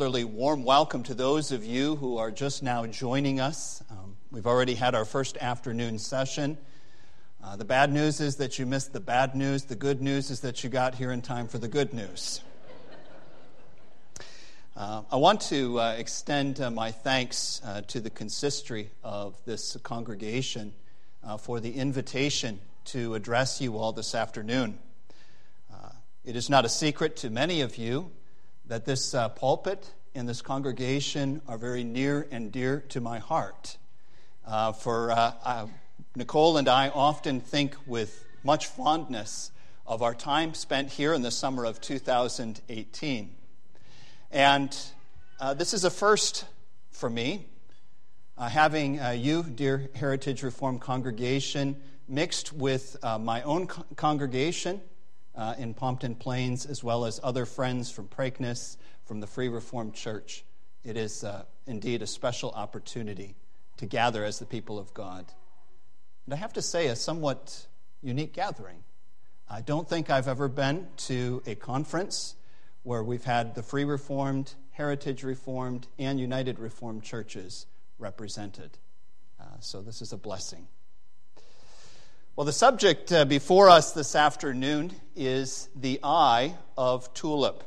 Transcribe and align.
particularly 0.00 0.24
warm 0.24 0.64
welcome 0.64 1.02
to 1.02 1.12
those 1.12 1.52
of 1.52 1.62
you 1.62 1.94
who 1.96 2.16
are 2.16 2.30
just 2.30 2.62
now 2.62 2.86
joining 2.86 3.38
us. 3.38 3.84
Um, 3.90 4.16
we've 4.30 4.46
already 4.46 4.74
had 4.74 4.94
our 4.94 5.04
first 5.04 5.36
afternoon 5.36 5.98
session. 5.98 6.56
Uh, 7.44 7.56
the 7.56 7.66
bad 7.66 7.92
news 7.92 8.18
is 8.18 8.36
that 8.36 8.58
you 8.58 8.64
missed 8.64 8.94
the 8.94 9.00
bad 9.00 9.34
news. 9.34 9.64
The 9.64 9.76
good 9.76 10.00
news 10.00 10.30
is 10.30 10.40
that 10.40 10.64
you 10.64 10.70
got 10.70 10.94
here 10.94 11.12
in 11.12 11.20
time 11.20 11.48
for 11.48 11.58
the 11.58 11.68
good 11.68 11.92
news. 11.92 12.40
Uh, 14.74 15.02
I 15.12 15.16
want 15.16 15.42
to 15.42 15.78
uh, 15.78 15.96
extend 15.98 16.62
uh, 16.62 16.70
my 16.70 16.92
thanks 16.92 17.60
uh, 17.62 17.82
to 17.88 18.00
the 18.00 18.08
consistory 18.08 18.88
of 19.04 19.36
this 19.44 19.76
congregation 19.82 20.72
uh, 21.22 21.36
for 21.36 21.60
the 21.60 21.74
invitation 21.74 22.58
to 22.86 23.14
address 23.14 23.60
you 23.60 23.76
all 23.76 23.92
this 23.92 24.14
afternoon. 24.14 24.78
it 26.24 26.36
is 26.36 26.48
not 26.48 26.64
a 26.64 26.70
secret 26.70 27.16
to 27.16 27.28
many 27.28 27.60
of 27.60 27.76
you 27.76 28.10
that 28.70 28.84
this 28.84 29.14
uh, 29.14 29.28
pulpit 29.30 29.92
and 30.14 30.28
this 30.28 30.42
congregation 30.42 31.42
are 31.48 31.58
very 31.58 31.82
near 31.82 32.28
and 32.30 32.52
dear 32.52 32.84
to 32.88 33.00
my 33.00 33.18
heart. 33.18 33.76
Uh, 34.46 34.70
for 34.70 35.10
uh, 35.10 35.32
uh, 35.44 35.66
Nicole 36.14 36.56
and 36.56 36.68
I 36.68 36.88
often 36.88 37.40
think 37.40 37.74
with 37.84 38.24
much 38.44 38.68
fondness 38.68 39.50
of 39.88 40.02
our 40.02 40.14
time 40.14 40.54
spent 40.54 40.92
here 40.92 41.12
in 41.12 41.22
the 41.22 41.32
summer 41.32 41.64
of 41.64 41.80
2018. 41.80 43.34
And 44.30 44.78
uh, 45.40 45.54
this 45.54 45.74
is 45.74 45.82
a 45.82 45.90
first 45.90 46.44
for 46.92 47.10
me, 47.10 47.46
uh, 48.38 48.48
having 48.48 49.00
you, 49.16 49.42
dear 49.42 49.90
Heritage 49.96 50.44
Reformed 50.44 50.80
congregation, 50.80 51.74
mixed 52.06 52.52
with 52.52 52.96
my 53.02 53.42
own 53.42 53.66
co- 53.66 53.84
congregation 53.96 54.80
uh, 55.40 55.54
in 55.56 55.72
Pompton 55.72 56.14
Plains, 56.14 56.66
as 56.66 56.84
well 56.84 57.06
as 57.06 57.18
other 57.22 57.46
friends 57.46 57.90
from 57.90 58.08
Preakness, 58.08 58.76
from 59.06 59.20
the 59.20 59.26
Free 59.26 59.48
Reformed 59.48 59.94
Church. 59.94 60.44
It 60.84 60.98
is 60.98 61.24
uh, 61.24 61.44
indeed 61.66 62.02
a 62.02 62.06
special 62.06 62.50
opportunity 62.50 63.34
to 63.78 63.86
gather 63.86 64.22
as 64.22 64.38
the 64.38 64.44
people 64.44 64.78
of 64.78 64.92
God. 64.92 65.24
And 66.26 66.34
I 66.34 66.36
have 66.36 66.52
to 66.52 66.62
say, 66.62 66.88
a 66.88 66.94
somewhat 66.94 67.66
unique 68.02 68.34
gathering. 68.34 68.84
I 69.48 69.62
don't 69.62 69.88
think 69.88 70.10
I've 70.10 70.28
ever 70.28 70.46
been 70.46 70.88
to 71.08 71.42
a 71.46 71.54
conference 71.54 72.36
where 72.82 73.02
we've 73.02 73.24
had 73.24 73.54
the 73.54 73.62
Free 73.62 73.84
Reformed, 73.84 74.52
Heritage 74.72 75.24
Reformed, 75.24 75.86
and 75.98 76.20
United 76.20 76.58
Reformed 76.58 77.02
churches 77.02 77.64
represented. 77.98 78.76
Uh, 79.40 79.44
so 79.60 79.80
this 79.80 80.02
is 80.02 80.12
a 80.12 80.18
blessing. 80.18 80.68
Well, 82.40 82.46
the 82.46 82.52
subject 82.54 83.12
uh, 83.12 83.26
before 83.26 83.68
us 83.68 83.92
this 83.92 84.16
afternoon 84.16 84.94
is 85.14 85.68
the 85.76 86.00
I 86.02 86.56
of 86.74 87.12
tulip, 87.12 87.64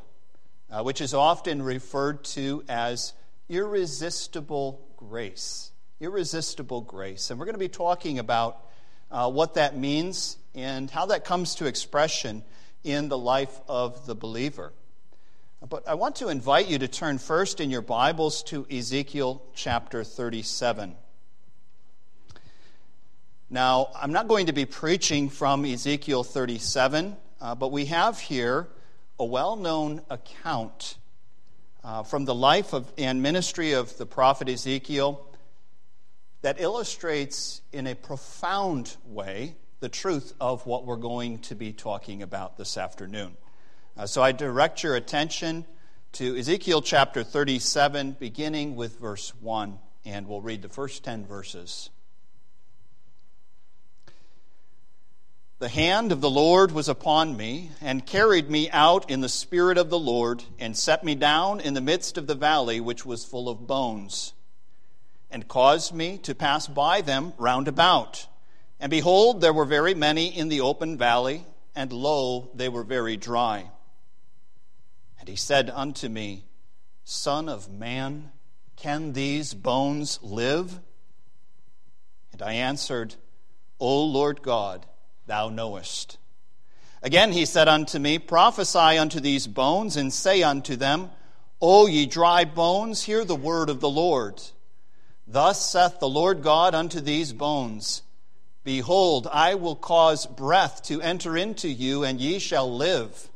uh, 0.71 0.81
which 0.81 0.99
is 0.99 1.13
often 1.13 1.61
referred 1.61 2.23
to 2.23 2.63
as 2.67 3.13
irresistible 3.49 4.83
grace. 4.97 5.69
Irresistible 5.99 6.81
grace. 6.81 7.29
And 7.29 7.39
we're 7.39 7.45
going 7.45 7.53
to 7.53 7.59
be 7.59 7.69
talking 7.69 8.17
about 8.17 8.66
uh, 9.11 9.29
what 9.29 9.53
that 9.53 9.77
means 9.77 10.38
and 10.55 10.89
how 10.89 11.05
that 11.05 11.23
comes 11.23 11.53
to 11.57 11.67
expression 11.67 12.44
in 12.83 13.09
the 13.09 13.17
life 13.17 13.61
of 13.67 14.07
the 14.07 14.16
believer. 14.16 14.73
But 15.69 15.88
I 15.88 15.94
want 15.94 16.16
to 16.16 16.29
invite 16.29 16.67
you 16.67 16.79
to 16.79 16.88
turn 16.88 17.19
first 17.19 17.61
in 17.61 17.69
your 17.69 17.83
Bibles 17.83 18.41
to 18.45 18.66
Ezekiel 18.71 19.44
chapter 19.53 20.03
37. 20.03 20.95
Now, 23.53 23.91
I'm 23.95 24.11
not 24.11 24.27
going 24.27 24.47
to 24.47 24.51
be 24.51 24.65
preaching 24.65 25.29
from 25.29 25.63
Ezekiel 25.63 26.23
37, 26.23 27.15
uh, 27.39 27.53
but 27.53 27.71
we 27.71 27.85
have 27.85 28.17
here 28.17 28.67
a 29.19 29.25
well 29.25 29.55
known 29.55 30.01
account 30.09 30.97
uh, 31.83 32.01
from 32.01 32.25
the 32.25 32.33
life 32.33 32.73
of, 32.73 32.91
and 32.97 33.21
ministry 33.21 33.73
of 33.73 33.95
the 33.99 34.07
prophet 34.07 34.49
Ezekiel 34.49 35.23
that 36.41 36.59
illustrates 36.59 37.61
in 37.71 37.85
a 37.85 37.93
profound 37.93 38.97
way 39.05 39.53
the 39.81 39.89
truth 39.89 40.33
of 40.41 40.66
what 40.66 40.88
we're 40.88 40.95
going 40.95 41.38
to 41.41 41.53
be 41.53 41.73
talking 41.73 42.23
about 42.23 42.57
this 42.57 42.75
afternoon. 42.75 43.38
Uh, 43.95 44.07
so 44.07 44.23
I 44.23 44.31
direct 44.31 44.81
your 44.81 44.95
attention 44.95 45.63
to 46.13 46.35
Ezekiel 46.35 46.81
chapter 46.81 47.23
37, 47.23 48.13
beginning 48.19 48.75
with 48.75 48.99
verse 48.99 49.31
1, 49.41 49.78
and 50.05 50.28
we'll 50.28 50.41
read 50.41 50.63
the 50.63 50.69
first 50.69 51.03
10 51.03 51.28
verses. 51.28 51.91
The 55.63 55.69
hand 55.69 56.12
of 56.12 56.19
the 56.19 56.29
Lord 56.29 56.74
was 56.74 56.90
upon 56.90 57.38
me, 57.38 57.72
and 57.79 58.06
carried 58.06 58.50
me 58.50 58.69
out 58.72 59.09
in 59.09 59.22
the 59.22 59.29
spirit 59.29 59.78
of 59.78 59.90
the 59.90 59.97
Lord, 59.97 60.44
and 60.59 60.75
set 60.75 61.06
me 61.06 61.16
down 61.16 61.62
in 61.62 61.74
the 61.74 61.79
midst 61.79 62.18
of 62.18 62.28
the 62.28 62.35
valley 62.35 62.81
which 62.81 63.06
was 63.06 63.24
full 63.24 63.47
of 63.47 63.66
bones, 63.66 64.34
and 65.31 65.47
caused 65.47 65.94
me 65.94 66.18
to 66.18 66.35
pass 66.35 66.68
by 66.68 67.00
them 67.00 67.31
round 67.38 67.69
about. 67.69 68.28
And 68.78 68.90
behold, 68.90 69.40
there 69.40 69.53
were 69.53 69.63
very 69.63 69.94
many 69.94 70.38
in 70.38 70.50
the 70.50 70.59
open 70.59 70.97
valley, 70.97 71.46
and 71.73 71.94
lo, 71.94 72.50
they 72.53 72.68
were 72.68 72.84
very 72.84 73.16
dry. 73.16 73.72
And 75.18 75.29
he 75.29 75.38
said 75.38 75.69
unto 75.69 76.09
me, 76.09 76.44
Son 77.06 77.47
of 77.47 77.72
man, 77.72 78.34
can 78.75 79.13
these 79.13 79.53
bones 79.53 80.19
live? 80.22 80.81
And 82.34 82.41
I 82.41 82.52
answered, 82.52 83.16
O 83.79 84.03
Lord 84.03 84.41
God, 84.41 84.85
thou 85.25 85.50
knowest. 85.50 86.17
Again 87.01 87.34
he 87.34 87.45
said 87.45 87.67
unto 87.67 88.00
me, 88.00 88.17
Prophesy 88.17 88.97
unto 88.97 89.19
these 89.19 89.47
bones, 89.47 89.97
and 89.97 90.11
say 90.11 90.41
unto 90.41 90.75
them, 90.75 91.11
O 91.61 91.85
ye 91.85 92.06
dry 92.06 92.45
bones, 92.45 93.03
hear 93.03 93.25
the 93.25 93.35
word 93.35 93.69
of 93.69 93.79
the 93.79 93.89
Lord. 93.89 94.41
Thus 95.28 95.69
saith 95.69 96.00
the 96.00 96.09
Lord 96.09 96.41
God 96.41 96.75
unto 96.75 97.00
these 97.00 97.34
bones 97.34 98.03
Behold, 98.63 99.28
I 99.31 99.56
will 99.56 99.75
cause 99.75 100.25
breath 100.25 100.84
to 100.84 101.01
enter 101.01 101.35
into 101.35 101.67
you, 101.67 102.03
and 102.03 102.19
ye 102.19 102.40
shall 102.40 102.73
live. 102.73 103.29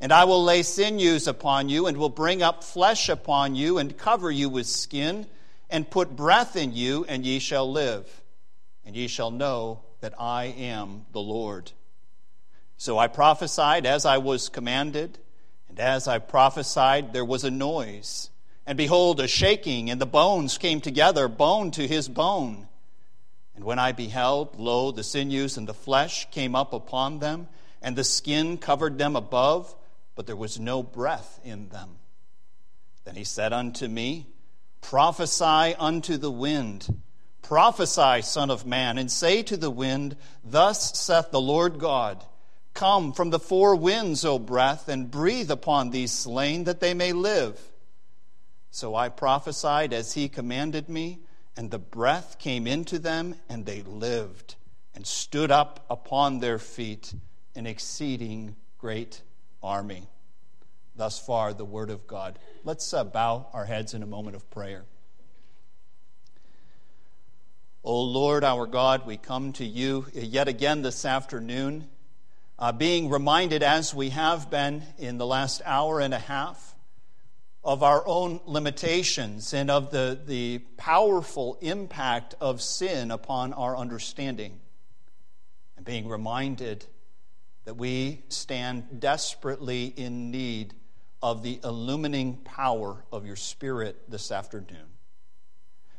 And 0.00 0.12
I 0.12 0.24
will 0.24 0.42
lay 0.44 0.62
sinews 0.62 1.26
upon 1.26 1.68
you, 1.68 1.86
and 1.86 1.96
will 1.96 2.10
bring 2.10 2.42
up 2.42 2.62
flesh 2.62 3.08
upon 3.08 3.54
you, 3.54 3.78
and 3.78 3.96
cover 3.96 4.30
you 4.30 4.50
with 4.50 4.66
skin, 4.66 5.26
and 5.70 5.88
put 5.88 6.14
breath 6.16 6.56
in 6.56 6.74
you, 6.74 7.06
and 7.08 7.24
ye 7.24 7.38
shall 7.38 7.70
live. 7.70 8.22
And 8.84 8.94
ye 8.94 9.06
shall 9.06 9.30
know 9.30 9.80
that 10.02 10.20
I 10.20 10.46
am 10.58 11.06
the 11.12 11.20
Lord. 11.20 11.70
So 12.76 12.98
I 12.98 13.06
prophesied 13.06 13.86
as 13.86 14.04
I 14.04 14.18
was 14.18 14.48
commanded, 14.48 15.18
and 15.68 15.78
as 15.78 16.08
I 16.08 16.18
prophesied, 16.18 17.12
there 17.12 17.24
was 17.24 17.44
a 17.44 17.50
noise. 17.50 18.28
And 18.66 18.76
behold, 18.76 19.20
a 19.20 19.28
shaking, 19.28 19.90
and 19.90 20.00
the 20.00 20.06
bones 20.06 20.58
came 20.58 20.80
together, 20.80 21.28
bone 21.28 21.70
to 21.72 21.86
his 21.86 22.08
bone. 22.08 22.66
And 23.54 23.64
when 23.64 23.78
I 23.78 23.92
beheld, 23.92 24.58
lo, 24.58 24.90
the 24.90 25.04
sinews 25.04 25.56
and 25.56 25.68
the 25.68 25.74
flesh 25.74 26.28
came 26.32 26.56
up 26.56 26.72
upon 26.72 27.20
them, 27.20 27.46
and 27.80 27.94
the 27.94 28.04
skin 28.04 28.58
covered 28.58 28.98
them 28.98 29.14
above, 29.14 29.72
but 30.16 30.26
there 30.26 30.36
was 30.36 30.58
no 30.58 30.82
breath 30.82 31.38
in 31.44 31.68
them. 31.68 31.90
Then 33.04 33.14
he 33.14 33.24
said 33.24 33.52
unto 33.52 33.86
me, 33.86 34.26
Prophesy 34.80 35.76
unto 35.78 36.16
the 36.16 36.30
wind 36.30 37.02
Prophesy, 37.42 38.22
Son 38.22 38.50
of 38.50 38.64
Man, 38.64 38.98
and 38.98 39.10
say 39.10 39.42
to 39.42 39.56
the 39.56 39.70
wind, 39.70 40.16
Thus 40.44 40.98
saith 40.98 41.30
the 41.30 41.40
Lord 41.40 41.78
God 41.78 42.24
Come 42.74 43.12
from 43.12 43.30
the 43.30 43.38
four 43.38 43.76
winds, 43.76 44.24
O 44.24 44.38
breath, 44.38 44.88
and 44.88 45.10
breathe 45.10 45.50
upon 45.50 45.90
these 45.90 46.12
slain, 46.12 46.64
that 46.64 46.80
they 46.80 46.94
may 46.94 47.12
live. 47.12 47.60
So 48.70 48.94
I 48.94 49.10
prophesied 49.10 49.92
as 49.92 50.14
he 50.14 50.28
commanded 50.28 50.88
me, 50.88 51.20
and 51.56 51.70
the 51.70 51.78
breath 51.78 52.38
came 52.38 52.66
into 52.66 52.98
them, 52.98 53.34
and 53.48 53.66
they 53.66 53.82
lived, 53.82 54.54
and 54.94 55.06
stood 55.06 55.50
up 55.50 55.84
upon 55.90 56.38
their 56.38 56.58
feet, 56.58 57.12
an 57.54 57.66
exceeding 57.66 58.56
great 58.78 59.20
army. 59.62 60.08
Thus 60.96 61.18
far, 61.18 61.52
the 61.52 61.64
word 61.64 61.90
of 61.90 62.06
God. 62.06 62.38
Let's 62.64 62.92
uh, 62.94 63.04
bow 63.04 63.48
our 63.52 63.66
heads 63.66 63.92
in 63.92 64.02
a 64.02 64.06
moment 64.06 64.36
of 64.36 64.50
prayer. 64.50 64.84
O 67.84 68.00
Lord 68.02 68.44
our 68.44 68.68
God, 68.68 69.06
we 69.08 69.16
come 69.16 69.52
to 69.54 69.64
you 69.64 70.06
yet 70.12 70.46
again 70.46 70.82
this 70.82 71.04
afternoon, 71.04 71.88
uh, 72.56 72.70
being 72.70 73.10
reminded, 73.10 73.64
as 73.64 73.92
we 73.92 74.10
have 74.10 74.48
been 74.48 74.84
in 74.98 75.18
the 75.18 75.26
last 75.26 75.60
hour 75.64 76.00
and 76.00 76.14
a 76.14 76.18
half, 76.20 76.76
of 77.64 77.82
our 77.82 78.06
own 78.06 78.40
limitations 78.46 79.52
and 79.52 79.68
of 79.68 79.90
the, 79.90 80.16
the 80.26 80.58
powerful 80.76 81.58
impact 81.60 82.36
of 82.40 82.62
sin 82.62 83.10
upon 83.10 83.52
our 83.52 83.76
understanding. 83.76 84.60
And 85.76 85.84
being 85.84 86.06
reminded 86.06 86.86
that 87.64 87.74
we 87.74 88.22
stand 88.28 89.00
desperately 89.00 89.86
in 89.86 90.30
need 90.30 90.74
of 91.20 91.42
the 91.42 91.58
illumining 91.64 92.44
power 92.44 93.04
of 93.10 93.26
your 93.26 93.36
Spirit 93.36 94.08
this 94.08 94.30
afternoon. 94.30 94.91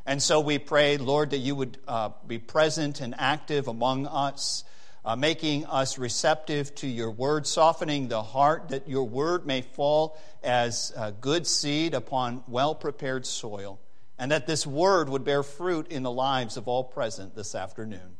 And 0.05 0.21
so 0.21 0.41
we 0.41 0.59
pray, 0.59 0.97
Lord, 0.97 1.29
that 1.29 1.37
you 1.37 1.55
would 1.55 1.77
uh, 1.87 2.09
be 2.27 2.37
present 2.37 2.99
and 2.99 3.15
active 3.17 3.67
among 3.67 4.05
us, 4.05 4.63
uh, 5.05 5.15
making 5.15 5.65
us 5.65 5.97
receptive 5.97 6.75
to 6.75 6.87
your 6.87 7.09
word, 7.09 7.47
softening 7.47 8.09
the 8.09 8.21
heart 8.21 8.69
that 8.69 8.89
your 8.89 9.05
word 9.05 9.45
may 9.45 9.61
fall 9.61 10.17
as 10.43 10.93
good 11.21 11.47
seed 11.47 11.93
upon 11.93 12.43
well 12.47 12.75
prepared 12.75 13.25
soil, 13.25 13.79
and 14.19 14.31
that 14.31 14.45
this 14.45 14.67
word 14.67 15.07
would 15.07 15.23
bear 15.23 15.41
fruit 15.41 15.87
in 15.87 16.03
the 16.03 16.11
lives 16.11 16.57
of 16.57 16.67
all 16.67 16.83
present 16.83 17.33
this 17.33 17.55
afternoon. 17.55 18.17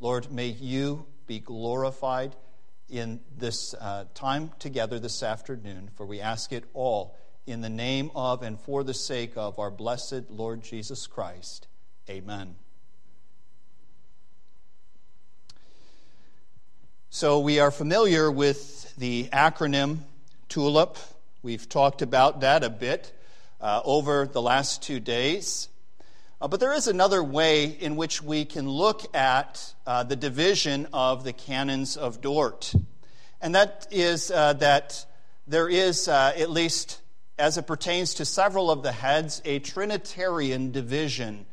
Lord, 0.00 0.32
may 0.32 0.48
you 0.48 1.06
be 1.26 1.38
glorified 1.40 2.34
in 2.88 3.20
this 3.36 3.74
uh, 3.74 4.04
time 4.14 4.50
together 4.58 4.98
this 4.98 5.22
afternoon, 5.22 5.90
for 5.96 6.04
we 6.04 6.20
ask 6.20 6.52
it 6.52 6.64
all 6.74 7.16
in 7.46 7.60
the 7.60 7.68
name 7.68 8.10
of 8.14 8.42
and 8.42 8.58
for 8.58 8.84
the 8.84 8.94
sake 8.94 9.32
of 9.36 9.58
our 9.58 9.70
blessed 9.70 10.30
Lord 10.30 10.62
Jesus 10.62 11.06
Christ. 11.06 11.66
Amen. 12.08 12.56
So, 17.10 17.40
we 17.40 17.58
are 17.58 17.70
familiar 17.70 18.30
with 18.30 18.94
the 18.96 19.28
acronym 19.32 19.98
TULIP. 20.48 20.96
We've 21.42 21.68
talked 21.68 22.00
about 22.00 22.40
that 22.40 22.64
a 22.64 22.70
bit 22.70 23.12
uh, 23.60 23.82
over 23.84 24.26
the 24.26 24.40
last 24.40 24.82
two 24.82 24.98
days. 24.98 25.68
Uh, 26.40 26.48
but 26.48 26.58
there 26.58 26.72
is 26.72 26.88
another 26.88 27.22
way 27.22 27.66
in 27.66 27.96
which 27.96 28.22
we 28.22 28.44
can 28.44 28.68
look 28.68 29.14
at 29.14 29.74
uh, 29.86 30.02
the 30.04 30.16
division 30.16 30.88
of 30.92 31.22
the 31.22 31.32
canons 31.34 31.96
of 31.96 32.20
Dort. 32.20 32.74
And 33.42 33.54
that 33.54 33.86
is 33.90 34.30
uh, 34.30 34.54
that 34.54 35.04
there 35.46 35.68
is, 35.68 36.08
uh, 36.08 36.32
at 36.36 36.50
least 36.50 37.01
as 37.42 37.58
it 37.58 37.66
pertains 37.66 38.14
to 38.14 38.24
several 38.24 38.70
of 38.70 38.84
the 38.84 38.92
heads, 38.92 39.42
a 39.44 39.58
Trinitarian 39.58 40.70
division, 40.70 41.44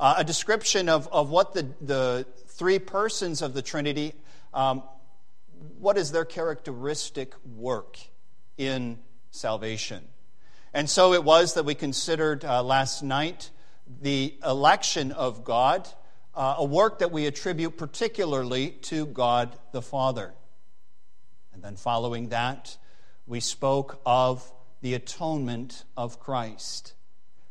uh, 0.00 0.14
a 0.16 0.24
description 0.24 0.88
of, 0.88 1.06
of 1.12 1.28
what 1.28 1.52
the, 1.52 1.68
the 1.82 2.26
three 2.46 2.78
persons 2.78 3.42
of 3.42 3.52
the 3.52 3.60
Trinity, 3.60 4.14
um, 4.54 4.82
what 5.78 5.98
is 5.98 6.10
their 6.10 6.24
characteristic 6.24 7.34
work 7.54 7.98
in 8.56 8.98
salvation. 9.30 10.08
And 10.72 10.88
so 10.88 11.12
it 11.12 11.22
was 11.22 11.52
that 11.52 11.66
we 11.66 11.74
considered 11.74 12.42
uh, 12.42 12.62
last 12.62 13.02
night 13.02 13.50
the 14.00 14.34
election 14.42 15.12
of 15.12 15.44
God, 15.44 15.86
uh, 16.34 16.54
a 16.56 16.64
work 16.64 17.00
that 17.00 17.12
we 17.12 17.26
attribute 17.26 17.76
particularly 17.76 18.70
to 18.70 19.04
God 19.04 19.54
the 19.72 19.82
Father. 19.82 20.32
And 21.52 21.62
then 21.62 21.76
following 21.76 22.30
that, 22.30 22.78
we 23.26 23.40
spoke 23.40 24.00
of 24.06 24.50
the 24.80 24.94
atonement 24.94 25.84
of 25.96 26.20
Christ, 26.20 26.94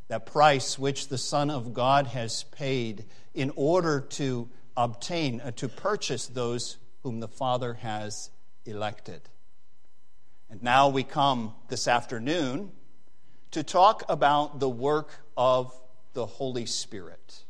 that 0.07 0.25
price 0.25 0.77
which 0.77 1.07
the 1.07 1.17
Son 1.17 1.49
of 1.49 1.73
God 1.73 2.07
has 2.07 2.43
paid 2.43 3.05
in 3.33 3.51
order 3.55 4.01
to 4.01 4.49
obtain, 4.77 5.41
uh, 5.41 5.51
to 5.51 5.67
purchase 5.67 6.27
those 6.27 6.77
whom 7.03 7.19
the 7.19 7.27
Father 7.27 7.75
has 7.75 8.29
elected. 8.65 9.21
And 10.49 10.61
now 10.61 10.89
we 10.89 11.03
come 11.03 11.53
this 11.69 11.87
afternoon 11.87 12.71
to 13.51 13.63
talk 13.63 14.03
about 14.09 14.59
the 14.59 14.69
work 14.69 15.09
of 15.35 15.73
the 16.13 16.25
Holy 16.25 16.65
Spirit. 16.65 17.43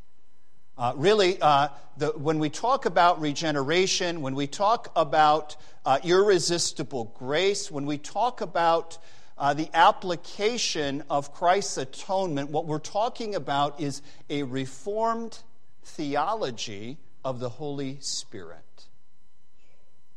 Uh, 0.78 0.94
really, 0.96 1.40
uh, 1.42 1.70
the, 1.98 2.08
when 2.10 2.38
we 2.38 2.50
talk 2.50 2.86
about 2.86 3.22
regeneration, 3.22 4.22
when 4.22 4.36
we 4.36 4.46
talk 4.46 4.92
about 4.96 5.56
uh, 5.86 6.00
irresistible 6.04 7.14
grace, 7.18 7.72
when 7.72 7.86
we 7.86 7.98
talk 7.98 8.42
about 8.42 8.98
uh, 9.38 9.54
the 9.54 9.70
application 9.74 11.04
of 11.10 11.34
Christ's 11.34 11.78
atonement, 11.78 12.50
what 12.52 12.66
we're 12.66 12.80
talking 12.80 13.36
about 13.36 13.82
is 13.82 14.02
a 14.30 14.44
reformed 14.44 15.40
theology 15.84 16.98
of 17.24 17.40
the 17.40 17.50
Holy 17.50 17.98
Spirit. 18.00 18.86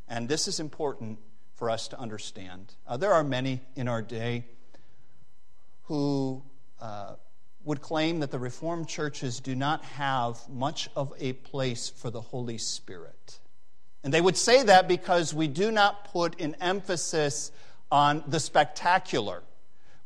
And 0.09 0.29
this 0.29 0.49
is 0.49 0.61
important 0.61 1.19
for 1.55 1.71
us 1.71 1.89
to 1.89 1.99
understand. 1.99 2.75
Uh, 2.87 2.97
there 2.97 3.13
are 3.13 3.25
many 3.25 3.61
in 3.75 3.89
our 3.89 4.03
day 4.03 4.45
who 5.85 6.43
uh, 6.81 7.15
would 7.65 7.81
claim 7.81 8.21
that 8.21 8.31
the 8.31 8.39
Reformed 8.39 8.89
churches 8.89 9.41
do 9.41 9.55
not 9.55 9.85
have 9.85 10.39
much 10.49 10.89
of 10.95 11.13
a 11.19 11.33
place 11.33 11.89
for 11.89 12.11
the 12.11 12.21
Holy 12.21 12.59
Spirit. 12.59 13.41
And 14.05 14.15
they 14.15 14.21
would 14.21 14.37
say 14.37 14.63
that 14.63 14.87
because 14.87 15.35
we 15.35 15.49
do 15.49 15.73
not 15.73 16.05
put 16.13 16.41
an 16.41 16.57
emphasis 16.61 17.51
on 17.91 18.23
the 18.27 18.41
spectacular 18.41 19.43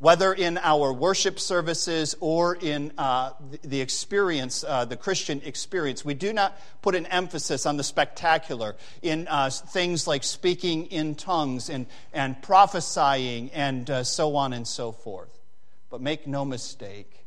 whether 0.03 0.33
in 0.33 0.59
our 0.59 0.93
worship 0.93 1.39
services 1.39 2.17
or 2.19 2.57
in 2.57 2.91
uh, 2.99 3.31
the 3.63 3.81
experience, 3.81 4.65
uh, 4.67 4.85
the 4.85 4.97
Christian 4.97 5.41
experience, 5.45 6.05
we 6.05 6.13
do 6.13 6.33
not 6.33 6.61
put 6.83 6.97
an 6.97 7.07
emphasis 7.07 7.67
on 7.67 7.77
the 7.77 7.85
spectacular 7.85 8.75
in 9.01 9.29
uh, 9.29 9.49
things 9.49 10.09
like 10.09 10.25
speaking 10.25 10.87
in 10.87 11.15
tongues 11.15 11.71
and, 11.71 11.87
and 12.13 12.43
prophesying 12.43 13.53
and 13.53 13.89
uh, 13.89 14.03
so 14.03 14.35
on 14.35 14.53
and 14.53 14.67
so 14.67 14.91
forth. 14.91 15.39
But 15.89 16.01
make 16.01 16.27
no 16.27 16.45
mistake, 16.45 17.25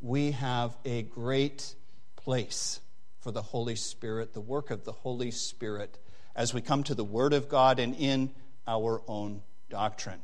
we 0.00 0.30
have 0.30 0.74
a 0.86 1.02
great 1.02 1.74
place 2.16 2.80
for 3.20 3.32
the 3.32 3.42
Holy 3.42 3.76
Spirit, 3.76 4.32
the 4.32 4.40
work 4.40 4.70
of 4.70 4.86
the 4.86 4.92
Holy 4.92 5.30
Spirit, 5.30 5.98
as 6.34 6.54
we 6.54 6.62
come 6.62 6.84
to 6.84 6.94
the 6.94 7.04
Word 7.04 7.34
of 7.34 7.50
God 7.50 7.78
and 7.78 7.94
in 7.96 8.30
our 8.66 9.02
own 9.06 9.42
doctrine. 9.68 10.20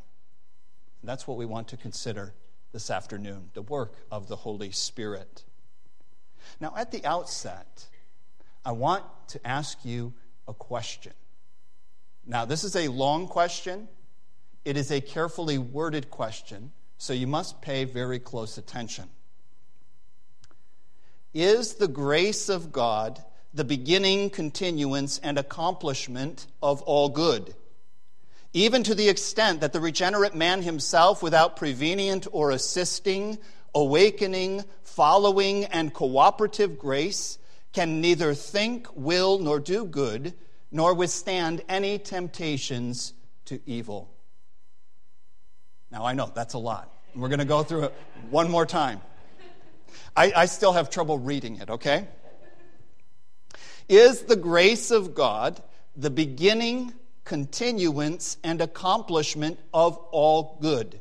And 1.00 1.08
that's 1.08 1.26
what 1.26 1.36
we 1.36 1.46
want 1.46 1.68
to 1.68 1.76
consider 1.76 2.34
this 2.72 2.90
afternoon 2.90 3.50
the 3.54 3.62
work 3.62 3.94
of 4.10 4.28
the 4.28 4.36
Holy 4.36 4.70
Spirit. 4.70 5.44
Now, 6.60 6.74
at 6.76 6.90
the 6.90 7.04
outset, 7.04 7.86
I 8.64 8.72
want 8.72 9.04
to 9.28 9.46
ask 9.46 9.78
you 9.84 10.14
a 10.48 10.54
question. 10.54 11.12
Now, 12.26 12.44
this 12.44 12.64
is 12.64 12.74
a 12.74 12.88
long 12.88 13.28
question, 13.28 13.88
it 14.64 14.76
is 14.76 14.90
a 14.90 15.00
carefully 15.00 15.58
worded 15.58 16.10
question, 16.10 16.72
so 16.96 17.12
you 17.12 17.26
must 17.26 17.60
pay 17.60 17.84
very 17.84 18.18
close 18.18 18.56
attention. 18.56 19.08
Is 21.34 21.74
the 21.74 21.88
grace 21.88 22.48
of 22.48 22.72
God 22.72 23.22
the 23.52 23.64
beginning, 23.64 24.30
continuance, 24.30 25.18
and 25.18 25.38
accomplishment 25.38 26.46
of 26.62 26.80
all 26.82 27.08
good? 27.08 27.54
Even 28.54 28.84
to 28.84 28.94
the 28.94 29.08
extent 29.08 29.60
that 29.60 29.72
the 29.72 29.80
regenerate 29.80 30.34
man 30.34 30.62
himself, 30.62 31.22
without 31.22 31.56
prevenient 31.56 32.26
or 32.30 32.50
assisting, 32.50 33.36
awakening, 33.74 34.64
following, 34.84 35.64
and 35.64 35.92
cooperative 35.92 36.78
grace, 36.78 37.38
can 37.72 38.00
neither 38.00 38.32
think, 38.32 38.86
will, 38.94 39.40
nor 39.40 39.58
do 39.58 39.84
good, 39.84 40.32
nor 40.70 40.94
withstand 40.94 41.62
any 41.68 41.98
temptations 41.98 43.12
to 43.44 43.60
evil. 43.66 44.08
Now, 45.90 46.04
I 46.04 46.12
know 46.12 46.30
that's 46.32 46.54
a 46.54 46.58
lot. 46.58 46.90
We're 47.16 47.28
going 47.28 47.40
to 47.40 47.44
go 47.44 47.64
through 47.64 47.84
it 47.84 47.94
one 48.30 48.50
more 48.50 48.66
time. 48.66 49.00
I, 50.16 50.32
I 50.34 50.46
still 50.46 50.72
have 50.72 50.90
trouble 50.90 51.18
reading 51.18 51.56
it, 51.56 51.70
okay? 51.70 52.06
Is 53.88 54.22
the 54.22 54.36
grace 54.36 54.92
of 54.92 55.14
God 55.14 55.60
the 55.96 56.10
beginning, 56.10 56.92
continuance, 57.24 58.36
and 58.44 58.60
accomplishment 58.60 59.58
of 59.72 59.96
all 60.10 60.58
good, 60.60 61.00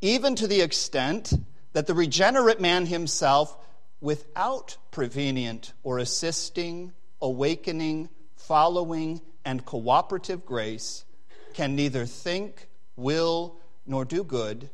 even 0.00 0.36
to 0.36 0.46
the 0.46 0.60
extent 0.60 1.32
that 1.72 1.86
the 1.86 1.94
regenerate 1.94 2.60
man 2.60 2.86
himself, 2.86 3.56
without 4.00 4.76
prevenient 4.90 5.72
or 5.82 5.98
assisting, 5.98 6.92
awakening, 7.20 8.08
following, 8.36 9.20
and 9.44 9.64
cooperative 9.64 10.44
grace, 10.44 11.04
can 11.54 11.74
neither 11.74 12.04
think, 12.04 12.68
will, 12.96 13.56
nor 13.86 14.04
do 14.04 14.22
good, 14.22 14.68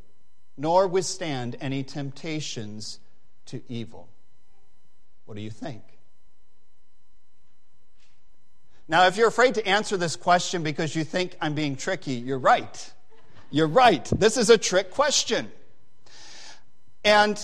nor 0.56 0.86
withstand 0.88 1.56
any 1.60 1.82
temptations 1.82 2.98
to 3.46 3.62
evil. 3.68 4.08
What 5.24 5.36
do 5.36 5.40
you 5.40 5.50
think? 5.50 5.82
Now, 8.88 9.06
if 9.06 9.16
you're 9.16 9.28
afraid 9.28 9.54
to 9.54 9.66
answer 9.66 9.96
this 9.96 10.16
question 10.16 10.62
because 10.62 10.94
you 10.94 11.04
think 11.04 11.36
I'm 11.40 11.54
being 11.54 11.76
tricky, 11.76 12.14
you're 12.14 12.38
right. 12.38 12.92
You're 13.50 13.68
right. 13.68 14.04
This 14.04 14.36
is 14.36 14.50
a 14.50 14.58
trick 14.58 14.90
question. 14.90 15.50
And 17.04 17.38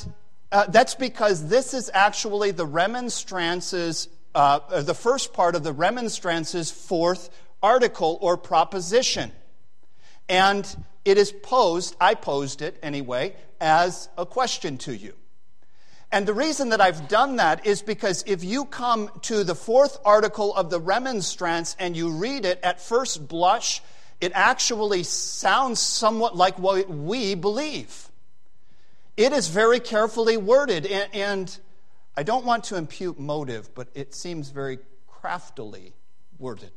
uh, 0.51 0.67
that's 0.67 0.95
because 0.95 1.49
this 1.49 1.75
is 1.75 1.91
actually 1.93 2.51
the 2.51 2.67
remonstrance's, 2.67 4.09
uh, 4.35 4.81
the 4.83 4.95
first 4.95 5.33
part 5.33 5.55
of 5.55 5.63
the 5.63 5.73
remonstrance's 5.73 6.71
fourth 6.71 7.31
article 7.63 8.19
or 8.21 8.37
proposition. 8.37 9.33
And 10.29 10.67
it 11.05 11.19
is 11.19 11.33
posed, 11.33 11.97
I 12.01 12.15
posed 12.15 12.63
it 12.63 12.79
anyway, 12.83 13.35
as 13.61 14.09
a 14.17 14.27
question 14.27 14.79
to 14.79 14.97
you. 14.97 15.15
And 16.11 16.27
the 16.27 16.33
reason 16.33 16.71
that 16.71 16.81
I've 16.81 17.09
done 17.09 17.37
that 17.37 17.67
is 17.67 17.83
because 17.83 18.25
if 18.27 18.43
you 18.43 18.65
come 18.65 19.11
to 19.23 19.45
the 19.45 19.55
fourth 19.55 19.99
article 20.05 20.55
of 20.55 20.71
the 20.71 20.81
Remonstrance 20.81 21.77
and 21.79 21.95
you 21.97 22.11
read 22.11 22.47
it 22.47 22.61
at 22.63 22.81
first 22.81 23.29
blush, 23.29 23.83
it 24.21 24.33
actually 24.35 25.03
sounds 25.03 25.81
somewhat 25.81 26.35
like 26.35 26.59
what 26.59 26.89
we 26.89 27.35
believe. 27.35 28.09
It 29.19 29.33
is 29.33 29.49
very 29.49 29.81
carefully 29.81 30.37
worded, 30.37 30.87
and, 30.87 31.15
and 31.15 31.59
I 32.17 32.23
don't 32.23 32.45
want 32.45 32.65
to 32.65 32.77
impute 32.77 33.19
motive, 33.19 33.75
but 33.75 33.89
it 33.95 34.15
seems 34.15 34.49
very 34.51 34.79
craftily 35.07 35.93
worded. 36.39 36.73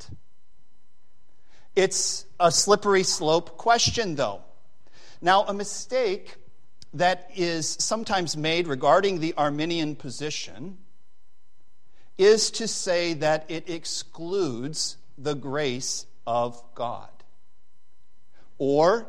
It's 1.76 2.26
a 2.40 2.52
slippery 2.52 3.04
slope 3.04 3.58
question, 3.58 4.16
though. 4.16 4.42
Now, 5.22 5.44
a 5.44 5.54
mistake 5.54 6.36
that 6.94 7.32
is 7.36 7.78
sometimes 7.80 8.36
made 8.36 8.68
regarding 8.68 9.20
the 9.20 9.34
Arminian 9.36 9.96
position 9.96 10.78
is 12.18 12.52
to 12.52 12.68
say 12.68 13.14
that 13.14 13.46
it 13.50 13.70
excludes 13.70 14.98
the 15.18 15.34
grace 15.34 16.06
of 16.28 16.62
God. 16.76 17.10
Or 18.58 19.08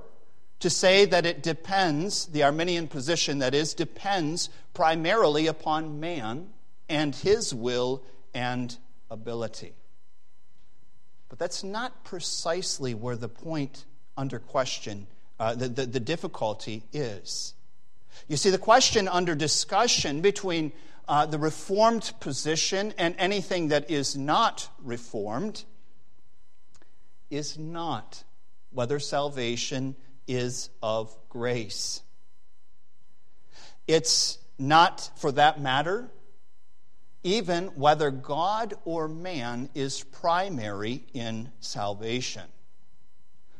to 0.60 0.70
say 0.70 1.04
that 1.06 1.26
it 1.26 1.42
depends, 1.42 2.26
the 2.26 2.44
Arminian 2.44 2.86
position 2.86 3.40
that 3.40 3.54
is, 3.54 3.74
depends 3.74 4.48
primarily 4.74 5.46
upon 5.48 5.98
man 5.98 6.50
and 6.88 7.14
his 7.14 7.52
will 7.52 8.02
and 8.32 8.76
ability. 9.10 9.74
But 11.28 11.38
that's 11.38 11.64
not 11.64 12.04
precisely 12.04 12.94
where 12.94 13.16
the 13.16 13.28
point 13.28 13.84
under 14.16 14.38
question, 14.38 15.06
uh, 15.40 15.54
the, 15.54 15.68
the, 15.68 15.86
the 15.86 16.00
difficulty 16.00 16.84
is. 16.92 17.54
You 18.28 18.36
see, 18.36 18.50
the 18.50 18.58
question 18.58 19.08
under 19.08 19.34
discussion 19.34 20.20
between 20.20 20.72
uh, 21.08 21.26
the 21.26 21.38
Reformed 21.38 22.12
position 22.20 22.94
and 22.98 23.14
anything 23.18 23.68
that 23.68 23.90
is 23.90 24.16
not 24.16 24.68
Reformed 24.82 25.64
is 27.30 27.58
not 27.58 28.24
whether 28.70 28.98
salvation 28.98 29.96
is 30.26 30.70
of 30.82 31.14
grace. 31.28 32.02
It's 33.86 34.38
not, 34.58 35.10
for 35.16 35.32
that 35.32 35.60
matter, 35.60 36.08
even 37.24 37.68
whether 37.68 38.10
God 38.10 38.74
or 38.84 39.08
man 39.08 39.68
is 39.74 40.02
primary 40.02 41.04
in 41.12 41.50
salvation. 41.60 42.44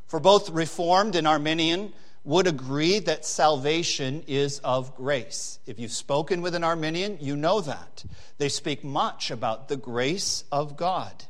For 0.06 0.20
both 0.20 0.50
Reformed 0.50 1.16
and 1.16 1.26
Arminian 1.26 1.92
would 2.24 2.46
agree 2.46 3.00
that 3.00 3.24
salvation 3.24 4.22
is 4.28 4.60
of 4.60 4.94
grace. 4.94 5.58
If 5.66 5.80
you've 5.80 5.90
spoken 5.90 6.40
with 6.40 6.54
an 6.54 6.62
Arminian, 6.62 7.18
you 7.20 7.36
know 7.36 7.60
that. 7.60 8.04
They 8.38 8.48
speak 8.48 8.84
much 8.84 9.30
about 9.30 9.68
the 9.68 9.76
grace 9.76 10.44
of 10.52 10.76
God. 10.76 11.24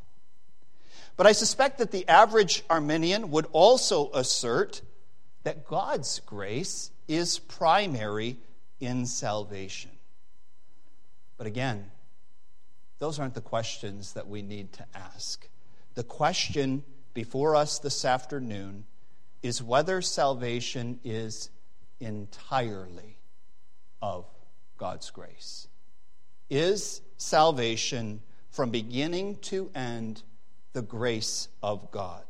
But 1.16 1.26
I 1.26 1.32
suspect 1.32 1.78
that 1.78 1.92
the 1.92 2.06
average 2.08 2.62
Arminian 2.68 3.30
would 3.30 3.46
also 3.52 4.10
assert 4.12 4.82
that 5.44 5.66
God's 5.66 6.20
grace 6.20 6.90
is 7.08 7.38
primary 7.38 8.36
in 8.80 9.06
salvation. 9.06 9.90
But 11.38 11.46
again, 11.46 11.90
those 12.98 13.18
aren't 13.18 13.34
the 13.34 13.40
questions 13.40 14.12
that 14.12 14.28
we 14.28 14.42
need 14.42 14.72
to 14.74 14.86
ask. 14.94 15.48
The 15.94 16.04
question 16.04 16.84
before 17.14 17.56
us 17.56 17.78
this 17.78 18.04
afternoon 18.04 18.84
is 19.42 19.62
whether 19.62 20.00
salvation 20.00 21.00
is 21.04 21.50
entirely 22.00 23.18
of 24.00 24.24
God's 24.78 25.10
grace. 25.10 25.68
Is 26.50 27.00
salvation 27.16 28.20
from 28.50 28.70
beginning 28.70 29.36
to 29.42 29.70
end 29.74 30.22
the 30.72 30.82
grace 30.82 31.48
of 31.62 31.90
God? 31.90 32.24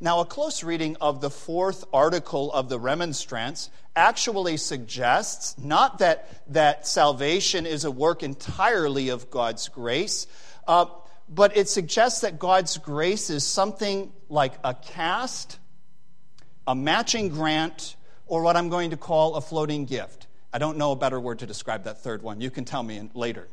Now, 0.00 0.20
a 0.20 0.24
close 0.24 0.62
reading 0.62 0.96
of 1.00 1.20
the 1.20 1.30
fourth 1.30 1.84
article 1.92 2.52
of 2.52 2.68
the 2.68 2.78
Remonstrance 2.78 3.68
actually 3.96 4.56
suggests 4.56 5.58
not 5.58 5.98
that, 5.98 6.28
that 6.52 6.86
salvation 6.86 7.66
is 7.66 7.84
a 7.84 7.90
work 7.90 8.22
entirely 8.22 9.08
of 9.08 9.30
God's 9.30 9.68
grace, 9.68 10.26
uh, 10.68 10.86
but 11.34 11.56
it 11.56 11.68
suggests 11.68 12.20
that 12.20 12.38
God's 12.38 12.78
grace 12.78 13.30
is 13.30 13.44
something 13.44 14.12
like 14.28 14.52
a 14.64 14.74
cast, 14.74 15.58
a 16.66 16.74
matching 16.74 17.30
grant, 17.30 17.96
or 18.26 18.42
what 18.42 18.56
I'm 18.56 18.68
going 18.68 18.90
to 18.90 18.96
call 18.96 19.36
a 19.36 19.40
floating 19.40 19.84
gift. 19.84 20.26
I 20.52 20.58
don't 20.58 20.76
know 20.76 20.92
a 20.92 20.96
better 20.96 21.18
word 21.18 21.38
to 21.38 21.46
describe 21.46 21.84
that 21.84 22.02
third 22.02 22.22
one. 22.22 22.40
You 22.40 22.50
can 22.50 22.64
tell 22.64 22.82
me 22.82 23.08
later. 23.14 23.48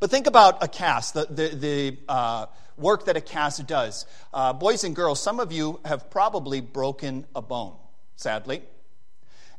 But 0.00 0.10
think 0.10 0.26
about 0.26 0.62
a 0.62 0.68
cast, 0.68 1.14
the, 1.14 1.26
the, 1.26 1.48
the 1.48 1.98
uh, 2.08 2.46
work 2.76 3.06
that 3.06 3.16
a 3.16 3.20
cast 3.20 3.66
does. 3.66 4.04
Uh, 4.34 4.52
boys 4.52 4.84
and 4.84 4.96
girls, 4.96 5.22
some 5.22 5.38
of 5.38 5.52
you 5.52 5.80
have 5.84 6.10
probably 6.10 6.60
broken 6.60 7.24
a 7.34 7.42
bone, 7.42 7.74
sadly 8.16 8.62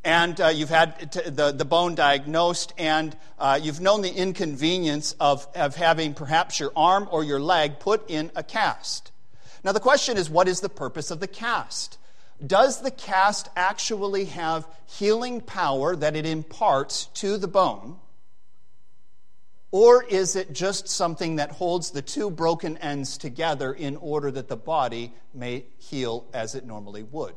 and 0.04 0.40
uh, 0.40 0.48
you've 0.48 0.70
had 0.70 1.12
t- 1.12 1.30
the, 1.30 1.52
the 1.52 1.66
bone 1.66 1.96
diagnosed, 1.96 2.74
and 2.78 3.16
uh, 3.40 3.60
you've 3.62 3.82
known 3.82 4.02
the 4.02 4.14
inconvenience 4.14 5.16
of, 5.20 5.48
of 5.56 5.76
having 5.76 6.14
perhaps 6.14 6.60
your 6.60 6.72
arm 6.76 7.08
or 7.12 7.24
your 7.24 7.40
leg 7.40 7.80
put 7.80 8.10
in 8.10 8.32
a 8.36 8.44
cast. 8.44 9.12
Now, 9.64 9.72
the 9.72 9.80
question 9.80 10.18
is 10.18 10.30
what 10.30 10.48
is 10.48 10.62
the 10.62 10.70
purpose 10.70 11.12
of 11.12 11.20
the 11.20 11.28
cast? 11.28 11.98
Does 12.46 12.82
the 12.82 12.92
cast 12.92 13.50
actually 13.56 14.26
have 14.26 14.68
healing 14.86 15.42
power 15.42 15.96
that 15.96 16.16
it 16.16 16.26
imparts 16.26 17.06
to 17.16 17.38
the 17.38 17.48
bone? 17.48 17.98
Or 19.72 20.04
is 20.04 20.36
it 20.36 20.54
just 20.54 20.88
something 20.88 21.36
that 21.38 21.52
holds 21.52 21.92
the 21.92 22.02
two 22.02 22.30
broken 22.30 22.78
ends 22.78 23.18
together 23.18 23.74
in 23.74 23.98
order 23.98 24.32
that 24.32 24.48
the 24.48 24.56
body 24.56 25.14
may 25.34 25.66
heal 25.78 26.26
as 26.34 26.56
it 26.56 26.66
normally 26.66 27.04
would? 27.04 27.36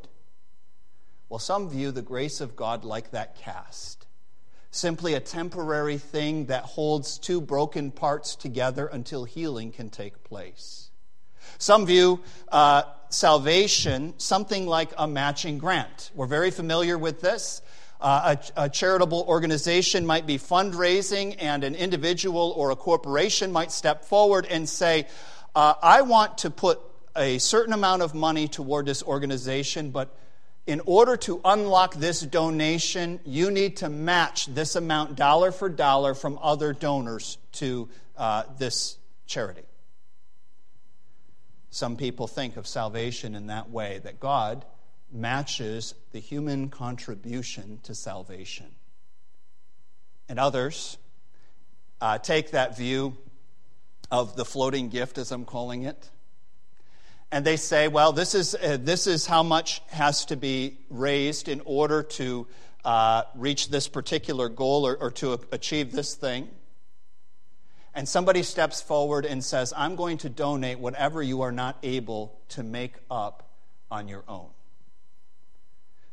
Well, 1.30 1.38
some 1.38 1.70
view 1.70 1.92
the 1.92 2.02
grace 2.02 2.42
of 2.42 2.54
God 2.54 2.84
like 2.84 3.12
that 3.12 3.36
cast 3.36 4.06
simply 4.70 5.14
a 5.14 5.20
temporary 5.20 5.98
thing 5.98 6.46
that 6.46 6.62
holds 6.62 7.18
two 7.18 7.40
broken 7.40 7.90
parts 7.90 8.36
together 8.36 8.86
until 8.86 9.24
healing 9.24 9.72
can 9.72 9.90
take 9.90 10.22
place. 10.22 10.90
Some 11.58 11.86
view 11.86 12.20
uh, 12.50 12.82
salvation 13.08 14.14
something 14.18 14.66
like 14.66 14.92
a 14.96 15.08
matching 15.08 15.58
grant. 15.58 16.10
We're 16.14 16.26
very 16.26 16.50
familiar 16.50 16.96
with 16.96 17.20
this. 17.20 17.62
Uh, 18.00 18.36
a, 18.56 18.64
a, 18.64 18.68
charitable 18.68 19.26
organization 19.28 20.06
might 20.06 20.26
be 20.26 20.38
fundraising, 20.38 21.36
and 21.38 21.64
an 21.64 21.74
individual 21.74 22.54
or 22.56 22.70
a 22.70 22.76
corporation 22.76 23.52
might 23.52 23.70
step 23.70 24.06
forward 24.06 24.46
and 24.48 24.66
say, 24.66 25.06
uh, 25.54 25.74
I 25.82 26.00
want 26.00 26.38
to 26.38 26.50
put 26.50 26.80
a 27.14 27.36
certain 27.38 27.74
amount 27.74 28.00
of 28.00 28.14
money 28.14 28.48
toward 28.48 28.86
this 28.86 29.02
organization, 29.02 29.90
but 29.90 30.16
in 30.70 30.80
order 30.86 31.16
to 31.16 31.40
unlock 31.44 31.96
this 31.96 32.20
donation, 32.20 33.18
you 33.24 33.50
need 33.50 33.78
to 33.78 33.88
match 33.88 34.46
this 34.46 34.76
amount 34.76 35.16
dollar 35.16 35.50
for 35.50 35.68
dollar 35.68 36.14
from 36.14 36.38
other 36.40 36.72
donors 36.72 37.38
to 37.50 37.88
uh, 38.16 38.44
this 38.56 38.96
charity. 39.26 39.64
Some 41.70 41.96
people 41.96 42.28
think 42.28 42.56
of 42.56 42.68
salvation 42.68 43.34
in 43.34 43.48
that 43.48 43.68
way, 43.68 43.98
that 44.04 44.20
God 44.20 44.64
matches 45.10 45.92
the 46.12 46.20
human 46.20 46.68
contribution 46.68 47.80
to 47.82 47.92
salvation. 47.92 48.66
And 50.28 50.38
others 50.38 50.98
uh, 52.00 52.18
take 52.18 52.52
that 52.52 52.76
view 52.76 53.18
of 54.08 54.36
the 54.36 54.44
floating 54.44 54.88
gift, 54.88 55.18
as 55.18 55.32
I'm 55.32 55.44
calling 55.44 55.82
it, 55.82 56.10
and 57.32 57.44
they 57.44 57.56
say, 57.56 57.88
well, 57.88 58.12
this 58.12 58.34
is, 58.34 58.54
uh, 58.54 58.76
this 58.80 59.06
is 59.06 59.26
how 59.26 59.42
much 59.42 59.82
has 59.88 60.24
to 60.26 60.36
be 60.36 60.78
raised 60.88 61.48
in 61.48 61.60
order 61.64 62.02
to 62.02 62.46
uh, 62.84 63.22
reach 63.34 63.68
this 63.68 63.86
particular 63.88 64.48
goal 64.48 64.86
or, 64.86 64.96
or 64.96 65.10
to 65.12 65.38
achieve 65.52 65.92
this 65.92 66.14
thing. 66.14 66.48
And 67.94 68.08
somebody 68.08 68.42
steps 68.42 68.80
forward 68.80 69.24
and 69.26 69.44
says, 69.44 69.72
I'm 69.76 69.96
going 69.96 70.18
to 70.18 70.28
donate 70.28 70.78
whatever 70.78 71.22
you 71.22 71.42
are 71.42 71.52
not 71.52 71.76
able 71.82 72.38
to 72.50 72.62
make 72.62 72.94
up 73.10 73.48
on 73.90 74.08
your 74.08 74.24
own. 74.28 74.48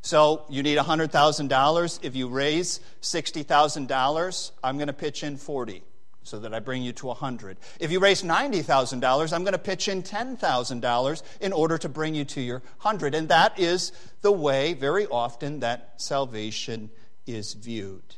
So 0.01 0.45
you 0.49 0.63
need 0.63 0.77
$100,000. 0.77 1.99
If 2.01 2.15
you 2.15 2.29
raise 2.29 2.79
$60,000, 3.01 4.51
I'm 4.63 4.77
going 4.77 4.87
to 4.87 4.93
pitch 4.93 5.23
in 5.23 5.37
40 5.37 5.83
so 6.27 6.39
that 6.39 6.53
I 6.53 6.59
bring 6.59 6.83
you 6.83 6.91
to 6.93 7.07
100. 7.07 7.57
If 7.79 7.91
you 7.91 7.99
raise 7.99 8.21
$90,000, 8.21 9.33
I'm 9.33 9.43
going 9.43 9.53
to 9.53 9.57
pitch 9.57 9.87
in 9.87 10.03
$10,000 10.03 11.21
in 11.41 11.53
order 11.53 11.77
to 11.77 11.89
bring 11.89 12.13
you 12.15 12.25
to 12.25 12.41
your 12.41 12.59
100. 12.81 13.15
And 13.15 13.29
that 13.29 13.57
is 13.57 13.91
the 14.21 14.31
way, 14.31 14.73
very 14.73 15.07
often, 15.07 15.61
that 15.61 15.93
salvation 15.97 16.89
is 17.25 17.53
viewed. 17.53 18.15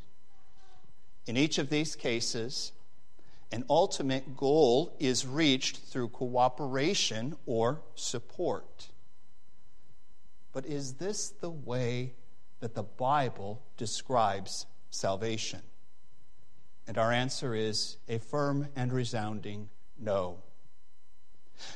In 1.27 1.37
each 1.37 1.59
of 1.59 1.69
these 1.69 1.95
cases, 1.95 2.71
an 3.51 3.63
ultimate 3.69 4.35
goal 4.35 4.95
is 4.99 5.25
reached 5.25 5.77
through 5.77 6.09
cooperation 6.09 7.35
or 7.45 7.81
support. 7.95 8.89
But 10.51 10.65
is 10.65 10.95
this 10.95 11.29
the 11.29 11.49
way 11.49 12.13
that 12.59 12.73
the 12.73 12.83
Bible 12.83 13.61
describes 13.77 14.65
salvation? 14.89 15.61
And 16.89 16.97
our 16.97 17.11
answer 17.11 17.53
is 17.53 17.97
a 18.07 18.17
firm 18.17 18.67
and 18.75 18.91
resounding 18.91 19.69
no. 19.99 20.39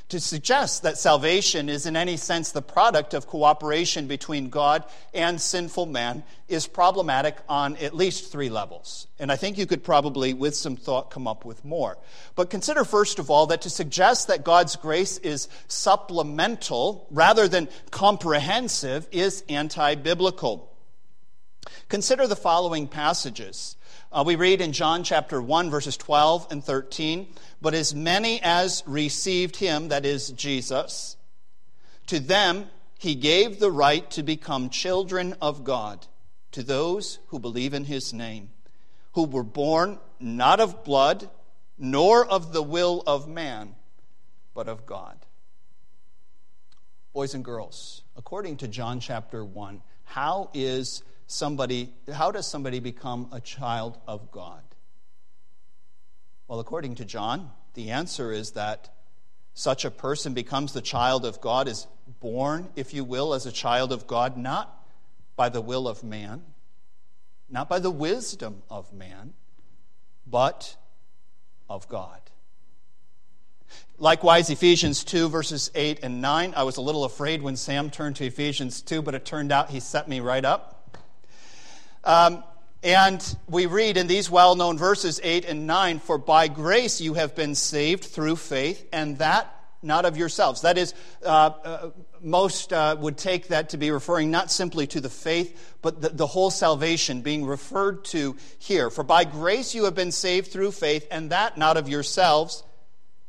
To 0.09 0.19
suggest 0.19 0.81
that 0.81 0.97
salvation 0.97 1.69
is 1.69 1.85
in 1.85 1.95
any 1.95 2.17
sense 2.17 2.51
the 2.51 2.63
product 2.63 3.13
of 3.13 3.27
cooperation 3.27 4.07
between 4.07 4.49
God 4.49 4.83
and 5.13 5.39
sinful 5.39 5.85
man 5.85 6.23
is 6.47 6.65
problematic 6.65 7.37
on 7.47 7.77
at 7.77 7.93
least 7.93 8.31
three 8.31 8.49
levels. 8.49 9.05
And 9.19 9.31
I 9.31 9.35
think 9.35 9.59
you 9.59 9.67
could 9.67 9.83
probably, 9.83 10.33
with 10.33 10.55
some 10.55 10.75
thought, 10.75 11.11
come 11.11 11.27
up 11.27 11.45
with 11.45 11.63
more. 11.63 11.99
But 12.33 12.49
consider, 12.49 12.83
first 12.83 13.19
of 13.19 13.29
all, 13.29 13.45
that 13.47 13.61
to 13.61 13.69
suggest 13.69 14.29
that 14.29 14.43
God's 14.43 14.77
grace 14.77 15.19
is 15.19 15.47
supplemental 15.67 17.05
rather 17.11 17.47
than 17.47 17.69
comprehensive 17.91 19.07
is 19.11 19.43
anti 19.47 19.93
biblical. 19.93 20.75
Consider 21.87 22.25
the 22.25 22.35
following 22.35 22.87
passages. 22.87 23.75
Uh, 24.13 24.23
we 24.23 24.35
read 24.35 24.61
in 24.61 24.73
John 24.73 25.03
chapter 25.03 25.41
1, 25.41 25.71
verses 25.71 25.97
12 25.97 26.45
and 26.51 26.63
13 26.63 27.25
But 27.63 27.73
as 27.73 27.95
many 27.95 28.39
as 28.43 28.83
received 28.85 29.55
him, 29.55 29.87
that 29.87 30.05
is 30.05 30.29
Jesus, 30.29 31.17
to 32.05 32.19
them 32.19 32.67
he 32.99 33.15
gave 33.15 33.59
the 33.59 33.71
right 33.71 34.07
to 34.11 34.21
become 34.21 34.69
children 34.69 35.35
of 35.41 35.63
God, 35.63 36.05
to 36.51 36.61
those 36.61 37.17
who 37.29 37.39
believe 37.39 37.73
in 37.73 37.85
his 37.85 38.13
name, 38.13 38.51
who 39.13 39.23
were 39.23 39.43
born 39.43 39.97
not 40.19 40.59
of 40.59 40.83
blood, 40.83 41.27
nor 41.79 42.23
of 42.23 42.53
the 42.53 42.61
will 42.61 43.01
of 43.07 43.27
man, 43.27 43.73
but 44.53 44.67
of 44.67 44.85
God. 44.85 45.17
Boys 47.13 47.33
and 47.33 47.43
girls, 47.43 48.03
according 48.15 48.57
to 48.57 48.67
John 48.67 48.99
chapter 48.99 49.43
1, 49.43 49.81
how 50.03 50.51
is 50.53 51.01
somebody, 51.33 51.93
how 52.13 52.31
does 52.31 52.47
somebody 52.47 52.79
become 52.79 53.29
a 53.31 53.41
child 53.41 53.97
of 54.07 54.31
God? 54.31 54.61
Well, 56.47 56.59
according 56.59 56.95
to 56.95 57.05
John, 57.05 57.51
the 57.73 57.91
answer 57.91 58.31
is 58.31 58.51
that 58.51 58.93
such 59.53 59.85
a 59.85 59.91
person 59.91 60.33
becomes 60.33 60.73
the 60.73 60.81
child 60.81 61.25
of 61.25 61.41
God, 61.41 61.67
is 61.67 61.87
born, 62.19 62.69
if 62.75 62.93
you 62.93 63.03
will, 63.03 63.33
as 63.33 63.45
a 63.45 63.51
child 63.51 63.91
of 63.91 64.07
God, 64.07 64.37
not 64.37 64.85
by 65.35 65.49
the 65.49 65.61
will 65.61 65.87
of 65.87 66.03
man, 66.03 66.43
not 67.49 67.69
by 67.69 67.79
the 67.79 67.91
wisdom 67.91 68.61
of 68.69 68.93
man, 68.93 69.33
but 70.27 70.75
of 71.69 71.87
God. 71.87 72.19
Likewise, 73.97 74.49
Ephesians 74.49 75.03
2, 75.03 75.29
verses 75.29 75.71
8 75.73 75.99
and 76.03 76.21
9. 76.21 76.53
I 76.55 76.63
was 76.63 76.77
a 76.77 76.81
little 76.81 77.05
afraid 77.05 77.41
when 77.41 77.55
Sam 77.55 77.89
turned 77.89 78.15
to 78.17 78.25
Ephesians 78.25 78.81
2, 78.81 79.01
but 79.01 79.15
it 79.15 79.25
turned 79.25 79.51
out 79.51 79.69
he 79.69 79.79
set 79.79 80.07
me 80.07 80.19
right 80.19 80.43
up. 80.43 80.82
Um, 82.03 82.43
and 82.83 83.37
we 83.47 83.65
read 83.65 83.95
in 83.95 84.07
these 84.07 84.29
well 84.29 84.55
known 84.55 84.77
verses 84.77 85.19
8 85.23 85.45
and 85.45 85.65
9 85.65 85.99
For 85.99 86.17
by 86.17 86.49
grace 86.49 86.99
you 86.99 87.13
have 87.13 87.35
been 87.35 87.55
saved 87.55 88.03
through 88.03 88.35
faith, 88.35 88.87
and 88.91 89.17
that 89.19 89.53
not 89.83 90.05
of 90.05 90.17
yourselves. 90.17 90.61
That 90.61 90.77
is, 90.77 90.93
uh, 91.23 91.27
uh, 91.63 91.89
most 92.21 92.71
uh, 92.71 92.95
would 92.99 93.17
take 93.17 93.49
that 93.49 93.69
to 93.69 93.77
be 93.77 93.91
referring 93.91 94.31
not 94.31 94.49
simply 94.51 94.87
to 94.87 95.01
the 95.01 95.09
faith, 95.09 95.75
but 95.81 96.01
the, 96.01 96.09
the 96.09 96.27
whole 96.27 96.51
salvation 96.51 97.21
being 97.21 97.45
referred 97.45 98.05
to 98.05 98.37
here. 98.59 98.89
For 98.89 99.03
by 99.03 99.25
grace 99.25 99.75
you 99.75 99.85
have 99.85 99.95
been 99.95 100.11
saved 100.11 100.51
through 100.51 100.71
faith, 100.71 101.07
and 101.11 101.29
that 101.29 101.57
not 101.57 101.77
of 101.77 101.89
yourselves. 101.89 102.63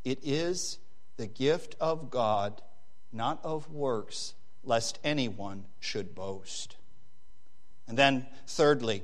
It 0.04 0.20
is 0.22 0.78
the 1.16 1.26
gift 1.26 1.76
of 1.80 2.10
God, 2.10 2.60
not 3.12 3.40
of 3.44 3.70
works, 3.70 4.34
lest 4.62 4.98
anyone 5.04 5.64
should 5.80 6.14
boast. 6.14 6.76
And 7.86 7.98
then, 7.98 8.26
thirdly, 8.46 9.02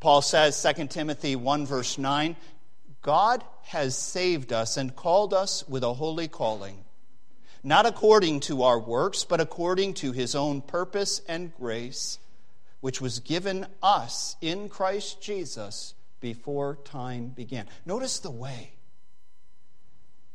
Paul 0.00 0.22
says, 0.22 0.60
2 0.76 0.86
Timothy 0.86 1.36
1, 1.36 1.66
verse 1.66 1.98
9, 1.98 2.36
God 3.02 3.44
has 3.64 3.96
saved 3.96 4.52
us 4.52 4.76
and 4.76 4.96
called 4.96 5.34
us 5.34 5.66
with 5.68 5.82
a 5.82 5.94
holy 5.94 6.28
calling, 6.28 6.84
not 7.62 7.86
according 7.86 8.40
to 8.40 8.62
our 8.62 8.78
works, 8.78 9.24
but 9.24 9.40
according 9.40 9.94
to 9.94 10.12
his 10.12 10.34
own 10.34 10.60
purpose 10.60 11.20
and 11.28 11.54
grace, 11.56 12.18
which 12.80 13.00
was 13.00 13.20
given 13.20 13.66
us 13.82 14.36
in 14.40 14.68
Christ 14.68 15.20
Jesus 15.20 15.94
before 16.20 16.76
time 16.84 17.28
began. 17.28 17.66
Notice 17.84 18.18
the 18.18 18.30
way 18.30 18.72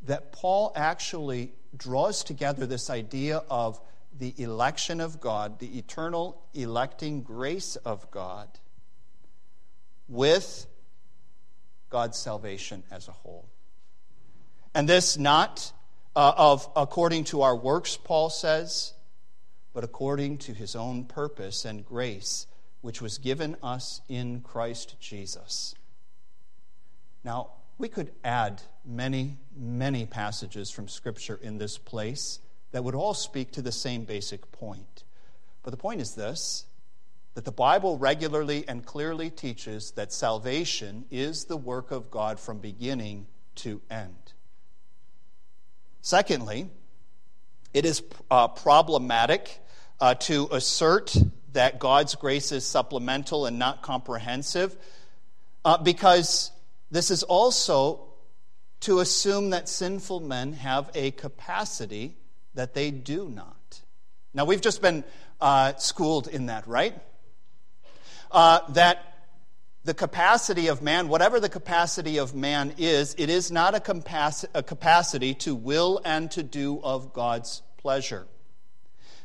that 0.04 0.32
Paul 0.32 0.72
actually 0.76 1.54
draws 1.76 2.24
together 2.24 2.66
this 2.66 2.90
idea 2.90 3.44
of 3.50 3.80
the 4.18 4.34
election 4.38 5.00
of 5.02 5.20
God, 5.20 5.60
the 5.60 5.78
eternal 5.78 6.42
electing 6.54 7.22
grace 7.22 7.76
of 7.78 8.10
God, 8.12 8.48
with 10.08 10.66
God's 11.90 12.18
salvation 12.18 12.84
as 12.92 13.08
a 13.08 13.12
whole. 13.12 13.48
And 14.74 14.88
this 14.88 15.18
not 15.18 15.72
uh, 16.16 16.34
of 16.36 16.68
according 16.76 17.26
to 17.26 17.42
our 17.42 17.56
works, 17.56 17.98
Paul 17.98 18.30
says, 18.30 18.94
but 19.74 19.84
according 19.84 20.38
to 20.40 20.54
his 20.54 20.76
own 20.76 21.06
purpose 21.06 21.66
and 21.66 21.86
grace, 21.86 22.48
which 22.82 23.02
was 23.02 23.18
given 23.18 23.56
us 23.64 24.02
in 24.10 24.42
Christ 24.42 24.96
Jesus. 25.00 25.76
Now, 27.24 27.52
we 27.78 27.88
could 27.88 28.12
add 28.24 28.62
many, 28.86 29.38
many 29.56 30.06
passages 30.06 30.70
from 30.70 30.88
Scripture 30.88 31.40
in 31.42 31.58
this 31.58 31.78
place 31.78 32.40
that 32.72 32.84
would 32.84 32.96
all 32.96 33.14
speak 33.14 33.52
to 33.52 33.62
the 33.62 33.72
same 33.72 34.04
basic 34.04 34.52
point. 34.52 35.04
But 35.64 35.72
the 35.72 35.78
point 35.78 36.02
is 36.02 36.16
this 36.16 36.66
that 37.34 37.46
the 37.46 37.52
Bible 37.52 37.98
regularly 37.98 38.68
and 38.68 38.86
clearly 38.86 39.30
teaches 39.30 39.92
that 39.92 40.12
salvation 40.12 41.06
is 41.10 41.46
the 41.46 41.56
work 41.56 41.92
of 41.92 42.12
God 42.12 42.40
from 42.40 42.60
beginning 42.60 43.26
to 43.56 43.82
end. 43.90 44.34
Secondly, 46.02 46.70
it 47.74 47.86
is 47.86 48.04
uh, 48.30 48.50
problematic 48.50 49.60
uh, 50.02 50.16
to 50.16 50.50
assert 50.52 51.16
that 51.54 51.80
God's 51.80 52.16
grace 52.16 52.52
is 52.52 52.66
supplemental 52.66 53.46
and 53.46 53.58
not 53.58 53.82
comprehensive 53.82 54.76
uh, 55.64 55.78
because 55.78 56.52
this 56.90 57.12
is 57.12 57.24
also 57.24 58.08
to 58.82 59.00
assume 59.00 59.52
that 59.52 59.70
sinful 59.70 60.20
men 60.22 60.54
have 60.54 60.90
a 60.96 61.12
capacity 61.12 62.18
that 62.54 62.74
they 62.74 62.92
do 62.92 63.30
not. 63.30 63.82
Now, 64.34 64.46
we've 64.46 64.62
just 64.62 64.82
been 64.82 65.04
uh, 65.40 65.76
schooled 65.76 66.28
in 66.28 66.46
that, 66.48 66.68
right? 66.68 66.96
Uh, 68.32 68.60
that 68.70 69.12
the 69.84 69.94
capacity 69.94 70.68
of 70.68 70.82
man, 70.82 71.08
whatever 71.08 71.40
the 71.40 71.50
capacity 71.50 72.18
of 72.18 72.36
man 72.36 72.74
is, 72.78 73.16
it 73.18 73.30
is 73.30 73.52
not 73.52 73.76
a, 73.76 74.34
a 74.54 74.64
capacity 74.64 75.34
to 75.34 75.56
will 75.56 76.00
and 76.06 76.30
to 76.32 76.44
do 76.44 76.80
of 76.84 77.14
God's 77.14 77.62
pleasure. 77.78 78.28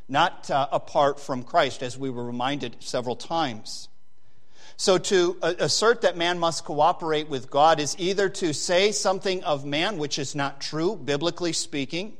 Not 0.08 0.50
uh, 0.50 0.68
apart 0.72 1.20
from 1.20 1.42
Christ, 1.42 1.82
as 1.82 1.98
we 1.98 2.10
were 2.10 2.24
reminded 2.24 2.76
several 2.80 3.16
times. 3.16 3.88
So, 4.78 4.98
to 4.98 5.36
uh, 5.42 5.54
assert 5.58 6.02
that 6.02 6.16
man 6.16 6.38
must 6.38 6.64
cooperate 6.64 7.28
with 7.28 7.50
God 7.50 7.80
is 7.80 7.96
either 7.98 8.28
to 8.28 8.52
say 8.52 8.92
something 8.92 9.42
of 9.44 9.64
man 9.64 9.98
which 9.98 10.18
is 10.18 10.34
not 10.34 10.60
true, 10.60 10.96
biblically 10.96 11.52
speaking, 11.52 12.16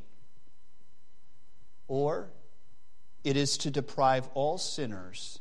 or 1.88 2.28
it 3.24 3.36
is 3.36 3.58
to 3.58 3.70
deprive 3.70 4.28
all 4.34 4.58
sinners 4.58 5.40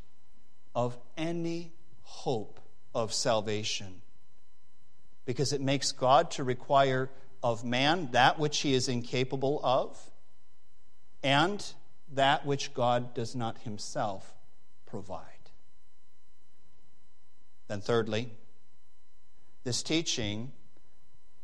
of 0.73 0.97
any 1.17 1.71
hope 2.03 2.59
of 2.93 3.13
salvation. 3.13 4.01
Because 5.25 5.53
it 5.53 5.61
makes 5.61 5.91
God 5.91 6.31
to 6.31 6.43
require 6.43 7.09
of 7.41 7.63
man 7.63 8.09
that 8.11 8.39
which 8.39 8.59
he 8.59 8.73
is 8.73 8.87
incapable 8.87 9.59
of, 9.63 9.97
and 11.21 11.63
that 12.13 12.45
which 12.45 12.73
God 12.73 13.13
does 13.13 13.35
not 13.35 13.59
himself 13.59 14.33
provide. 14.85 15.21
Then, 17.67 17.81
thirdly, 17.81 18.31
this 19.63 19.81
teaching 19.83 20.51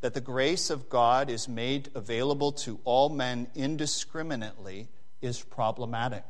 that 0.01 0.13
the 0.13 0.21
grace 0.21 0.69
of 0.69 0.89
God 0.89 1.29
is 1.29 1.47
made 1.47 1.89
available 1.95 2.51
to 2.53 2.79
all 2.83 3.09
men 3.09 3.47
indiscriminately 3.55 4.89
is 5.21 5.41
problematic 5.41 6.25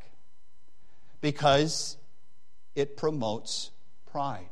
because 1.22 1.98
it 2.76 2.98
promotes 2.98 3.72
pride. 4.12 4.46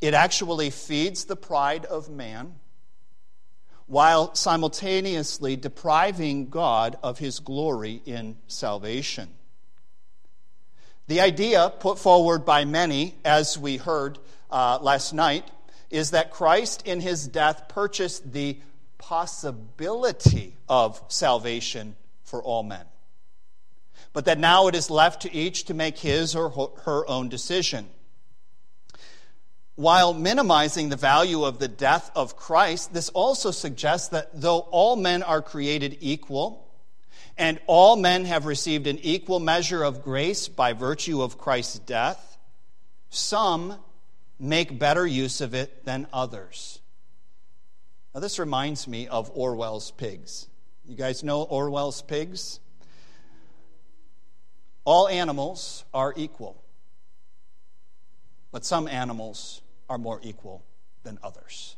It 0.00 0.12
actually 0.12 0.70
feeds 0.70 1.24
the 1.24 1.36
pride 1.36 1.84
of 1.84 2.10
man 2.10 2.56
while 3.86 4.34
simultaneously 4.34 5.54
depriving 5.56 6.48
God 6.48 6.98
of 7.02 7.18
his 7.18 7.38
glory 7.38 8.02
in 8.04 8.36
salvation. 8.48 9.28
The 11.06 11.20
idea 11.20 11.72
put 11.78 12.00
forward 12.00 12.44
by 12.44 12.64
many, 12.64 13.14
as 13.24 13.56
we 13.56 13.76
heard 13.76 14.18
uh, 14.50 14.80
last 14.82 15.12
night, 15.12 15.48
is 15.90 16.10
that 16.10 16.30
Christ 16.30 16.86
in 16.86 17.00
his 17.00 17.26
death 17.26 17.68
purchased 17.68 18.32
the 18.32 18.58
possibility 18.98 20.56
of 20.68 21.00
salvation 21.08 21.96
for 22.24 22.42
all 22.42 22.62
men. 22.62 22.84
But 24.12 24.24
that 24.24 24.38
now 24.38 24.66
it 24.66 24.74
is 24.74 24.90
left 24.90 25.22
to 25.22 25.34
each 25.34 25.64
to 25.64 25.74
make 25.74 25.98
his 25.98 26.34
or 26.34 26.50
her 26.84 27.08
own 27.08 27.28
decision. 27.28 27.88
While 29.74 30.14
minimizing 30.14 30.88
the 30.88 30.96
value 30.96 31.44
of 31.44 31.58
the 31.58 31.68
death 31.68 32.10
of 32.16 32.36
Christ, 32.36 32.94
this 32.94 33.10
also 33.10 33.50
suggests 33.50 34.08
that 34.08 34.30
though 34.32 34.60
all 34.60 34.96
men 34.96 35.22
are 35.22 35.42
created 35.42 35.98
equal, 36.00 36.66
and 37.36 37.60
all 37.66 37.96
men 37.96 38.24
have 38.24 38.46
received 38.46 38.86
an 38.86 38.98
equal 39.02 39.38
measure 39.38 39.82
of 39.82 40.02
grace 40.02 40.48
by 40.48 40.72
virtue 40.72 41.20
of 41.20 41.36
Christ's 41.36 41.78
death, 41.80 42.38
some 43.10 43.78
make 44.38 44.78
better 44.78 45.06
use 45.06 45.40
of 45.40 45.54
it 45.54 45.84
than 45.84 46.06
others. 46.12 46.80
Now, 48.14 48.20
this 48.20 48.38
reminds 48.38 48.88
me 48.88 49.08
of 49.08 49.30
Orwell's 49.34 49.90
pigs. 49.90 50.48
You 50.84 50.96
guys 50.96 51.22
know 51.22 51.42
Orwell's 51.42 52.02
pigs? 52.02 52.60
All 54.84 55.08
animals 55.08 55.84
are 55.92 56.14
equal, 56.16 56.62
but 58.52 58.64
some 58.64 58.86
animals 58.86 59.62
are 59.88 59.98
more 59.98 60.20
equal 60.22 60.64
than 61.02 61.18
others. 61.22 61.76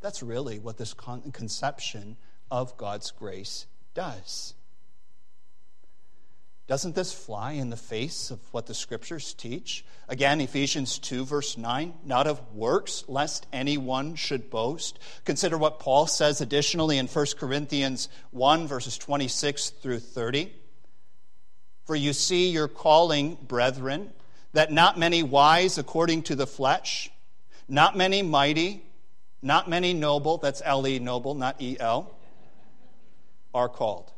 That's 0.00 0.22
really 0.22 0.58
what 0.58 0.78
this 0.78 0.94
conception 0.94 2.16
of 2.50 2.76
God's 2.76 3.10
grace 3.10 3.66
does. 3.94 4.54
Doesn't 6.72 6.94
this 6.94 7.12
fly 7.12 7.52
in 7.52 7.68
the 7.68 7.76
face 7.76 8.30
of 8.30 8.40
what 8.50 8.64
the 8.64 8.72
scriptures 8.72 9.34
teach? 9.34 9.84
Again, 10.08 10.40
Ephesians 10.40 10.98
2, 10.98 11.26
verse 11.26 11.58
9, 11.58 11.92
not 12.02 12.26
of 12.26 12.40
works, 12.54 13.04
lest 13.08 13.46
anyone 13.52 14.14
should 14.14 14.48
boast. 14.48 14.98
Consider 15.26 15.58
what 15.58 15.80
Paul 15.80 16.06
says 16.06 16.40
additionally 16.40 16.96
in 16.96 17.08
1 17.08 17.26
Corinthians 17.36 18.08
1, 18.30 18.66
verses 18.66 18.96
26 18.96 19.68
through 19.68 19.98
30. 19.98 20.50
For 21.84 21.94
you 21.94 22.14
see 22.14 22.48
your 22.48 22.68
calling, 22.68 23.36
brethren, 23.46 24.10
that 24.54 24.72
not 24.72 24.98
many 24.98 25.22
wise 25.22 25.76
according 25.76 26.22
to 26.22 26.34
the 26.34 26.46
flesh, 26.46 27.10
not 27.68 27.98
many 27.98 28.22
mighty, 28.22 28.82
not 29.42 29.68
many 29.68 29.92
noble, 29.92 30.38
that's 30.38 30.62
L 30.64 30.86
E 30.86 30.98
noble, 30.98 31.34
not 31.34 31.60
E 31.60 31.76
L, 31.78 32.16
are 33.52 33.68
called. 33.68 34.11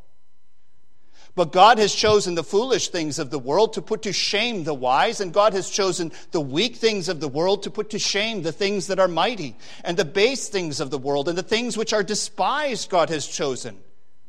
But 1.36 1.50
God 1.50 1.78
has 1.78 1.92
chosen 1.92 2.36
the 2.36 2.44
foolish 2.44 2.90
things 2.90 3.18
of 3.18 3.30
the 3.30 3.40
world 3.40 3.72
to 3.72 3.82
put 3.82 4.02
to 4.02 4.12
shame 4.12 4.62
the 4.62 4.74
wise, 4.74 5.20
and 5.20 5.34
God 5.34 5.52
has 5.52 5.68
chosen 5.68 6.12
the 6.30 6.40
weak 6.40 6.76
things 6.76 7.08
of 7.08 7.18
the 7.18 7.28
world 7.28 7.64
to 7.64 7.70
put 7.70 7.90
to 7.90 7.98
shame 7.98 8.42
the 8.42 8.52
things 8.52 8.86
that 8.86 9.00
are 9.00 9.08
mighty, 9.08 9.56
and 9.82 9.96
the 9.96 10.04
base 10.04 10.48
things 10.48 10.78
of 10.78 10.90
the 10.90 10.98
world, 10.98 11.28
and 11.28 11.36
the 11.36 11.42
things 11.42 11.76
which 11.76 11.92
are 11.92 12.04
despised, 12.04 12.88
God 12.88 13.10
has 13.10 13.26
chosen, 13.26 13.76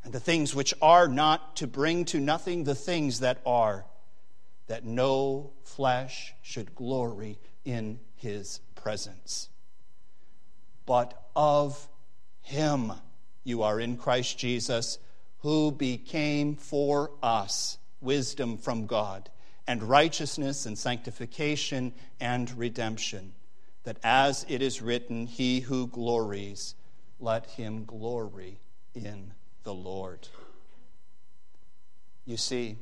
and 0.03 0.13
the 0.13 0.19
things 0.19 0.55
which 0.55 0.73
are 0.81 1.07
not 1.07 1.55
to 1.57 1.67
bring 1.67 2.05
to 2.05 2.19
nothing 2.19 2.63
the 2.63 2.73
things 2.73 3.19
that 3.19 3.39
are, 3.45 3.85
that 4.65 4.83
no 4.83 5.51
flesh 5.63 6.33
should 6.41 6.73
glory 6.73 7.37
in 7.65 7.99
his 8.15 8.61
presence. 8.73 9.49
But 10.87 11.19
of 11.35 11.87
him 12.41 12.93
you 13.43 13.61
are 13.61 13.79
in 13.79 13.97
Christ 13.97 14.39
Jesus 14.39 14.97
who 15.45 15.71
became 15.71 16.55
for 16.55 17.11
us 17.21 17.77
wisdom 18.01 18.57
from 18.57 18.87
God, 18.87 19.29
and 19.67 19.83
righteousness 19.83 20.65
and 20.65 20.75
sanctification 20.75 21.93
and 22.19 22.49
redemption, 22.57 23.31
that 23.83 23.99
as 24.03 24.43
it 24.49 24.63
is 24.63 24.81
written, 24.81 25.27
He 25.27 25.59
who 25.59 25.85
glories, 25.85 26.73
let 27.19 27.45
him 27.45 27.85
glory 27.85 28.57
in 28.95 29.33
the 29.61 29.73
Lord. 29.75 30.27
You 32.25 32.37
see, 32.37 32.77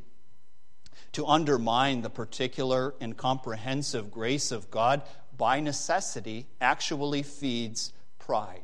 to 1.12 1.28
undermine 1.28 2.02
the 2.02 2.10
particular 2.10 2.96
and 3.02 3.18
comprehensive 3.18 4.10
grace 4.10 4.54
of 4.54 4.72
God 4.72 5.02
by 5.38 5.60
necessity 5.60 6.48
actually 6.62 7.24
feeds 7.24 7.92
pride. 8.20 8.64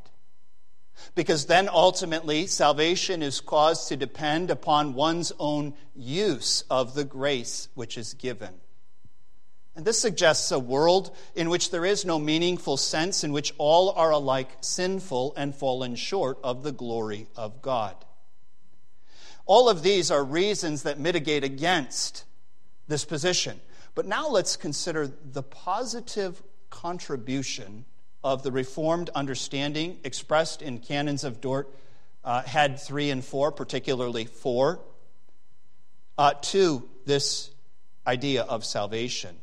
Because 1.16 1.46
then 1.46 1.70
ultimately, 1.70 2.48
salvation 2.48 3.22
is 3.22 3.42
caused 3.42 3.88
to 3.88 3.98
depend 3.98 4.52
upon 4.52 4.94
one's 4.94 5.32
own 5.40 5.74
use 5.96 6.64
of 6.70 6.94
the 6.94 7.04
grace 7.04 7.70
which 7.74 7.98
is 7.98 8.14
given. 8.14 8.54
And 9.76 9.86
this 9.86 10.00
suggests 10.00 10.52
a 10.52 10.60
world 10.60 11.16
in 11.36 11.50
which 11.50 11.72
there 11.72 11.86
is 11.86 12.04
no 12.04 12.20
meaningful 12.20 12.76
sense, 12.76 13.24
in 13.24 13.32
which 13.32 13.54
all 13.58 13.92
are 13.92 14.12
alike 14.12 14.58
sinful 14.62 15.34
and 15.38 15.56
fallen 15.56 15.96
short 15.96 16.38
of 16.44 16.64
the 16.64 16.74
glory 16.74 17.28
of 17.36 17.62
God. 17.62 17.96
All 19.46 19.70
of 19.70 19.82
these 19.82 20.12
are 20.12 20.24
reasons 20.24 20.84
that 20.84 21.00
mitigate 21.00 21.44
against 21.44 22.26
this 22.88 23.06
position. 23.06 23.62
But 23.96 24.06
now 24.06 24.28
let's 24.28 24.58
consider 24.58 25.08
the 25.08 25.44
positive 25.44 26.44
contribution 26.70 27.86
of 28.24 28.44
the 28.44 28.52
Reformed 28.52 29.10
understanding 29.16 29.98
expressed 30.04 30.62
in 30.62 30.80
Canons 30.80 31.24
of 31.24 31.42
Dort, 31.42 31.74
uh, 32.24 32.42
Head 32.42 32.80
3 32.80 33.12
and 33.12 33.24
4, 33.24 33.52
particularly 33.52 34.26
4, 34.26 34.80
uh, 36.18 36.34
to 36.42 36.88
this 37.06 37.52
idea 38.06 38.44
of 38.44 38.66
salvation. 38.66 39.38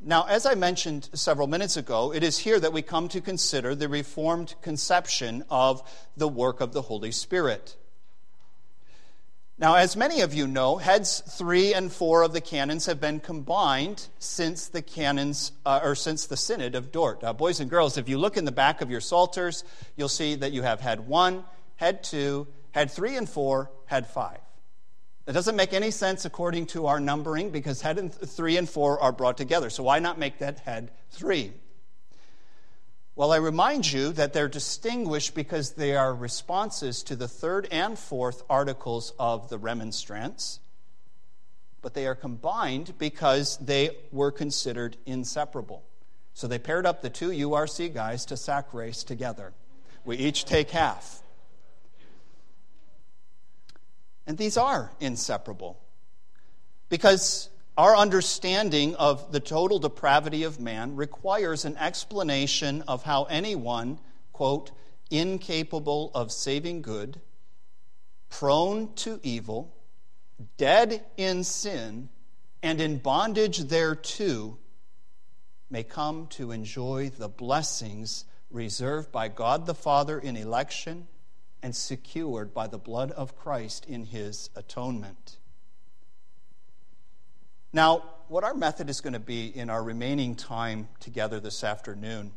Now, 0.00 0.26
as 0.28 0.46
I 0.46 0.54
mentioned 0.54 1.08
several 1.14 1.48
minutes 1.48 1.76
ago, 1.76 2.12
it 2.12 2.22
is 2.22 2.38
here 2.38 2.60
that 2.60 2.72
we 2.72 2.82
come 2.82 3.08
to 3.08 3.20
consider 3.20 3.74
the 3.74 3.88
Reformed 3.88 4.54
conception 4.62 5.44
of 5.50 5.82
the 6.16 6.28
work 6.28 6.60
of 6.60 6.72
the 6.72 6.82
Holy 6.82 7.10
Spirit. 7.10 7.76
Now, 9.60 9.74
as 9.74 9.96
many 9.96 10.20
of 10.20 10.32
you 10.32 10.46
know, 10.46 10.76
heads 10.76 11.20
three 11.36 11.74
and 11.74 11.90
four 11.90 12.22
of 12.22 12.32
the 12.32 12.40
canons 12.40 12.86
have 12.86 13.00
been 13.00 13.18
combined 13.18 14.06
since 14.20 14.68
the 14.68 14.82
canons, 14.82 15.50
uh, 15.66 15.80
or 15.82 15.96
since 15.96 16.26
the 16.26 16.36
Synod 16.36 16.76
of 16.76 16.92
Dort. 16.92 17.24
Uh, 17.24 17.32
boys 17.32 17.58
and 17.58 17.68
girls, 17.68 17.98
if 17.98 18.08
you 18.08 18.18
look 18.18 18.36
in 18.36 18.44
the 18.44 18.52
back 18.52 18.82
of 18.82 18.90
your 18.90 19.00
psalters, 19.00 19.64
you'll 19.96 20.08
see 20.08 20.36
that 20.36 20.52
you 20.52 20.62
have 20.62 20.80
head 20.80 21.08
one, 21.08 21.42
head 21.74 22.04
two, 22.04 22.46
head 22.70 22.92
three 22.92 23.16
and 23.16 23.28
four, 23.28 23.72
head 23.86 24.06
five. 24.06 24.38
That 25.24 25.32
doesn't 25.32 25.56
make 25.56 25.72
any 25.72 25.90
sense 25.90 26.24
according 26.24 26.66
to 26.66 26.86
our 26.86 27.00
numbering 27.00 27.50
because 27.50 27.80
head 27.80 27.98
and 27.98 28.12
th- 28.12 28.30
three 28.30 28.58
and 28.58 28.68
four 28.68 29.00
are 29.00 29.10
brought 29.10 29.36
together. 29.36 29.70
So 29.70 29.82
why 29.82 29.98
not 29.98 30.20
make 30.20 30.38
that 30.38 30.60
head 30.60 30.92
three? 31.10 31.52
Well, 33.18 33.32
I 33.32 33.38
remind 33.38 33.92
you 33.92 34.12
that 34.12 34.32
they're 34.32 34.46
distinguished 34.46 35.34
because 35.34 35.72
they 35.72 35.96
are 35.96 36.14
responses 36.14 37.02
to 37.02 37.16
the 37.16 37.26
third 37.26 37.66
and 37.72 37.98
fourth 37.98 38.44
articles 38.48 39.12
of 39.18 39.48
the 39.48 39.58
remonstrance, 39.58 40.60
but 41.82 41.94
they 41.94 42.06
are 42.06 42.14
combined 42.14 42.94
because 42.96 43.56
they 43.56 43.96
were 44.12 44.30
considered 44.30 44.98
inseparable. 45.04 45.82
So 46.32 46.46
they 46.46 46.60
paired 46.60 46.86
up 46.86 47.02
the 47.02 47.10
two 47.10 47.30
URC 47.30 47.92
guys 47.92 48.24
to 48.26 48.36
sack 48.36 48.72
race 48.72 49.02
together. 49.02 49.52
We 50.04 50.16
each 50.16 50.44
take 50.44 50.70
half. 50.70 51.20
And 54.28 54.38
these 54.38 54.56
are 54.56 54.92
inseparable 55.00 55.80
because 56.88 57.48
our 57.78 57.96
understanding 57.96 58.96
of 58.96 59.30
the 59.30 59.38
total 59.38 59.78
depravity 59.78 60.42
of 60.42 60.58
man 60.58 60.96
requires 60.96 61.64
an 61.64 61.76
explanation 61.76 62.82
of 62.88 63.04
how 63.04 63.22
anyone, 63.24 64.00
quote, 64.32 64.72
incapable 65.12 66.10
of 66.12 66.32
saving 66.32 66.82
good, 66.82 67.20
prone 68.30 68.92
to 68.94 69.20
evil, 69.22 69.72
dead 70.56 71.04
in 71.16 71.44
sin, 71.44 72.08
and 72.64 72.80
in 72.80 72.98
bondage 72.98 73.58
thereto, 73.58 74.58
may 75.70 75.84
come 75.84 76.26
to 76.26 76.50
enjoy 76.50 77.08
the 77.08 77.28
blessings 77.28 78.24
reserved 78.50 79.12
by 79.12 79.28
God 79.28 79.66
the 79.66 79.74
Father 79.74 80.18
in 80.18 80.36
election 80.36 81.06
and 81.62 81.76
secured 81.76 82.52
by 82.52 82.66
the 82.66 82.78
blood 82.78 83.12
of 83.12 83.38
Christ 83.38 83.86
in 83.86 84.06
his 84.06 84.50
atonement. 84.56 85.38
Now, 87.72 88.02
what 88.28 88.44
our 88.44 88.54
method 88.54 88.88
is 88.88 89.02
going 89.02 89.12
to 89.12 89.20
be 89.20 89.46
in 89.46 89.68
our 89.68 89.82
remaining 89.82 90.36
time 90.36 90.88
together 91.00 91.38
this 91.38 91.62
afternoon 91.62 92.32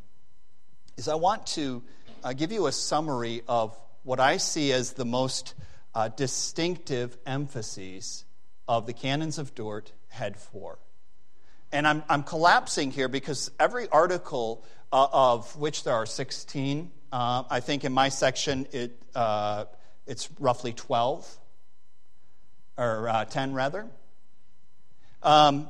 is 0.98 1.08
I 1.08 1.16
want 1.16 1.48
to 1.48 1.84
uh, 2.22 2.34
give 2.34 2.52
you 2.52 2.68
a 2.68 2.72
summary 2.74 3.42
of 3.48 3.78
what 4.04 4.20
I 4.20 4.38
see 4.38 4.74
as 4.74 4.92
the 4.92 5.06
most 5.06 5.54
uh, 5.96 6.10
distinctive 6.10 7.18
emphases 7.26 8.26
of 8.68 8.86
the 8.86 8.94
Canons 8.94 9.38
of 9.38 9.56
Dort, 9.56 9.94
Head 10.10 10.36
4. 10.36 10.78
And 11.72 11.88
I'm, 11.88 12.04
I'm 12.10 12.24
collapsing 12.24 12.92
here 12.92 13.08
because 13.08 13.52
every 13.58 13.88
article 13.88 14.66
uh, 14.92 15.08
of 15.14 15.56
which 15.56 15.86
there 15.86 15.94
are 15.94 16.06
16, 16.06 16.92
uh, 17.14 17.44
I 17.50 17.62
think 17.62 17.86
in 17.86 17.94
my 17.94 18.10
section 18.10 18.68
it, 18.74 19.02
uh, 19.16 19.64
it's 20.06 20.30
roughly 20.42 20.74
12, 20.74 21.38
or 22.78 23.08
uh, 23.08 23.24
10 23.24 23.54
rather. 23.54 23.88
Um, 25.24 25.68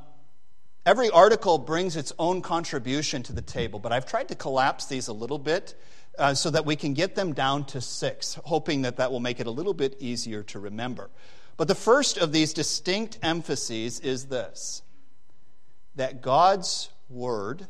every 0.85 1.09
article 1.09 1.57
brings 1.57 1.95
its 1.95 2.13
own 2.17 2.41
contribution 2.41 3.23
to 3.23 3.33
the 3.33 3.41
table, 3.41 3.79
but 3.79 3.91
I've 3.91 4.05
tried 4.05 4.29
to 4.29 4.35
collapse 4.35 4.85
these 4.85 5.07
a 5.07 5.13
little 5.13 5.39
bit 5.39 5.75
uh, 6.17 6.33
so 6.33 6.49
that 6.49 6.65
we 6.65 6.75
can 6.75 6.93
get 6.93 7.15
them 7.15 7.33
down 7.33 7.65
to 7.65 7.81
six, 7.81 8.35
hoping 8.45 8.83
that 8.83 8.97
that 8.97 9.11
will 9.11 9.19
make 9.19 9.39
it 9.39 9.47
a 9.47 9.51
little 9.51 9.73
bit 9.73 9.95
easier 9.99 10.43
to 10.43 10.59
remember. 10.59 11.09
But 11.57 11.67
the 11.67 11.75
first 11.75 12.17
of 12.17 12.31
these 12.31 12.53
distinct 12.53 13.19
emphases 13.21 13.99
is 13.99 14.25
this 14.25 14.81
that 15.95 16.21
God's 16.21 16.89
Word, 17.09 17.67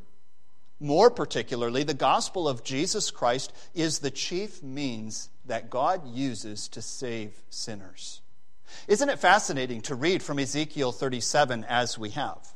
more 0.79 1.09
particularly 1.09 1.83
the 1.83 1.95
gospel 1.95 2.47
of 2.47 2.63
Jesus 2.63 3.09
Christ, 3.09 3.51
is 3.73 3.99
the 3.99 4.11
chief 4.11 4.61
means 4.61 5.29
that 5.45 5.71
God 5.71 6.07
uses 6.07 6.67
to 6.69 6.81
save 6.81 7.33
sinners. 7.49 8.21
Isn't 8.87 9.09
it 9.09 9.19
fascinating 9.19 9.81
to 9.81 9.95
read 9.95 10.23
from 10.23 10.39
Ezekiel 10.39 10.91
37 10.91 11.65
as 11.65 11.97
we 11.97 12.11
have? 12.11 12.53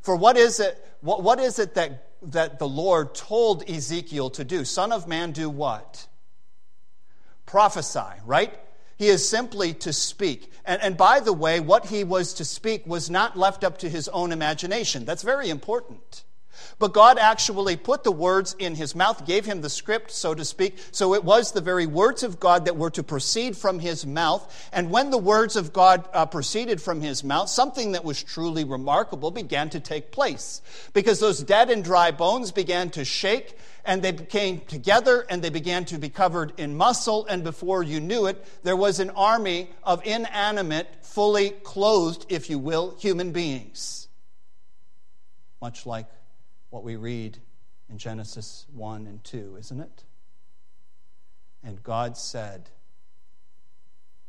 For 0.00 0.16
what 0.16 0.36
is 0.36 0.60
it, 0.60 0.84
what, 1.00 1.22
what 1.22 1.38
is 1.38 1.58
it 1.58 1.74
that, 1.74 2.08
that 2.22 2.58
the 2.58 2.68
Lord 2.68 3.14
told 3.14 3.68
Ezekiel 3.68 4.30
to 4.30 4.44
do? 4.44 4.64
Son 4.64 4.92
of 4.92 5.06
man, 5.06 5.32
do 5.32 5.48
what? 5.48 6.08
Prophesy, 7.46 8.20
right? 8.24 8.58
He 8.96 9.08
is 9.08 9.28
simply 9.28 9.74
to 9.74 9.92
speak. 9.92 10.52
And, 10.64 10.80
and 10.80 10.96
by 10.96 11.20
the 11.20 11.32
way, 11.32 11.60
what 11.60 11.86
he 11.86 12.04
was 12.04 12.34
to 12.34 12.44
speak 12.44 12.86
was 12.86 13.10
not 13.10 13.36
left 13.36 13.64
up 13.64 13.78
to 13.78 13.88
his 13.88 14.08
own 14.08 14.32
imagination. 14.32 15.04
That's 15.04 15.22
very 15.22 15.50
important. 15.50 16.24
But 16.78 16.92
God 16.92 17.18
actually 17.18 17.76
put 17.76 18.04
the 18.04 18.12
words 18.12 18.54
in 18.58 18.74
his 18.74 18.94
mouth, 18.94 19.26
gave 19.26 19.44
him 19.44 19.60
the 19.60 19.70
script, 19.70 20.10
so 20.10 20.34
to 20.34 20.44
speak. 20.44 20.78
So 20.90 21.14
it 21.14 21.24
was 21.24 21.52
the 21.52 21.60
very 21.60 21.86
words 21.86 22.22
of 22.22 22.40
God 22.40 22.64
that 22.64 22.76
were 22.76 22.90
to 22.90 23.02
proceed 23.02 23.56
from 23.56 23.78
his 23.78 24.04
mouth. 24.06 24.68
And 24.72 24.90
when 24.90 25.10
the 25.10 25.18
words 25.18 25.56
of 25.56 25.72
God 25.72 26.08
uh, 26.12 26.26
proceeded 26.26 26.80
from 26.80 27.00
his 27.00 27.22
mouth, 27.24 27.48
something 27.48 27.92
that 27.92 28.04
was 28.04 28.22
truly 28.22 28.64
remarkable 28.64 29.30
began 29.30 29.70
to 29.70 29.80
take 29.80 30.10
place. 30.10 30.62
Because 30.92 31.20
those 31.20 31.42
dead 31.42 31.70
and 31.70 31.84
dry 31.84 32.10
bones 32.10 32.52
began 32.52 32.90
to 32.90 33.04
shake, 33.04 33.56
and 33.84 34.02
they 34.02 34.12
came 34.12 34.60
together, 34.60 35.26
and 35.28 35.42
they 35.42 35.50
began 35.50 35.84
to 35.86 35.98
be 35.98 36.08
covered 36.08 36.52
in 36.58 36.76
muscle. 36.76 37.26
And 37.26 37.42
before 37.42 37.82
you 37.82 38.00
knew 38.00 38.26
it, 38.26 38.44
there 38.62 38.76
was 38.76 39.00
an 39.00 39.10
army 39.10 39.70
of 39.82 40.04
inanimate, 40.06 40.88
fully 41.02 41.50
clothed, 41.50 42.26
if 42.28 42.48
you 42.48 42.58
will, 42.58 42.96
human 42.98 43.32
beings. 43.32 44.08
Much 45.60 45.86
like 45.86 46.06
what 46.72 46.82
we 46.82 46.96
read 46.96 47.36
in 47.90 47.98
Genesis 47.98 48.64
1 48.72 49.06
and 49.06 49.22
2, 49.22 49.56
isn't 49.60 49.80
it? 49.80 50.04
And 51.62 51.82
God 51.82 52.16
said, 52.16 52.70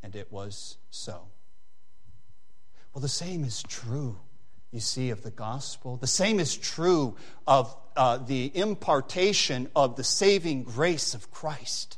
and 0.03 0.13
it 0.13 0.29
was 0.29 0.75
so. 0.89 1.21
Well, 2.93 3.01
the 3.01 3.07
same 3.07 3.45
is 3.45 3.63
true, 3.63 4.17
you 4.71 4.81
see, 4.81 5.09
of 5.09 5.23
the 5.23 5.31
gospel. 5.31 5.95
The 5.95 6.05
same 6.05 6.41
is 6.41 6.57
true 6.57 7.15
of 7.47 7.73
uh, 7.95 8.17
the 8.17 8.51
impartation 8.53 9.69
of 9.73 9.95
the 9.95 10.03
saving 10.03 10.63
grace 10.63 11.13
of 11.13 11.31
Christ. 11.31 11.97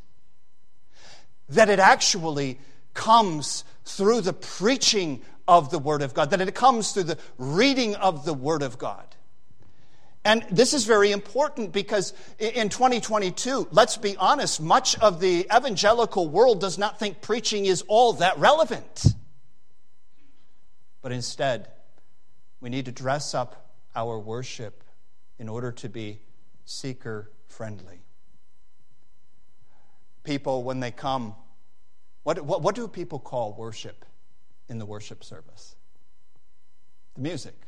That 1.49 1.69
it 1.69 1.79
actually 1.79 2.60
comes 2.93 3.63
through 3.84 4.21
the 4.21 4.34
preaching 4.34 5.23
of 5.47 5.71
the 5.71 5.79
Word 5.79 6.03
of 6.03 6.13
God, 6.13 6.29
that 6.29 6.39
it 6.39 6.53
comes 6.53 6.91
through 6.91 7.03
the 7.03 7.17
reading 7.39 7.95
of 7.95 8.25
the 8.25 8.34
Word 8.36 8.62
of 8.62 8.77
God. 8.77 9.14
And 10.25 10.43
this 10.49 10.73
is 10.73 10.85
very 10.85 11.11
important 11.11 11.71
because 11.71 12.11
in 12.39 12.69
2022, 12.69 13.67
let's 13.69 13.95
be 13.95 14.17
honest, 14.17 14.59
much 14.59 14.97
of 14.97 15.19
the 15.19 15.45
evangelical 15.55 16.27
world 16.27 16.59
does 16.59 16.79
not 16.79 16.97
think 16.97 17.21
preaching 17.21 17.67
is 17.67 17.83
all 17.88 18.13
that 18.13 18.39
relevant. 18.39 19.05
But 21.03 21.11
instead, 21.11 21.67
we 22.59 22.71
need 22.71 22.85
to 22.85 22.91
dress 22.91 23.35
up 23.35 23.69
our 23.95 24.17
worship 24.17 24.83
in 25.38 25.47
order 25.47 25.71
to 25.73 25.89
be 25.89 26.19
seeker 26.65 27.31
friendly. 27.47 28.01
People, 30.23 30.63
when 30.63 30.79
they 30.79 30.89
come, 30.89 31.35
what, 32.23 32.41
what, 32.41 32.63
what 32.63 32.73
do 32.73 32.88
people 32.88 33.19
call 33.19 33.53
worship 33.53 34.03
in 34.69 34.79
the 34.79 34.88
worship 34.88 35.23
service? 35.23 35.75
The 37.13 37.21
music. 37.21 37.64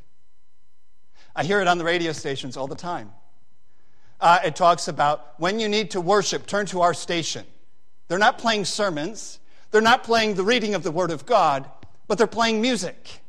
I 1.38 1.44
hear 1.44 1.62
it 1.62 1.68
on 1.68 1.78
the 1.78 1.84
radio 1.84 2.14
stations 2.14 2.58
all 2.58 2.66
the 2.66 2.76
time. 2.76 3.12
Uh, 4.20 4.40
it 4.44 4.56
talks 4.56 4.88
about 4.88 5.36
when 5.38 5.60
you 5.60 5.70
need 5.70 5.92
to 5.92 6.02
worship, 6.02 6.48
turn 6.48 6.66
to 6.66 6.82
our 6.82 6.96
station. 6.96 7.46
They're 8.08 8.18
not 8.18 8.40
playing 8.40 8.66
sermons, 8.66 9.38
they're 9.70 9.80
not 9.80 10.04
playing 10.04 10.34
the 10.34 10.44
reading 10.44 10.74
of 10.74 10.82
the 10.82 10.90
Word 10.90 11.12
of 11.12 11.28
God, 11.28 11.70
but 12.08 12.18
they're 12.18 12.26
playing 12.26 12.60
music. 12.60 13.22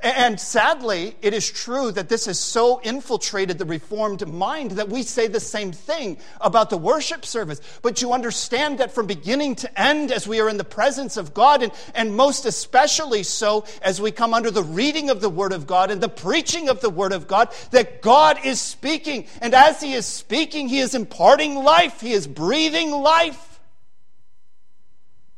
And 0.00 0.38
sadly, 0.38 1.16
it 1.22 1.32
is 1.32 1.50
true 1.50 1.90
that 1.92 2.10
this 2.10 2.26
has 2.26 2.38
so 2.38 2.78
infiltrated 2.80 3.58
the 3.58 3.64
Reformed 3.64 4.28
mind 4.28 4.72
that 4.72 4.90
we 4.90 5.02
say 5.02 5.28
the 5.28 5.40
same 5.40 5.72
thing 5.72 6.18
about 6.42 6.68
the 6.68 6.76
worship 6.76 7.24
service. 7.24 7.60
But 7.80 8.02
you 8.02 8.12
understand 8.12 8.78
that 8.78 8.92
from 8.92 9.06
beginning 9.06 9.54
to 9.56 9.80
end, 9.80 10.12
as 10.12 10.28
we 10.28 10.40
are 10.40 10.48
in 10.50 10.58
the 10.58 10.64
presence 10.64 11.16
of 11.16 11.32
God, 11.32 11.62
and, 11.62 11.72
and 11.94 12.14
most 12.14 12.44
especially 12.44 13.22
so 13.22 13.64
as 13.80 13.98
we 13.98 14.10
come 14.10 14.34
under 14.34 14.50
the 14.50 14.62
reading 14.62 15.08
of 15.08 15.22
the 15.22 15.30
Word 15.30 15.52
of 15.52 15.66
God 15.66 15.90
and 15.90 16.02
the 16.02 16.08
preaching 16.08 16.68
of 16.68 16.82
the 16.82 16.90
Word 16.90 17.12
of 17.12 17.26
God, 17.26 17.50
that 17.70 18.02
God 18.02 18.38
is 18.44 18.60
speaking. 18.60 19.26
And 19.40 19.54
as 19.54 19.80
He 19.80 19.94
is 19.94 20.04
speaking, 20.04 20.68
He 20.68 20.80
is 20.80 20.94
imparting 20.94 21.54
life, 21.54 22.02
He 22.02 22.12
is 22.12 22.26
breathing 22.26 22.90
life. 22.90 23.60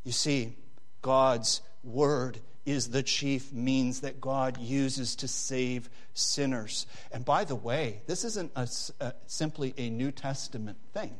You 0.02 0.12
see, 0.12 0.56
God's 1.02 1.60
Word 1.84 2.40
is 2.66 2.88
the 2.88 3.02
chief 3.02 3.52
means 3.52 4.00
that 4.00 4.20
God 4.20 4.58
uses 4.58 5.16
to 5.16 5.28
save 5.28 5.88
sinners. 6.12 6.86
And 7.12 7.24
by 7.24 7.44
the 7.44 7.54
way, 7.54 8.02
this 8.06 8.24
isn't 8.24 8.50
a, 8.56 8.68
a, 9.00 9.14
simply 9.26 9.72
a 9.78 9.88
New 9.88 10.10
Testament 10.10 10.78
thing. 10.92 11.14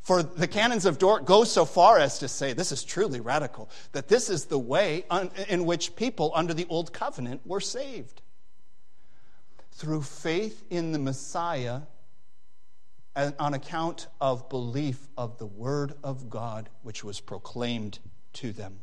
For 0.00 0.22
the 0.22 0.46
canons 0.46 0.84
of 0.84 0.98
Dort 0.98 1.24
go 1.24 1.44
so 1.44 1.64
far 1.64 1.98
as 1.98 2.18
to 2.18 2.28
say, 2.28 2.52
this 2.52 2.72
is 2.72 2.84
truly 2.84 3.20
radical, 3.20 3.70
that 3.92 4.08
this 4.08 4.28
is 4.28 4.44
the 4.44 4.58
way 4.58 5.04
in 5.48 5.64
which 5.64 5.96
people 5.96 6.30
under 6.34 6.52
the 6.52 6.66
Old 6.68 6.92
Covenant 6.92 7.40
were 7.46 7.60
saved. 7.60 8.20
Through 9.72 10.02
faith 10.02 10.62
in 10.68 10.92
the 10.92 10.98
Messiah 10.98 11.80
and 13.16 13.34
on 13.38 13.54
account 13.54 14.08
of 14.20 14.50
belief 14.50 15.08
of 15.16 15.38
the 15.38 15.46
Word 15.46 15.94
of 16.04 16.28
God 16.28 16.68
which 16.82 17.02
was 17.02 17.20
proclaimed 17.20 17.98
to 18.34 18.52
them. 18.52 18.81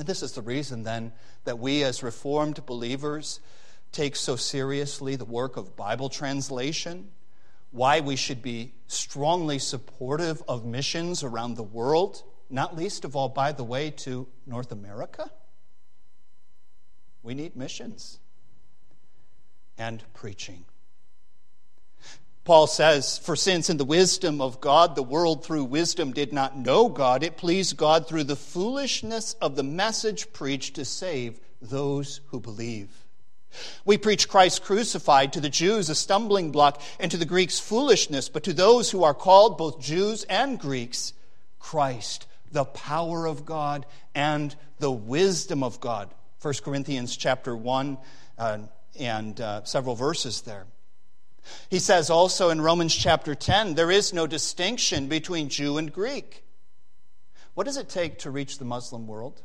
And 0.00 0.06
this 0.06 0.22
is 0.22 0.32
the 0.32 0.40
reason 0.40 0.82
then 0.82 1.12
that 1.44 1.58
we 1.58 1.84
as 1.84 2.02
Reformed 2.02 2.64
believers 2.64 3.38
take 3.92 4.16
so 4.16 4.34
seriously 4.34 5.14
the 5.14 5.26
work 5.26 5.58
of 5.58 5.76
Bible 5.76 6.08
translation, 6.08 7.10
why 7.70 8.00
we 8.00 8.16
should 8.16 8.40
be 8.40 8.72
strongly 8.86 9.58
supportive 9.58 10.42
of 10.48 10.64
missions 10.64 11.22
around 11.22 11.56
the 11.56 11.62
world, 11.62 12.22
not 12.48 12.74
least 12.74 13.04
of 13.04 13.14
all, 13.14 13.28
by 13.28 13.52
the 13.52 13.62
way, 13.62 13.90
to 13.90 14.26
North 14.46 14.72
America. 14.72 15.30
We 17.22 17.34
need 17.34 17.54
missions 17.54 18.20
and 19.76 20.02
preaching. 20.14 20.64
Paul 22.50 22.66
says, 22.66 23.16
For 23.16 23.36
since 23.36 23.70
in 23.70 23.76
the 23.76 23.84
wisdom 23.84 24.40
of 24.40 24.60
God 24.60 24.96
the 24.96 25.04
world 25.04 25.44
through 25.44 25.62
wisdom 25.66 26.12
did 26.12 26.32
not 26.32 26.58
know 26.58 26.88
God, 26.88 27.22
it 27.22 27.36
pleased 27.36 27.76
God 27.76 28.08
through 28.08 28.24
the 28.24 28.34
foolishness 28.34 29.34
of 29.34 29.54
the 29.54 29.62
message 29.62 30.32
preached 30.32 30.74
to 30.74 30.84
save 30.84 31.38
those 31.62 32.20
who 32.26 32.40
believe. 32.40 32.88
We 33.84 33.98
preach 33.98 34.28
Christ 34.28 34.64
crucified 34.64 35.32
to 35.34 35.40
the 35.40 35.48
Jews 35.48 35.88
a 35.90 35.94
stumbling 35.94 36.50
block 36.50 36.82
and 36.98 37.08
to 37.12 37.16
the 37.16 37.24
Greeks 37.24 37.60
foolishness, 37.60 38.28
but 38.28 38.42
to 38.42 38.52
those 38.52 38.90
who 38.90 39.04
are 39.04 39.14
called, 39.14 39.56
both 39.56 39.80
Jews 39.80 40.24
and 40.24 40.58
Greeks, 40.58 41.12
Christ, 41.60 42.26
the 42.50 42.64
power 42.64 43.26
of 43.26 43.46
God 43.46 43.86
and 44.12 44.56
the 44.80 44.90
wisdom 44.90 45.62
of 45.62 45.78
God. 45.78 46.10
1 46.42 46.54
Corinthians 46.64 47.16
chapter 47.16 47.56
1 47.56 47.96
uh, 48.38 48.58
and 48.98 49.40
uh, 49.40 49.62
several 49.62 49.94
verses 49.94 50.40
there. 50.40 50.66
He 51.68 51.78
says 51.78 52.10
also 52.10 52.50
in 52.50 52.60
Romans 52.60 52.94
chapter 52.94 53.34
10 53.34 53.74
there 53.74 53.90
is 53.90 54.12
no 54.12 54.26
distinction 54.26 55.06
between 55.06 55.48
Jew 55.48 55.78
and 55.78 55.92
Greek. 55.92 56.44
What 57.54 57.64
does 57.64 57.76
it 57.76 57.88
take 57.88 58.20
to 58.20 58.30
reach 58.30 58.58
the 58.58 58.64
Muslim 58.64 59.06
world? 59.06 59.42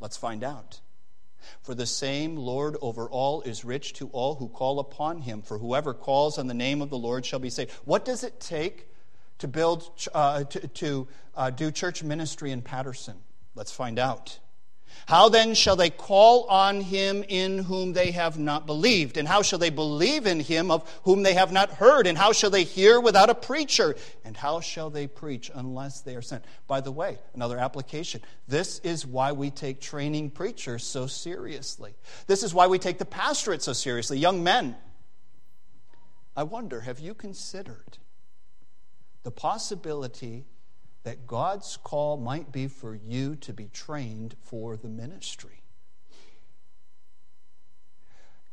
Let's 0.00 0.16
find 0.16 0.44
out. 0.44 0.80
For 1.62 1.74
the 1.74 1.86
same 1.86 2.36
Lord 2.36 2.76
over 2.80 3.08
all 3.08 3.42
is 3.42 3.64
rich 3.64 3.94
to 3.94 4.08
all 4.08 4.36
who 4.36 4.48
call 4.48 4.78
upon 4.78 5.22
him. 5.22 5.42
For 5.42 5.58
whoever 5.58 5.94
calls 5.94 6.38
on 6.38 6.46
the 6.46 6.54
name 6.54 6.82
of 6.82 6.90
the 6.90 6.98
Lord 6.98 7.24
shall 7.24 7.38
be 7.38 7.50
saved. 7.50 7.72
What 7.84 8.04
does 8.04 8.22
it 8.22 8.40
take 8.40 8.88
to 9.38 9.48
build, 9.48 9.90
uh, 10.14 10.44
to, 10.44 10.68
to 10.68 11.08
uh, 11.34 11.50
do 11.50 11.70
church 11.70 12.02
ministry 12.02 12.52
in 12.52 12.62
Paterson? 12.62 13.16
Let's 13.54 13.72
find 13.72 13.98
out. 13.98 14.38
How 15.06 15.28
then 15.28 15.54
shall 15.54 15.76
they 15.76 15.90
call 15.90 16.44
on 16.44 16.80
him 16.80 17.24
in 17.26 17.58
whom 17.58 17.92
they 17.92 18.10
have 18.10 18.38
not 18.38 18.66
believed? 18.66 19.16
And 19.16 19.26
how 19.26 19.42
shall 19.42 19.58
they 19.58 19.70
believe 19.70 20.26
in 20.26 20.40
him 20.40 20.70
of 20.70 20.88
whom 21.04 21.22
they 21.22 21.34
have 21.34 21.52
not 21.52 21.70
heard? 21.70 22.06
And 22.06 22.18
how 22.18 22.32
shall 22.32 22.50
they 22.50 22.64
hear 22.64 23.00
without 23.00 23.30
a 23.30 23.34
preacher? 23.34 23.96
And 24.24 24.36
how 24.36 24.60
shall 24.60 24.90
they 24.90 25.06
preach 25.06 25.50
unless 25.54 26.02
they 26.02 26.14
are 26.14 26.22
sent? 26.22 26.44
By 26.66 26.80
the 26.80 26.92
way, 26.92 27.18
another 27.34 27.58
application. 27.58 28.20
This 28.46 28.80
is 28.80 29.06
why 29.06 29.32
we 29.32 29.50
take 29.50 29.80
training 29.80 30.30
preachers 30.30 30.84
so 30.84 31.06
seriously. 31.06 31.94
This 32.26 32.42
is 32.42 32.52
why 32.52 32.66
we 32.66 32.78
take 32.78 32.98
the 32.98 33.04
pastorate 33.04 33.62
so 33.62 33.72
seriously. 33.72 34.18
Young 34.18 34.42
men, 34.42 34.76
I 36.36 36.42
wonder, 36.42 36.82
have 36.82 37.00
you 37.00 37.14
considered 37.14 37.98
the 39.22 39.30
possibility 39.30 40.46
that 41.08 41.26
God's 41.26 41.78
call 41.78 42.18
might 42.18 42.52
be 42.52 42.68
for 42.68 42.94
you 42.94 43.34
to 43.36 43.54
be 43.54 43.70
trained 43.72 44.36
for 44.42 44.76
the 44.76 44.90
ministry. 44.90 45.62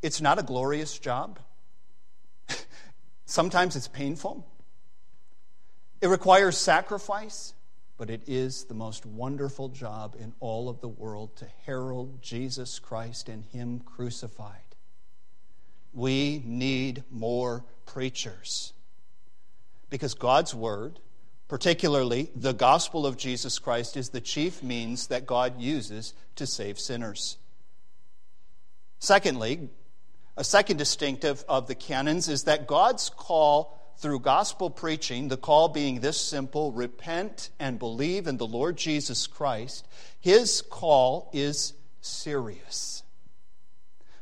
It's 0.02 0.22
not 0.22 0.40
a 0.40 0.42
glorious 0.42 0.98
job. 0.98 1.40
Sometimes 3.26 3.76
it's 3.76 3.90
painful. 3.90 4.48
It 6.00 6.08
requires 6.08 6.58
sacrifice, 6.58 7.54
but 7.98 8.10
it 8.10 8.22
is 8.26 8.64
the 8.64 8.74
most 8.74 9.06
wonderful 9.06 9.68
job 9.68 10.16
in 10.18 10.32
all 10.40 10.70
of 10.70 10.80
the 10.80 10.88
world 10.88 11.36
to 11.36 11.48
herald 11.66 12.22
Jesus 12.22 12.80
Christ 12.80 13.28
and 13.28 13.44
Him 13.44 13.82
crucified. 13.82 14.78
We 15.92 16.42
need 16.46 17.04
more 17.12 17.66
preachers 17.86 18.72
because 19.90 20.14
God's 20.14 20.56
Word, 20.56 21.02
particularly 21.48 22.32
the 22.36 22.54
gospel 22.54 23.06
of 23.06 23.18
Jesus 23.18 23.60
Christ, 23.60 23.98
is 23.98 24.10
the 24.10 24.22
chief 24.22 24.64
means 24.64 25.08
that 25.08 25.26
God 25.26 25.60
uses 25.60 26.14
to 26.36 26.48
save 26.48 26.80
sinners. 26.80 27.38
Secondly, 29.00 29.70
a 30.38 30.44
second 30.44 30.78
distinctive 30.78 31.46
of 31.48 31.68
the 31.68 31.76
canons 31.76 32.28
is 32.28 32.44
that 32.44 32.68
God's 32.68 33.10
call 33.10 33.80
through 33.98 34.20
gospel 34.20 34.70
preaching, 34.70 35.30
the 35.30 35.38
call 35.38 35.70
being 35.70 36.00
this 36.00 36.20
simple 36.20 36.72
repent 36.72 37.50
and 37.60 37.80
believe 37.80 38.28
in 38.28 38.38
the 38.38 38.48
Lord 38.48 38.76
Jesus 38.76 39.28
Christ, 39.28 39.88
his 40.20 40.62
call 40.62 41.30
is 41.34 41.74
serious. 42.02 43.04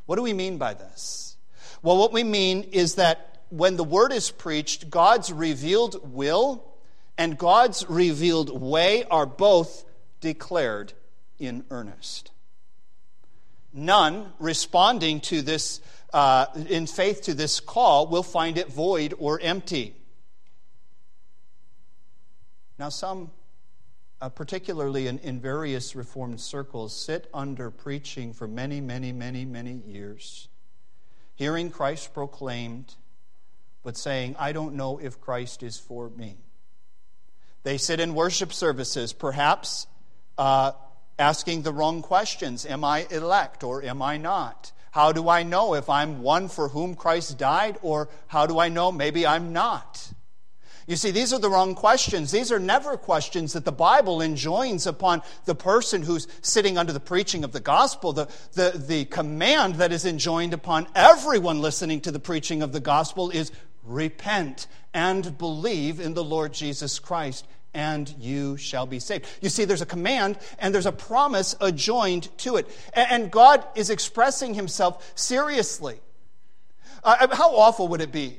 What 0.05 0.17
do 0.17 0.21
we 0.21 0.33
mean 0.33 0.57
by 0.57 0.73
this? 0.73 1.37
Well, 1.81 1.97
what 1.97 2.13
we 2.13 2.23
mean 2.23 2.63
is 2.71 2.95
that 2.95 3.41
when 3.49 3.75
the 3.75 3.83
word 3.83 4.11
is 4.11 4.31
preached, 4.31 4.89
God's 4.89 5.31
revealed 5.31 6.13
will 6.13 6.72
and 7.17 7.37
God's 7.37 7.85
revealed 7.87 8.49
way 8.61 9.03
are 9.05 9.25
both 9.25 9.85
declared 10.21 10.93
in 11.39 11.65
earnest. 11.69 12.31
None 13.73 14.33
responding 14.39 15.19
to 15.21 15.41
this 15.41 15.81
uh, 16.13 16.45
in 16.69 16.85
faith 16.85 17.23
to 17.23 17.33
this 17.33 17.59
call 17.59 18.07
will 18.07 18.23
find 18.23 18.57
it 18.57 18.71
void 18.71 19.15
or 19.17 19.39
empty. 19.41 19.95
Now, 22.77 22.89
some, 22.89 23.31
uh, 24.21 24.29
particularly 24.29 25.07
in, 25.07 25.17
in 25.19 25.39
various 25.39 25.95
Reformed 25.95 26.39
circles, 26.39 26.95
sit 26.95 27.29
under 27.33 27.71
preaching 27.71 28.31
for 28.31 28.47
many, 28.47 28.79
many, 28.79 29.11
many, 29.11 29.43
many 29.43 29.81
years, 29.87 30.47
hearing 31.35 31.71
Christ 31.71 32.13
proclaimed, 32.13 32.95
but 33.83 33.97
saying, 33.97 34.35
I 34.37 34.51
don't 34.51 34.75
know 34.75 34.99
if 34.99 35.19
Christ 35.19 35.63
is 35.63 35.79
for 35.79 36.09
me. 36.11 36.37
They 37.63 37.77
sit 37.77 37.99
in 37.99 38.13
worship 38.13 38.53
services, 38.53 39.13
perhaps 39.13 39.87
uh, 40.37 40.73
asking 41.17 41.61
the 41.61 41.73
wrong 41.73 42.01
questions 42.01 42.65
Am 42.65 42.83
I 42.83 43.07
elect 43.09 43.63
or 43.63 43.83
am 43.83 44.01
I 44.01 44.17
not? 44.17 44.71
How 44.91 45.11
do 45.11 45.27
I 45.27 45.41
know 45.41 45.73
if 45.73 45.89
I'm 45.89 46.21
one 46.21 46.49
for 46.49 46.69
whom 46.69 46.93
Christ 46.95 47.39
died, 47.39 47.79
or 47.81 48.09
how 48.27 48.45
do 48.45 48.59
I 48.59 48.69
know 48.69 48.91
maybe 48.91 49.25
I'm 49.25 49.51
not? 49.51 50.13
You 50.85 50.97
see, 50.97 51.11
these 51.11 51.31
are 51.31 51.39
the 51.39 51.49
wrong 51.49 51.75
questions. 51.75 52.31
These 52.31 52.51
are 52.51 52.59
never 52.59 52.97
questions 52.97 53.53
that 53.53 53.63
the 53.65 53.71
Bible 53.71 54.21
enjoins 54.21 54.85
upon 54.85 55.21
the 55.45 55.55
person 55.55 56.01
who's 56.01 56.27
sitting 56.41 56.77
under 56.77 56.91
the 56.91 56.99
preaching 56.99 57.43
of 57.43 57.53
the 57.53 57.61
gospel. 57.61 58.11
The, 58.11 58.27
the, 58.53 58.73
the 58.75 59.05
command 59.05 59.75
that 59.75 59.93
is 59.93 60.05
enjoined 60.05 60.53
upon 60.53 60.87
everyone 60.93 61.61
listening 61.61 62.01
to 62.01 62.11
the 62.11 62.19
preaching 62.19 62.61
of 62.61 62.73
the 62.73 62.81
gospel 62.81 63.29
is 63.29 63.51
repent 63.83 64.67
and 64.93 65.37
believe 65.37 65.99
in 65.99 66.13
the 66.13 66.23
Lord 66.23 66.53
Jesus 66.53 66.99
Christ 66.99 67.47
and 67.73 68.13
you 68.19 68.55
shall 68.57 68.85
be 68.85 68.99
saved. 68.99 69.25
You 69.41 69.49
see, 69.49 69.65
there's 69.65 69.81
a 69.81 69.85
command 69.85 70.37
and 70.59 70.73
there's 70.73 70.85
a 70.85 70.91
promise 70.91 71.55
adjoined 71.59 72.35
to 72.39 72.57
it. 72.57 72.67
And 72.93 73.31
God 73.31 73.65
is 73.75 73.89
expressing 73.89 74.53
himself 74.53 75.11
seriously. 75.15 75.99
Uh, 77.03 77.35
how 77.35 77.55
awful 77.55 77.89
would 77.89 77.99
it 77.99 78.11
be? 78.11 78.37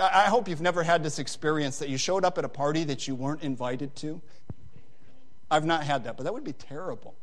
I 0.00 0.24
hope 0.24 0.48
you've 0.48 0.60
never 0.60 0.82
had 0.82 1.02
this 1.02 1.18
experience 1.18 1.78
that 1.78 1.88
you 1.88 1.96
showed 1.96 2.24
up 2.24 2.38
at 2.38 2.44
a 2.44 2.48
party 2.48 2.84
that 2.84 3.06
you 3.06 3.14
weren't 3.14 3.42
invited 3.42 3.94
to. 3.96 4.20
I've 5.50 5.64
not 5.64 5.84
had 5.84 6.04
that, 6.04 6.16
but 6.16 6.24
that 6.24 6.32
would 6.32 6.44
be 6.44 6.52
terrible. 6.52 7.14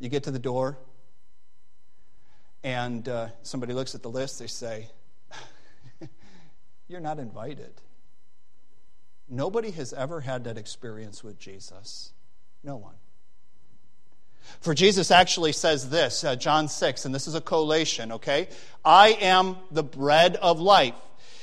You 0.00 0.08
get 0.08 0.24
to 0.24 0.32
the 0.32 0.38
door, 0.40 0.78
and 2.64 3.08
uh, 3.08 3.28
somebody 3.42 3.74
looks 3.74 3.94
at 3.94 4.02
the 4.02 4.10
list, 4.10 4.40
they 4.40 4.48
say, 4.48 4.88
You're 6.92 7.00
not 7.00 7.18
invited. 7.18 7.72
Nobody 9.26 9.70
has 9.70 9.94
ever 9.94 10.20
had 10.20 10.44
that 10.44 10.58
experience 10.58 11.24
with 11.24 11.38
Jesus. 11.38 12.12
No 12.62 12.76
one. 12.76 12.96
For 14.60 14.74
Jesus 14.74 15.10
actually 15.10 15.52
says 15.52 15.88
this, 15.88 16.22
uh, 16.22 16.36
John 16.36 16.68
6, 16.68 17.06
and 17.06 17.14
this 17.14 17.26
is 17.26 17.34
a 17.34 17.40
collation, 17.40 18.12
okay? 18.12 18.46
I 18.84 19.16
am 19.22 19.56
the 19.70 19.82
bread 19.82 20.36
of 20.36 20.60
life. 20.60 20.94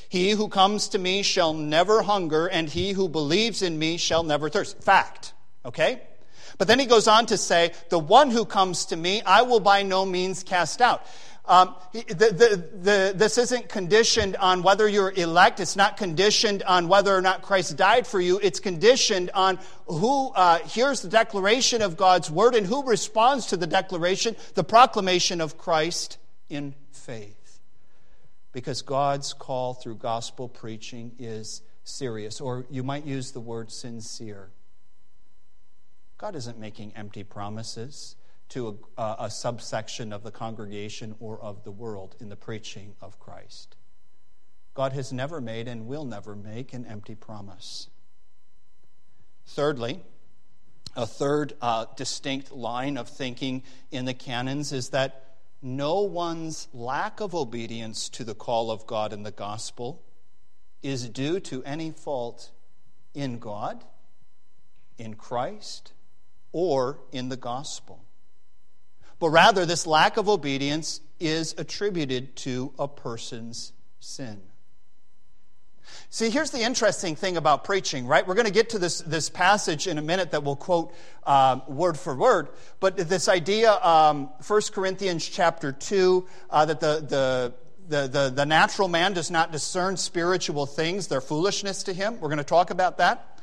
He 0.08 0.32
who 0.32 0.50
comes 0.50 0.90
to 0.90 1.00
me 1.00 1.24
shall 1.24 1.56
never 1.56 2.04
hunger, 2.04 2.46
and 2.46 2.70
he 2.70 2.92
who 2.92 3.10
believes 3.10 3.64
in 3.64 3.80
me 3.80 3.98
shall 3.98 4.22
never 4.22 4.50
thirst. 4.50 4.84
Fact, 4.84 5.34
okay? 5.66 6.00
But 6.60 6.68
then 6.68 6.78
he 6.78 6.86
goes 6.86 7.08
on 7.08 7.26
to 7.28 7.38
say, 7.38 7.72
The 7.90 7.98
one 7.98 8.30
who 8.30 8.46
comes 8.46 8.86
to 8.88 8.96
me, 8.96 9.24
I 9.24 9.42
will 9.42 9.62
by 9.62 9.82
no 9.82 10.06
means 10.06 10.44
cast 10.44 10.80
out. 10.80 11.08
Um, 11.50 11.74
the, 11.94 12.04
the, 12.14 12.70
the, 12.80 13.14
this 13.16 13.40
isn't 13.40 13.70
conditioned 13.70 14.36
on 14.36 14.62
whether 14.62 14.88
you're 14.88 15.12
elect. 15.12 15.60
It's 15.60 15.76
not 15.76 15.98
conditioned 15.98 16.62
on 16.62 16.88
whether 16.88 17.14
or 17.14 17.24
not 17.24 17.42
Christ 17.42 17.76
died 17.76 18.06
for 18.06 18.22
you. 18.22 18.40
It's 18.44 18.60
conditioned 18.60 19.32
on 19.34 19.58
who 19.88 20.30
uh, 20.30 20.60
hears 20.60 21.02
the 21.02 21.10
declaration 21.10 21.82
of 21.82 21.98
God's 21.98 22.30
word 22.30 22.54
and 22.54 22.68
who 22.68 22.84
responds 22.88 23.48
to 23.48 23.58
the 23.58 23.66
declaration, 23.66 24.36
the 24.54 24.64
proclamation 24.64 25.42
of 25.42 25.58
Christ 25.58 26.20
in 26.50 26.76
faith. 26.92 27.60
Because 28.52 28.84
God's 28.84 29.34
call 29.34 29.74
through 29.74 29.96
gospel 29.96 30.48
preaching 30.48 31.14
is 31.18 31.64
serious, 31.84 32.40
or 32.42 32.68
you 32.70 32.84
might 32.84 33.06
use 33.06 33.32
the 33.32 33.40
word 33.40 33.72
sincere. 33.72 34.52
God 36.20 36.36
isn't 36.36 36.60
making 36.60 36.94
empty 36.96 37.24
promises 37.24 38.16
to 38.50 38.80
a, 38.98 39.16
a, 39.20 39.30
subsection 39.30 40.12
of 40.12 40.24
the 40.24 40.32
congregation 40.32 41.16
or 41.20 41.40
of 41.40 41.64
the 41.64 41.72
world 41.72 42.16
in 42.20 42.30
the 42.30 42.36
preaching 42.36 42.96
of 43.02 43.20
Christ. 43.20 43.76
God 44.74 44.94
has 44.94 45.14
never 45.14 45.40
made 45.40 45.68
and 45.68 45.86
will 45.86 46.06
never 46.06 46.36
make 46.36 46.74
an 46.74 46.86
empty 46.86 47.16
promise. 47.16 47.90
Thirdly, 49.46 50.02
a 50.96 51.06
third 51.06 51.54
uh, 51.62 51.86
distinct 51.96 52.52
line 52.52 52.98
of 52.98 53.08
thinking 53.08 53.64
in 53.92 54.06
the 54.06 54.14
canons 54.14 54.72
is 54.72 54.90
that 54.90 55.36
no 55.62 56.02
one's 56.02 56.68
lack 56.74 57.20
of 57.20 57.36
obedience 57.36 58.10
to 58.10 58.24
the 58.24 58.36
call 58.36 58.72
of 58.72 58.88
God 58.88 59.14
in 59.14 59.24
the 59.24 59.32
gospel 59.32 60.02
is 60.82 61.10
due 61.10 61.40
to 61.42 61.64
any 61.66 61.92
fault 61.92 62.52
in 63.14 63.38
God, 63.38 63.84
in 64.98 65.16
Christ, 65.16 65.94
or 66.52 67.00
in 67.12 67.30
the 67.30 67.38
gospel 67.38 68.06
but 69.20 69.30
rather 69.30 69.66
this 69.66 69.86
lack 69.86 70.18
of 70.18 70.30
obedience 70.30 71.02
is 71.20 71.54
attributed 71.58 72.36
to 72.38 72.74
a 72.80 72.88
person's 72.88 73.74
sin. 74.00 74.42
See, 76.12 76.30
here's 76.30 76.52
the 76.52 76.62
interesting 76.62 77.16
thing 77.16 77.38
about 77.38 77.64
preaching, 77.64 78.08
right? 78.08 78.26
We're 78.26 78.36
going 78.36 78.48
to 78.48 78.52
get 78.52 78.70
to 78.72 78.80
this, 78.80 79.02
this 79.02 79.30
passage 79.30 79.88
in 79.88 79.98
a 79.98 80.02
minute 80.02 80.32
that 80.32 80.44
we'll 80.44 80.56
quote 80.56 80.94
um, 81.26 81.62
word 81.68 81.98
for 81.98 82.16
word. 82.16 82.50
But 82.80 82.98
this 82.98 83.28
idea, 83.28 83.74
um, 83.74 84.30
1 84.46 84.62
Corinthians 84.72 85.28
chapter 85.28 85.72
2, 85.72 86.28
uh, 86.50 86.66
that 86.66 86.80
the, 86.80 87.06
the, 87.08 87.54
the, 87.88 88.08
the, 88.08 88.30
the 88.36 88.46
natural 88.46 88.88
man 88.88 89.14
does 89.14 89.30
not 89.30 89.52
discern 89.52 89.98
spiritual 89.98 90.66
things, 90.66 91.08
they're 91.08 91.22
foolishness 91.22 91.84
to 91.84 91.94
him. 91.94 92.20
We're 92.20 92.30
going 92.30 92.38
to 92.38 92.44
talk 92.44 92.72
about 92.72 92.98
that. 92.98 93.38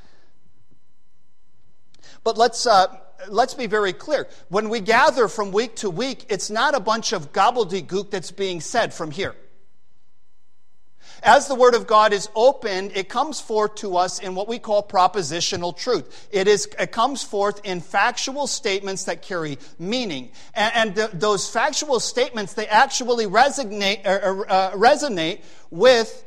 But 2.24 2.36
let's, 2.38 2.66
uh, 2.66 2.86
let's 3.28 3.54
be 3.54 3.66
very 3.66 3.92
clear. 3.92 4.28
When 4.48 4.68
we 4.68 4.80
gather 4.80 5.28
from 5.28 5.52
week 5.52 5.76
to 5.76 5.90
week, 5.90 6.26
it's 6.28 6.50
not 6.50 6.74
a 6.74 6.80
bunch 6.80 7.12
of 7.12 7.32
gobbledygook 7.32 8.10
that's 8.10 8.30
being 8.30 8.60
said 8.60 8.92
from 8.92 9.10
here. 9.10 9.34
As 11.22 11.48
the 11.48 11.54
Word 11.54 11.74
of 11.74 11.86
God 11.86 12.12
is 12.12 12.28
opened, 12.34 12.92
it 12.94 13.08
comes 13.08 13.40
forth 13.40 13.76
to 13.76 13.96
us 13.96 14.18
in 14.18 14.34
what 14.34 14.48
we 14.48 14.58
call 14.58 14.86
propositional 14.86 15.76
truth. 15.76 16.28
It, 16.30 16.46
is, 16.46 16.68
it 16.78 16.92
comes 16.92 17.22
forth 17.22 17.60
in 17.64 17.80
factual 17.80 18.46
statements 18.46 19.04
that 19.04 19.22
carry 19.22 19.58
meaning. 19.78 20.30
And, 20.54 20.96
and 20.98 21.10
those 21.20 21.48
factual 21.48 22.00
statements, 22.00 22.54
they 22.54 22.66
actually 22.66 23.26
resonate, 23.26 24.04
uh, 24.04 24.42
uh, 24.42 24.72
resonate 24.72 25.40
with 25.70 26.24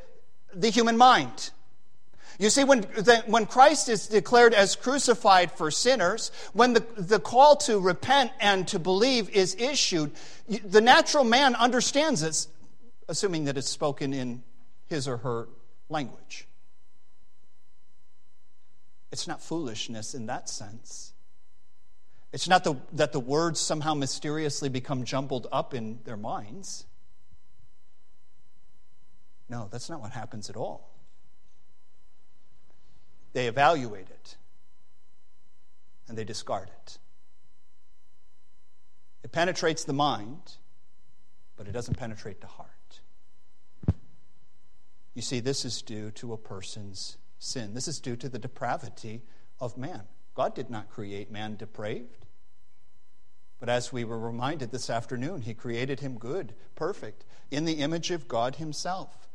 the 0.53 0.69
human 0.69 0.97
mind. 0.97 1.51
You 2.39 2.49
see, 2.49 2.63
when, 2.63 2.81
the, 2.81 3.21
when 3.27 3.45
Christ 3.45 3.89
is 3.89 4.07
declared 4.07 4.53
as 4.53 4.77
crucified 4.77 5.51
for 5.51 5.69
sinners, 5.69 6.31
when 6.53 6.71
the, 6.71 6.85
the 6.95 7.19
call 7.19 7.57
to 7.57 7.79
repent 7.79 8.31
and 8.39 8.65
to 8.69 8.79
believe 8.79 9.29
is 9.29 9.55
issued, 9.55 10.11
the 10.47 10.79
natural 10.79 11.25
man 11.25 11.53
understands 11.53 12.21
this, 12.21 12.47
assuming 13.09 13.43
that 13.45 13.57
it's 13.57 13.69
spoken 13.69 14.13
in 14.13 14.41
his 14.87 15.05
or 15.05 15.17
her 15.17 15.49
language. 15.89 16.47
It's 19.11 19.27
not 19.27 19.41
foolishness 19.41 20.13
in 20.13 20.27
that 20.27 20.47
sense. 20.47 21.11
It's 22.31 22.47
not 22.47 22.63
the, 22.63 22.75
that 22.93 23.11
the 23.11 23.19
words 23.19 23.59
somehow 23.59 23.95
mysteriously 23.95 24.69
become 24.69 25.03
jumbled 25.03 25.47
up 25.51 25.73
in 25.73 25.99
their 26.05 26.15
minds. 26.17 26.85
No, 29.49 29.67
that's 29.69 29.89
not 29.89 29.99
what 29.99 30.11
happens 30.11 30.49
at 30.49 30.55
all. 30.55 30.88
They 33.33 33.47
evaluate 33.47 34.09
it 34.09 34.37
and 36.07 36.17
they 36.17 36.23
discard 36.23 36.69
it. 36.69 36.97
It 39.23 39.31
penetrates 39.31 39.83
the 39.83 39.93
mind, 39.93 40.57
but 41.55 41.67
it 41.67 41.71
doesn't 41.71 41.97
penetrate 41.97 42.41
the 42.41 42.47
heart. 42.47 42.69
You 45.13 45.21
see, 45.21 45.39
this 45.39 45.65
is 45.65 45.81
due 45.81 46.11
to 46.11 46.33
a 46.33 46.37
person's 46.37 47.17
sin. 47.37 47.73
This 47.73 47.87
is 47.87 47.99
due 47.99 48.15
to 48.15 48.29
the 48.29 48.39
depravity 48.39 49.21
of 49.59 49.77
man. 49.77 50.03
God 50.33 50.55
did 50.55 50.69
not 50.69 50.89
create 50.89 51.31
man 51.31 51.57
depraved. 51.57 52.25
But 53.59 53.69
as 53.69 53.91
we 53.91 54.05
were 54.05 54.17
reminded 54.17 54.71
this 54.71 54.89
afternoon, 54.89 55.41
he 55.41 55.53
created 55.53 55.99
him 55.99 56.17
good, 56.17 56.53
perfect, 56.75 57.25
in 57.51 57.65
the 57.65 57.73
image 57.73 58.09
of 58.09 58.27
God 58.27 58.55
himself. 58.55 59.28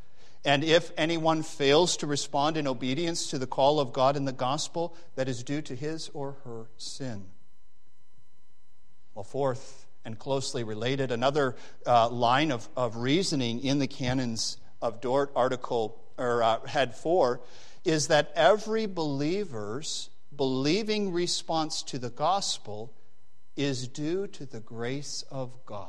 And 0.44 0.62
if 0.62 0.92
anyone 0.98 1.42
fails 1.42 1.96
to 1.98 2.06
respond 2.06 2.56
in 2.56 2.66
obedience 2.66 3.30
to 3.30 3.38
the 3.38 3.46
call 3.46 3.80
of 3.80 3.92
God 3.92 4.16
in 4.16 4.26
the 4.26 4.32
gospel, 4.32 4.94
that 5.14 5.28
is 5.28 5.42
due 5.42 5.62
to 5.62 5.74
his 5.74 6.10
or 6.12 6.36
her 6.44 6.66
sin. 6.76 7.24
Well, 9.14 9.24
fourth 9.24 9.86
and 10.04 10.18
closely 10.18 10.62
related, 10.62 11.10
another 11.10 11.56
uh, 11.86 12.10
line 12.10 12.52
of, 12.52 12.68
of 12.76 12.96
reasoning 12.96 13.64
in 13.64 13.78
the 13.78 13.86
canons 13.86 14.58
of 14.82 15.00
Dort, 15.00 15.32
article 15.34 15.98
or 16.18 16.42
uh, 16.42 16.66
head 16.66 16.94
four, 16.94 17.40
is 17.84 18.08
that 18.08 18.30
every 18.34 18.84
believer's 18.84 20.10
believing 20.36 21.12
response 21.12 21.82
to 21.84 21.98
the 21.98 22.10
gospel 22.10 22.92
is 23.56 23.88
due 23.88 24.26
to 24.26 24.44
the 24.44 24.60
grace 24.60 25.24
of 25.30 25.64
God, 25.64 25.88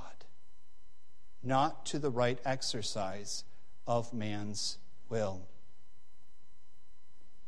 not 1.43 1.85
to 1.87 1.99
the 1.99 2.11
right 2.11 2.39
exercise 2.45 3.43
of 3.87 4.13
man's 4.13 4.77
will. 5.09 5.47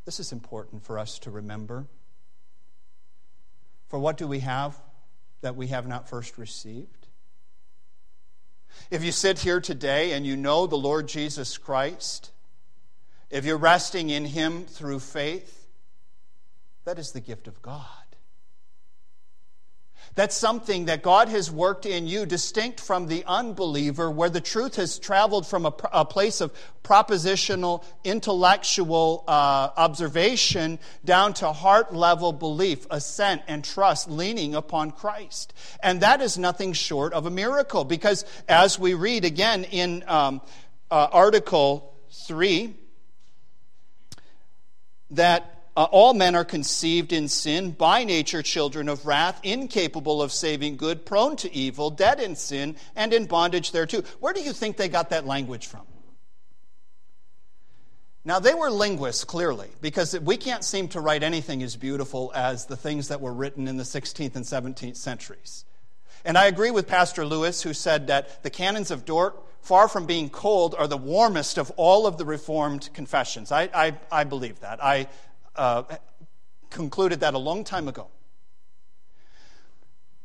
This 0.06 0.20
is 0.20 0.32
important 0.32 0.84
for 0.84 0.98
us 0.98 1.20
to 1.20 1.32
remember. 1.32 1.88
For 3.90 4.00
what 4.00 4.18
do 4.18 4.28
we 4.28 4.40
have 4.40 4.78
that 5.42 5.56
we 5.56 5.68
have 5.68 5.88
not 5.88 6.10
first 6.10 6.38
received? 6.38 7.08
If 8.92 9.04
you 9.04 9.12
sit 9.12 9.40
here 9.40 9.60
today 9.60 10.14
and 10.14 10.26
you 10.26 10.38
know 10.38 10.68
the 10.68 10.78
Lord 10.78 11.08
Jesus 11.08 11.58
Christ, 11.58 12.32
if 13.30 13.46
you're 13.46 13.58
resting 13.58 14.10
in 14.10 14.26
Him 14.26 14.66
through 14.66 15.00
faith, 15.00 15.68
that 16.86 16.98
is 17.00 17.12
the 17.12 17.20
gift 17.20 17.48
of 17.48 17.62
God. 17.62 17.84
That's 20.18 20.36
something 20.36 20.86
that 20.86 21.04
God 21.04 21.30
has 21.30 21.52
worked 21.52 21.86
in 21.86 22.08
you, 22.08 22.26
distinct 22.26 22.80
from 22.80 23.06
the 23.06 23.24
unbeliever, 23.28 24.10
where 24.10 24.32
the 24.32 24.42
truth 24.42 24.78
has 24.78 24.98
traveled 24.98 25.46
from 25.46 25.68
a, 25.68 25.74
a 25.94 26.06
place 26.06 26.42
of 26.42 26.52
propositional, 26.84 27.84
intellectual 28.04 29.24
uh, 29.28 29.70
observation 29.78 30.80
down 31.06 31.36
to 31.36 31.54
heart 31.54 31.94
level 31.94 32.34
belief, 32.34 32.88
assent, 32.90 33.44
and 33.48 33.64
trust, 33.64 34.10
leaning 34.10 34.56
upon 34.56 34.90
Christ. 34.90 35.54
And 35.84 36.02
that 36.02 36.20
is 36.20 36.36
nothing 36.36 36.74
short 36.74 37.14
of 37.14 37.28
a 37.28 37.30
miracle, 37.30 37.84
because 37.84 38.26
as 38.50 38.80
we 38.80 38.96
read 38.96 39.24
again 39.24 39.66
in 39.66 40.04
um, 40.08 40.42
uh, 40.90 41.10
Article 41.12 41.94
3, 42.10 42.74
that 45.12 45.57
uh, 45.78 45.84
all 45.92 46.16
men 46.16 46.34
are 46.34 46.44
conceived 46.44 47.14
in 47.14 47.28
sin, 47.28 47.70
by 47.70 48.04
nature 48.04 48.42
children 48.42 48.90
of 48.90 49.06
wrath, 49.06 49.40
incapable 49.44 50.24
of 50.24 50.32
saving 50.34 50.76
good, 50.76 51.06
prone 51.06 51.36
to 51.36 51.54
evil, 51.54 51.92
dead 51.92 52.20
in 52.20 52.36
sin, 52.36 52.76
and 52.96 53.14
in 53.14 53.28
bondage 53.28 53.72
thereto. 53.72 54.02
Where 54.20 54.34
do 54.34 54.42
you 54.42 54.54
think 54.54 54.76
they 54.76 54.90
got 54.90 55.12
that 55.12 55.28
language 55.28 55.68
from? 55.68 55.84
Now, 58.26 58.40
they 58.40 58.56
were 58.56 58.72
linguists, 58.72 59.24
clearly, 59.24 59.70
because 59.80 60.20
we 60.20 60.36
can't 60.36 60.64
seem 60.64 60.88
to 60.90 61.00
write 61.00 61.22
anything 61.22 61.62
as 61.62 61.76
beautiful 61.76 62.32
as 62.34 62.66
the 62.66 62.76
things 62.76 63.10
that 63.10 63.22
were 63.22 63.34
written 63.34 63.68
in 63.68 63.78
the 63.78 63.84
16th 63.84 64.36
and 64.36 64.46
17th 64.46 64.98
centuries. 64.98 65.64
And 66.26 66.40
I 66.40 66.48
agree 66.48 66.72
with 66.72 66.88
Pastor 66.88 67.24
Lewis, 67.24 67.62
who 67.62 67.74
said 67.74 68.08
that 68.08 68.42
the 68.42 68.50
canons 68.50 68.90
of 68.90 69.06
Dort, 69.06 69.42
far 69.62 69.88
from 69.88 70.08
being 70.08 70.30
cold, 70.30 70.76
are 70.78 70.88
the 70.88 70.98
warmest 70.98 71.60
of 71.60 71.72
all 71.78 72.08
of 72.08 72.18
the 72.18 72.26
Reformed 72.26 72.90
confessions. 72.94 73.52
I, 73.52 73.70
I, 73.74 73.94
I 74.12 74.24
believe 74.24 74.60
that. 74.62 74.84
I, 74.84 75.08
uh, 75.58 75.84
concluded 76.70 77.22
that 77.22 77.34
a 77.34 77.38
long 77.38 77.64
time 77.64 77.88
ago. 77.88 78.08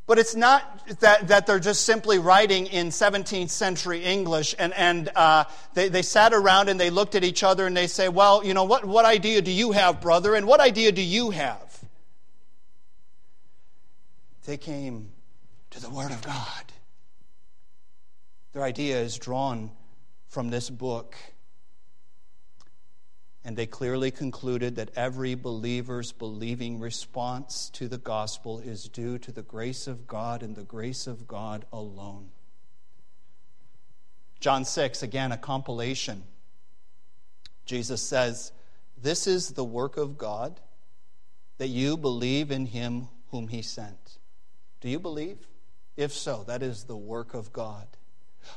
But 0.07 0.19
it's 0.19 0.35
not 0.35 0.87
that, 1.01 1.29
that 1.29 1.47
they're 1.47 1.61
just 1.61 1.87
simply 1.87 2.19
writing 2.19 2.67
in 2.67 2.89
17th 2.89 3.51
century 3.51 4.03
English 4.03 4.55
and, 4.59 4.75
and 4.75 5.09
uh, 5.15 5.45
they, 5.75 5.89
they 5.89 6.03
sat 6.03 6.35
around 6.35 6.69
and 6.69 6.79
they 6.79 6.91
looked 6.91 7.15
at 7.15 7.25
each 7.25 7.43
other 7.43 7.67
and 7.67 7.77
they 7.77 7.87
say, 7.87 8.09
Well, 8.09 8.45
you 8.45 8.53
know, 8.53 8.65
what, 8.65 8.85
what 8.85 9.05
idea 9.05 9.41
do 9.43 9.53
you 9.53 9.73
have, 9.73 10.01
brother? 10.01 10.35
And 10.35 10.47
what 10.47 10.61
idea 10.61 10.93
do 10.93 11.01
you 11.03 11.31
have? 11.31 11.85
They 14.45 14.57
came 14.57 15.11
to 15.71 15.81
the 15.81 15.89
Word 15.89 16.11
of 16.11 16.21
God. 16.23 16.73
Their 18.53 18.65
idea 18.65 19.01
is 19.01 19.17
drawn 19.17 19.71
from 20.29 20.51
this 20.51 20.69
book 20.69 21.15
and 23.45 23.57
they 23.57 23.67
clearly 23.67 24.11
concluded 24.11 24.77
that 24.77 24.91
every 24.95 25.35
believer's 25.35 26.13
believing 26.13 26.79
response 26.79 27.71
to 27.71 27.89
the 27.89 27.99
gospel 27.99 28.61
is 28.61 28.89
due 28.89 29.19
to 29.19 29.33
the 29.33 29.43
grace 29.43 29.87
of 29.87 30.07
God 30.07 30.43
and 30.43 30.55
the 30.55 30.63
grace 30.63 31.07
of 31.07 31.27
God 31.27 31.65
alone. 31.73 32.31
John 34.39 34.65
6, 34.65 35.03
again, 35.03 35.33
a 35.33 35.37
compilation. 35.37 36.25
Jesus 37.65 38.03
says, 38.03 38.53
This 39.01 39.27
is 39.27 39.51
the 39.51 39.65
work 39.65 39.97
of 39.97 40.19
God, 40.19 40.61
that 41.59 41.69
you 41.69 41.97
believe 41.97 42.51
in 42.51 42.67
him 42.67 43.09
whom 43.31 43.49
he 43.49 43.63
sent. 43.63 44.19
Do 44.81 44.89
you 44.89 44.99
believe? 44.99 45.39
If 45.97 46.13
so, 46.13 46.45
that 46.47 46.63
is 46.63 46.85
the 46.85 46.97
work 46.97 47.35
of 47.35 47.53
God. 47.53 47.87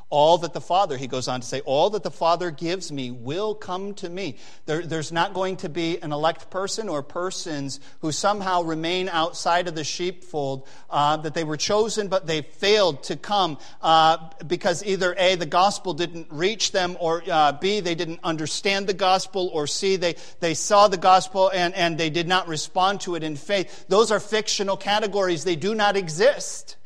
All 0.10 0.38
that 0.40 0.54
the 0.54 0.62
Father, 0.62 0.98
he 0.98 1.08
goes 1.08 1.28
on 1.28 1.42
to 1.42 1.48
say, 1.48 1.62
all 1.62 1.90
that 1.92 2.04
the 2.04 2.12
Father 2.12 2.52
gives 2.52 2.92
me 2.92 3.12
will 3.12 3.56
come 3.56 3.94
to 3.96 4.10
me. 4.10 4.38
There, 4.66 4.86
there's 4.86 5.12
not 5.12 5.34
going 5.34 5.58
to 5.58 5.70
be 5.70 6.02
an 6.02 6.12
elect 6.12 6.50
person 6.50 6.90
or 6.90 7.04
persons 7.04 7.80
who 8.00 8.12
somehow 8.12 8.64
remain 8.64 9.10
outside 9.10 9.68
of 9.68 9.76
the 9.76 9.84
sheepfold, 9.84 10.68
uh, 10.90 11.18
that 11.18 11.34
they 11.34 11.44
were 11.44 11.58
chosen 11.58 12.08
but 12.08 12.28
they 12.28 12.42
failed 12.42 13.04
to 13.04 13.16
come 13.16 13.58
uh, 13.82 14.18
because 14.46 14.84
either 14.86 15.16
A, 15.18 15.36
the 15.36 15.46
gospel 15.46 15.94
didn't 15.94 16.28
reach 16.30 16.72
them, 16.72 16.98
or 17.00 17.24
uh, 17.30 17.52
B, 17.54 17.80
they 17.80 17.96
didn't 17.96 18.20
understand 18.24 18.88
the 18.88 18.94
gospel, 18.94 19.50
or 19.54 19.68
C, 19.68 19.96
they, 19.96 20.16
they 20.40 20.54
saw 20.54 20.88
the 20.88 20.98
gospel 20.98 21.50
and, 21.50 21.74
and 21.74 21.98
they 21.98 22.10
did 22.10 22.28
not 22.28 22.48
respond 22.48 23.02
to 23.02 23.16
it 23.16 23.24
in 23.24 23.36
faith. 23.36 23.86
Those 23.88 24.12
are 24.12 24.20
fictional 24.20 24.78
categories, 24.78 25.44
they 25.44 25.56
do 25.56 25.76
not 25.76 25.98
exist. 25.98 26.78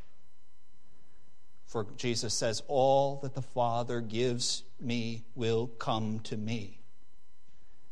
For 1.69 1.85
Jesus 1.97 2.33
says, 2.33 2.63
All 2.67 3.17
that 3.21 3.35
the 3.35 3.43
Father 3.43 4.01
gives 4.01 4.63
me 4.81 5.23
will 5.35 5.67
come 5.67 6.19
to 6.21 6.35
me. 6.35 6.79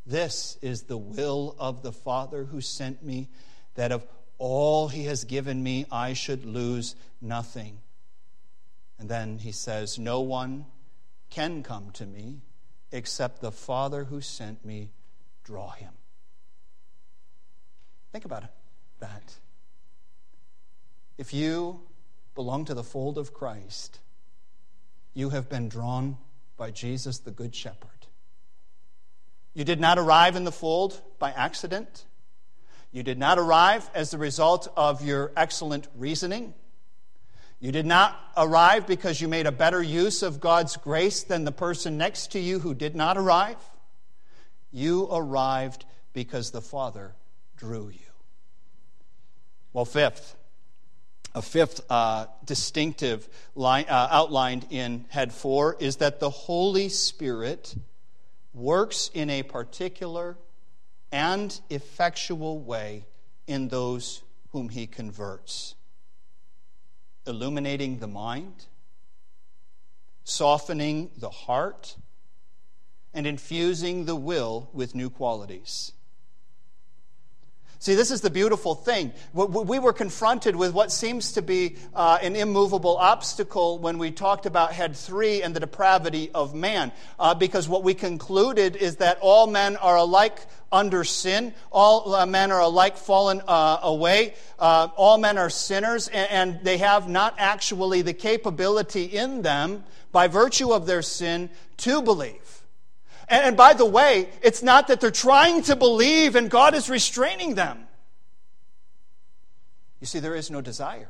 This 0.04 0.58
is 0.64 0.84
the 0.84 0.98
will 0.98 1.56
of 1.60 1.84
the 1.84 1.92
Father 1.92 2.46
who 2.46 2.60
sent 2.60 3.04
me, 3.04 3.30
that 3.76 3.92
of 3.92 4.04
all 4.40 4.88
he 4.88 5.04
has 5.04 5.26
given 5.26 5.62
me, 5.62 5.86
I 5.92 6.14
should 6.14 6.44
lose 6.44 6.96
nothing. 7.22 7.78
And 8.98 9.08
then 9.10 9.38
he 9.38 9.52
says, 9.52 10.00
No 10.00 10.22
one 10.22 10.66
can 11.30 11.62
come 11.62 11.92
to 11.92 12.06
me 12.08 12.42
except 12.92 13.42
the 13.42 13.52
Father 13.52 14.06
who 14.06 14.22
sent 14.22 14.66
me 14.66 14.90
draw 15.44 15.70
him. 15.70 15.94
Think 18.12 18.26
about 18.26 18.46
that. 19.00 19.36
If 21.20 21.32
you 21.32 21.87
belong 22.38 22.66
to 22.66 22.76
the 22.76 22.84
fold 22.84 23.18
of 23.18 23.34
Christ, 23.34 24.00
you 25.16 25.32
have 25.32 25.50
been 25.50 25.70
drawn 25.70 26.18
by 26.56 26.70
Jesus, 26.70 27.18
the 27.18 27.32
Good 27.32 27.56
Shepherd. 27.56 28.06
You 29.56 29.64
did 29.64 29.80
not 29.80 29.98
arrive 29.98 30.36
in 30.36 30.44
the 30.44 30.52
fold 30.52 31.02
by 31.18 31.32
accident. 31.32 32.06
You 32.92 33.02
did 33.02 33.18
not 33.18 33.40
arrive 33.40 33.90
as 33.96 34.12
the 34.12 34.20
result 34.20 34.72
of 34.78 35.04
your 35.04 35.32
excellent 35.36 35.88
reasoning. 35.98 36.54
You 37.60 37.72
did 37.72 37.88
not 37.88 38.16
arrive 38.38 38.86
because 38.86 39.20
you 39.20 39.28
made 39.28 39.48
a 39.48 39.52
better 39.52 39.82
use 39.82 40.22
of 40.22 40.40
God's 40.40 40.78
grace 40.78 41.24
than 41.24 41.44
the 41.44 41.52
person 41.52 41.98
next 41.98 42.34
to 42.34 42.40
you 42.40 42.60
who 42.60 42.76
did 42.76 42.96
not 42.96 43.18
arrive. 43.18 43.58
You 44.72 45.08
arrived 45.12 45.86
because 46.14 46.52
the 46.52 46.62
Father 46.62 47.16
drew 47.58 47.90
you. 47.90 48.12
Well, 49.74 49.86
fifth, 49.86 50.36
a 51.38 51.42
fifth 51.42 51.82
uh, 51.92 52.26
distinctive 52.44 53.30
line, 53.54 53.86
uh, 53.88 54.08
outlined 54.10 54.66
in 54.72 55.06
head 55.10 55.32
four 55.32 55.78
is 55.80 55.98
that 55.98 56.20
the 56.20 56.32
Holy 56.32 56.90
Spirit 56.90 57.76
works 58.56 59.12
in 59.14 59.30
a 59.30 59.44
particular 59.44 60.36
and 61.12 61.62
effectual 61.70 62.60
way 62.60 63.06
in 63.46 63.68
those 63.68 64.24
whom 64.50 64.70
he 64.70 64.88
converts. 64.88 65.76
illuminating 67.28 68.00
the 68.00 68.08
mind, 68.08 68.66
softening 70.24 71.12
the 71.18 71.30
heart, 71.30 71.98
and 73.14 73.28
infusing 73.28 74.06
the 74.06 74.16
will 74.16 74.70
with 74.74 74.96
new 74.96 75.10
qualities. 75.10 75.92
See, 77.80 77.94
this 77.94 78.10
is 78.10 78.22
the 78.22 78.32
beautiful 78.32 78.74
thing. 78.74 79.12
We 79.34 79.78
were 79.78 79.94
confronted 79.94 80.56
with 80.56 80.74
what 80.74 80.92
seems 80.92 81.34
to 81.34 81.44
be 81.44 81.76
uh, 81.94 82.18
an 82.24 82.36
immovable 82.36 82.98
obstacle 82.98 83.78
when 83.78 84.00
we 84.00 84.10
talked 84.10 84.48
about 84.48 84.74
head 84.74 84.96
three 84.96 85.44
and 85.44 85.56
the 85.56 85.60
depravity 85.60 86.32
of 86.34 86.56
man, 86.56 86.92
uh, 87.20 87.36
because 87.36 87.70
what 87.70 87.84
we 87.84 87.94
concluded 87.94 88.76
is 88.76 88.96
that 88.96 89.20
all 89.22 89.46
men 89.46 89.78
are 89.78 89.98
alike 89.98 90.40
under 90.72 91.04
sin, 91.04 91.54
all 91.72 92.16
uh, 92.16 92.26
men 92.26 92.52
are 92.52 92.62
alike 92.62 92.98
fallen 92.98 93.44
uh, 93.48 93.78
away, 93.84 94.34
uh, 94.58 94.88
all 94.96 95.20
men 95.20 95.38
are 95.38 95.50
sinners, 95.50 96.08
and, 96.08 96.32
and 96.32 96.66
they 96.66 96.80
have 96.80 97.08
not 97.08 97.36
actually 97.38 98.02
the 98.02 98.14
capability 98.14 99.04
in 99.04 99.44
them, 99.44 99.84
by 100.12 100.28
virtue 100.28 100.72
of 100.74 100.88
their 100.88 101.04
sin, 101.04 101.48
to 101.78 102.02
believe. 102.02 102.47
And, 103.30 103.58
by 103.58 103.74
the 103.74 103.86
way, 103.86 104.30
it's 104.42 104.64
not 104.64 104.88
that 104.88 105.02
they're 105.02 105.12
trying 105.12 105.62
to 105.64 105.76
believe 105.76 106.36
and 106.36 106.50
God 106.50 106.74
is 106.74 106.90
restraining 106.90 107.56
them. 107.56 107.88
You 110.00 110.08
see, 110.08 110.20
there 110.20 110.36
is 110.36 110.50
no 110.50 110.62
desire. 110.62 111.10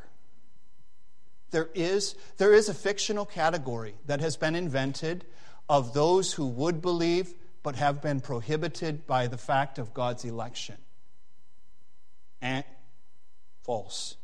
There 1.52 1.70
is, 1.76 2.16
there 2.38 2.54
is 2.54 2.70
a 2.70 2.74
fictional 2.74 3.26
category 3.26 3.96
that 4.08 4.20
has 4.20 4.36
been 4.36 4.56
invented 4.56 5.26
of 5.70 5.94
those 5.94 6.34
who 6.34 6.48
would 6.48 6.82
believe 6.82 7.34
but 7.64 7.76
have 7.76 8.02
been 8.02 8.22
prohibited 8.22 9.06
by 9.06 9.28
the 9.28 9.38
fact 9.38 9.78
of 9.78 9.94
God's 9.94 10.26
election. 10.26 10.78
And 12.42 12.64
false. 13.64 14.16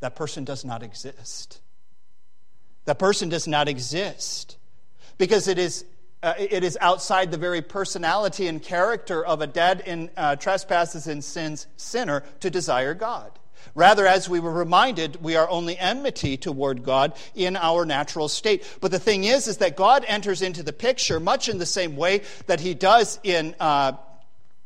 That 0.00 0.16
person 0.16 0.44
does 0.44 0.64
not 0.64 0.82
exist. 0.82 1.60
That 2.84 2.98
person 2.98 3.28
does 3.28 3.46
not 3.46 3.68
exist 3.68 4.56
because 5.18 5.48
it 5.48 5.58
is 5.58 5.84
uh, 6.22 6.34
it 6.38 6.64
is 6.64 6.76
outside 6.80 7.30
the 7.30 7.38
very 7.38 7.62
personality 7.62 8.48
and 8.48 8.62
character 8.62 9.24
of 9.24 9.40
a 9.40 9.46
dead 9.46 9.82
in 9.86 10.10
uh, 10.16 10.36
trespasses 10.36 11.06
and 11.06 11.22
sins 11.22 11.66
sinner 11.76 12.24
to 12.40 12.50
desire 12.50 12.94
God. 12.94 13.38
Rather, 13.74 14.06
as 14.06 14.28
we 14.28 14.40
were 14.40 14.52
reminded, 14.52 15.22
we 15.22 15.36
are 15.36 15.48
only 15.48 15.78
enmity 15.78 16.36
toward 16.36 16.82
God 16.82 17.12
in 17.34 17.56
our 17.56 17.84
natural 17.84 18.28
state. 18.28 18.64
But 18.80 18.90
the 18.90 18.98
thing 18.98 19.24
is, 19.24 19.46
is 19.46 19.58
that 19.58 19.76
God 19.76 20.04
enters 20.08 20.42
into 20.42 20.62
the 20.62 20.72
picture 20.72 21.20
much 21.20 21.48
in 21.48 21.58
the 21.58 21.66
same 21.66 21.96
way 21.96 22.22
that 22.46 22.60
he 22.60 22.74
does 22.74 23.20
in 23.22 23.54
uh, 23.60 23.92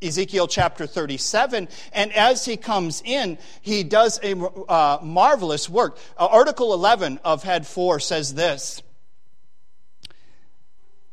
Ezekiel 0.01 0.47
chapter 0.47 0.87
37. 0.87 1.69
And 1.93 2.13
as 2.13 2.45
he 2.45 2.57
comes 2.57 3.03
in, 3.05 3.39
he 3.61 3.83
does 3.83 4.19
a 4.23 4.37
uh, 4.37 4.99
marvelous 5.03 5.69
work. 5.69 5.99
Uh, 6.19 6.27
Article 6.27 6.73
11 6.75 7.21
of 7.25 7.43
Head 7.43 7.67
4 7.67 8.01
says 8.01 8.35
this 8.35 8.83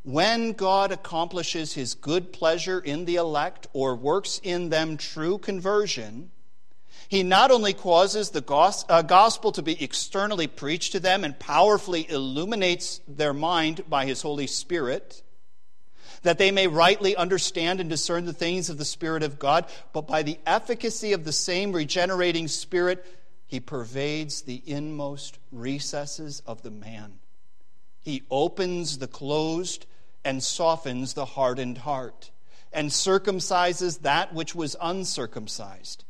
when 0.03 0.53
God 0.53 0.91
accomplishes 0.91 1.73
his 1.73 1.93
good 1.93 2.31
pleasure 2.31 2.79
in 2.79 3.05
the 3.05 3.17
elect 3.17 3.67
or 3.73 3.95
works 3.95 4.39
in 4.43 4.69
them 4.69 4.97
true 4.97 5.37
conversion, 5.37 6.31
he 7.09 7.23
not 7.23 7.51
only 7.51 7.73
causes 7.73 8.29
the 8.29 8.43
uh, 8.87 9.01
gospel 9.01 9.51
to 9.51 9.61
be 9.61 9.81
externally 9.83 10.47
preached 10.47 10.91
to 10.93 10.99
them 10.99 11.23
and 11.23 11.39
powerfully 11.39 12.09
illuminates 12.09 13.01
their 13.07 13.33
mind 13.33 13.83
by 13.89 14.05
his 14.05 14.21
Holy 14.21 14.47
Spirit, 14.47 15.23
that 16.21 16.37
they 16.37 16.51
may 16.51 16.67
rightly 16.67 17.15
understand 17.15 17.79
and 17.79 17.89
discern 17.89 18.25
the 18.25 18.33
things 18.33 18.69
of 18.69 18.77
the 18.77 18.85
Spirit 18.85 19.23
of 19.23 19.39
God, 19.39 19.65
but 19.93 20.07
by 20.07 20.21
the 20.23 20.37
efficacy 20.45 21.13
of 21.13 21.23
the 21.23 21.31
same 21.31 21.71
regenerating 21.71 22.47
Spirit, 22.47 23.05
he 23.47 23.59
pervades 23.59 24.43
the 24.43 24.61
inmost 24.65 25.39
recesses 25.51 26.41
of 26.45 26.61
the 26.61 26.71
man. 26.71 27.18
He 28.01 28.23
opens 28.29 28.97
the 28.97 29.07
closed 29.07 29.85
and 30.23 30.43
softens 30.43 31.13
the 31.13 31.25
hardened 31.25 31.79
heart, 31.79 32.31
and 32.71 32.89
circumcises 32.89 34.01
that 34.01 34.33
which 34.33 34.53
was 34.53 34.75
uncircumcised, 34.81 36.03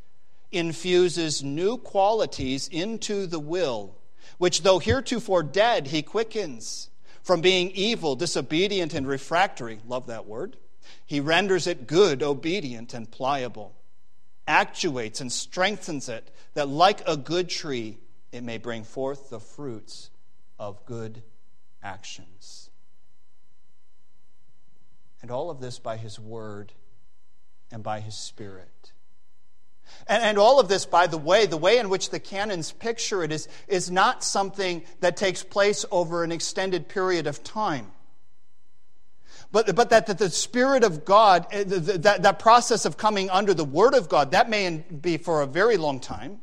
infuses 0.51 1.43
new 1.43 1.77
qualities 1.77 2.67
into 2.67 3.25
the 3.25 3.39
will, 3.39 3.95
which 4.37 4.61
though 4.61 4.79
heretofore 4.79 5.43
dead, 5.43 5.87
he 5.87 6.01
quickens. 6.01 6.89
From 7.21 7.41
being 7.41 7.71
evil, 7.71 8.15
disobedient, 8.15 8.93
and 8.93 9.07
refractory, 9.07 9.79
love 9.87 10.07
that 10.07 10.25
word, 10.25 10.57
he 11.05 11.19
renders 11.19 11.67
it 11.67 11.85
good, 11.85 12.23
obedient, 12.23 12.93
and 12.93 13.09
pliable, 13.09 13.75
actuates 14.47 15.21
and 15.21 15.31
strengthens 15.31 16.09
it, 16.09 16.33
that 16.53 16.67
like 16.67 17.07
a 17.07 17.17
good 17.17 17.49
tree, 17.49 17.97
it 18.31 18.41
may 18.41 18.57
bring 18.57 18.83
forth 18.83 19.29
the 19.29 19.39
fruits 19.39 20.09
of 20.57 20.83
good 20.85 21.21
actions. 21.83 22.69
And 25.21 25.31
all 25.31 25.49
of 25.49 25.59
this 25.59 25.79
by 25.79 25.97
His 25.97 26.19
Word 26.19 26.73
and 27.71 27.83
by 27.83 27.99
His 27.99 28.15
Spirit. 28.15 28.93
And, 30.07 30.23
and, 30.23 30.37
all 30.37 30.59
of 30.59 30.67
this, 30.67 30.85
by 30.85 31.07
the 31.07 31.17
way, 31.17 31.45
the 31.45 31.57
way 31.57 31.77
in 31.77 31.89
which 31.89 32.11
the 32.11 32.19
canons 32.19 32.71
picture 32.71 33.23
it 33.23 33.31
is, 33.31 33.47
is 33.67 33.89
not 33.89 34.23
something 34.23 34.83
that 34.99 35.17
takes 35.17 35.43
place 35.43 35.83
over 35.91 36.23
an 36.23 36.31
extended 36.31 36.87
period 36.87 37.25
of 37.25 37.43
time. 37.43 37.91
But, 39.51 39.75
but 39.75 39.89
that, 39.89 40.05
that 40.07 40.19
the 40.19 40.29
Spirit 40.29 40.83
of 40.83 41.05
God, 41.05 41.47
eh, 41.51 41.63
that, 41.65 42.21
that 42.21 42.39
process 42.39 42.85
of 42.85 42.97
coming 42.97 43.29
under 43.29 43.53
the 43.53 43.65
Word 43.65 43.95
of 43.95 44.07
God, 44.09 44.31
that 44.31 44.49
may 44.49 44.77
be 44.77 45.17
for 45.17 45.41
a 45.41 45.47
very 45.47 45.77
long 45.77 45.99
time. 45.99 46.39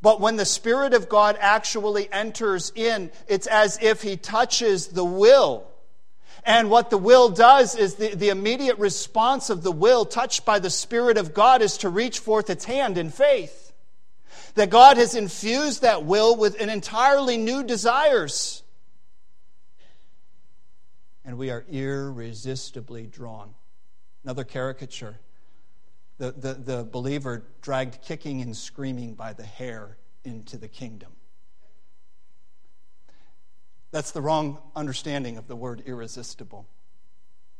But 0.00 0.20
when 0.20 0.36
the 0.36 0.44
Spirit 0.44 0.94
of 0.94 1.08
God 1.08 1.36
actually 1.40 2.10
enters 2.12 2.72
in, 2.74 3.10
it's 3.26 3.46
as 3.46 3.78
if 3.82 4.02
He 4.02 4.16
touches 4.16 4.88
the 4.88 5.04
will 5.04 5.68
and 6.48 6.70
what 6.70 6.88
the 6.88 6.96
will 6.96 7.28
does 7.28 7.76
is 7.76 7.96
the, 7.96 8.14
the 8.14 8.30
immediate 8.30 8.78
response 8.78 9.50
of 9.50 9.62
the 9.62 9.70
will, 9.70 10.06
touched 10.06 10.46
by 10.46 10.58
the 10.58 10.70
Spirit 10.70 11.18
of 11.18 11.34
God, 11.34 11.60
is 11.60 11.76
to 11.78 11.90
reach 11.90 12.20
forth 12.20 12.48
its 12.48 12.64
hand 12.64 12.96
in 12.96 13.10
faith. 13.10 13.72
That 14.54 14.70
God 14.70 14.96
has 14.96 15.14
infused 15.14 15.82
that 15.82 16.04
will 16.04 16.36
with 16.36 16.60
an 16.60 16.70
entirely 16.70 17.36
new 17.36 17.64
desires. 17.64 18.62
And 21.22 21.36
we 21.36 21.50
are 21.50 21.66
irresistibly 21.70 23.06
drawn. 23.06 23.54
Another 24.24 24.44
caricature 24.44 25.18
the, 26.18 26.32
the, 26.32 26.54
the 26.54 26.84
believer 26.84 27.44
dragged 27.62 28.02
kicking 28.02 28.42
and 28.42 28.56
screaming 28.56 29.14
by 29.14 29.32
the 29.32 29.44
hair 29.44 29.96
into 30.24 30.56
the 30.56 30.68
kingdom. 30.68 31.12
That's 33.90 34.10
the 34.10 34.20
wrong 34.20 34.58
understanding 34.76 35.38
of 35.38 35.48
the 35.48 35.56
word 35.56 35.82
irresistible. 35.86 36.68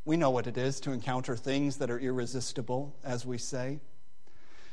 We 0.04 0.16
know 0.16 0.30
what 0.30 0.46
it 0.46 0.59
is 0.59 0.80
to 0.80 0.92
encounter 0.92 1.36
things 1.36 1.78
that 1.78 1.90
are 1.90 1.98
irresistible, 1.98 2.96
as 3.02 3.24
we 3.24 3.38
say. 3.38 3.80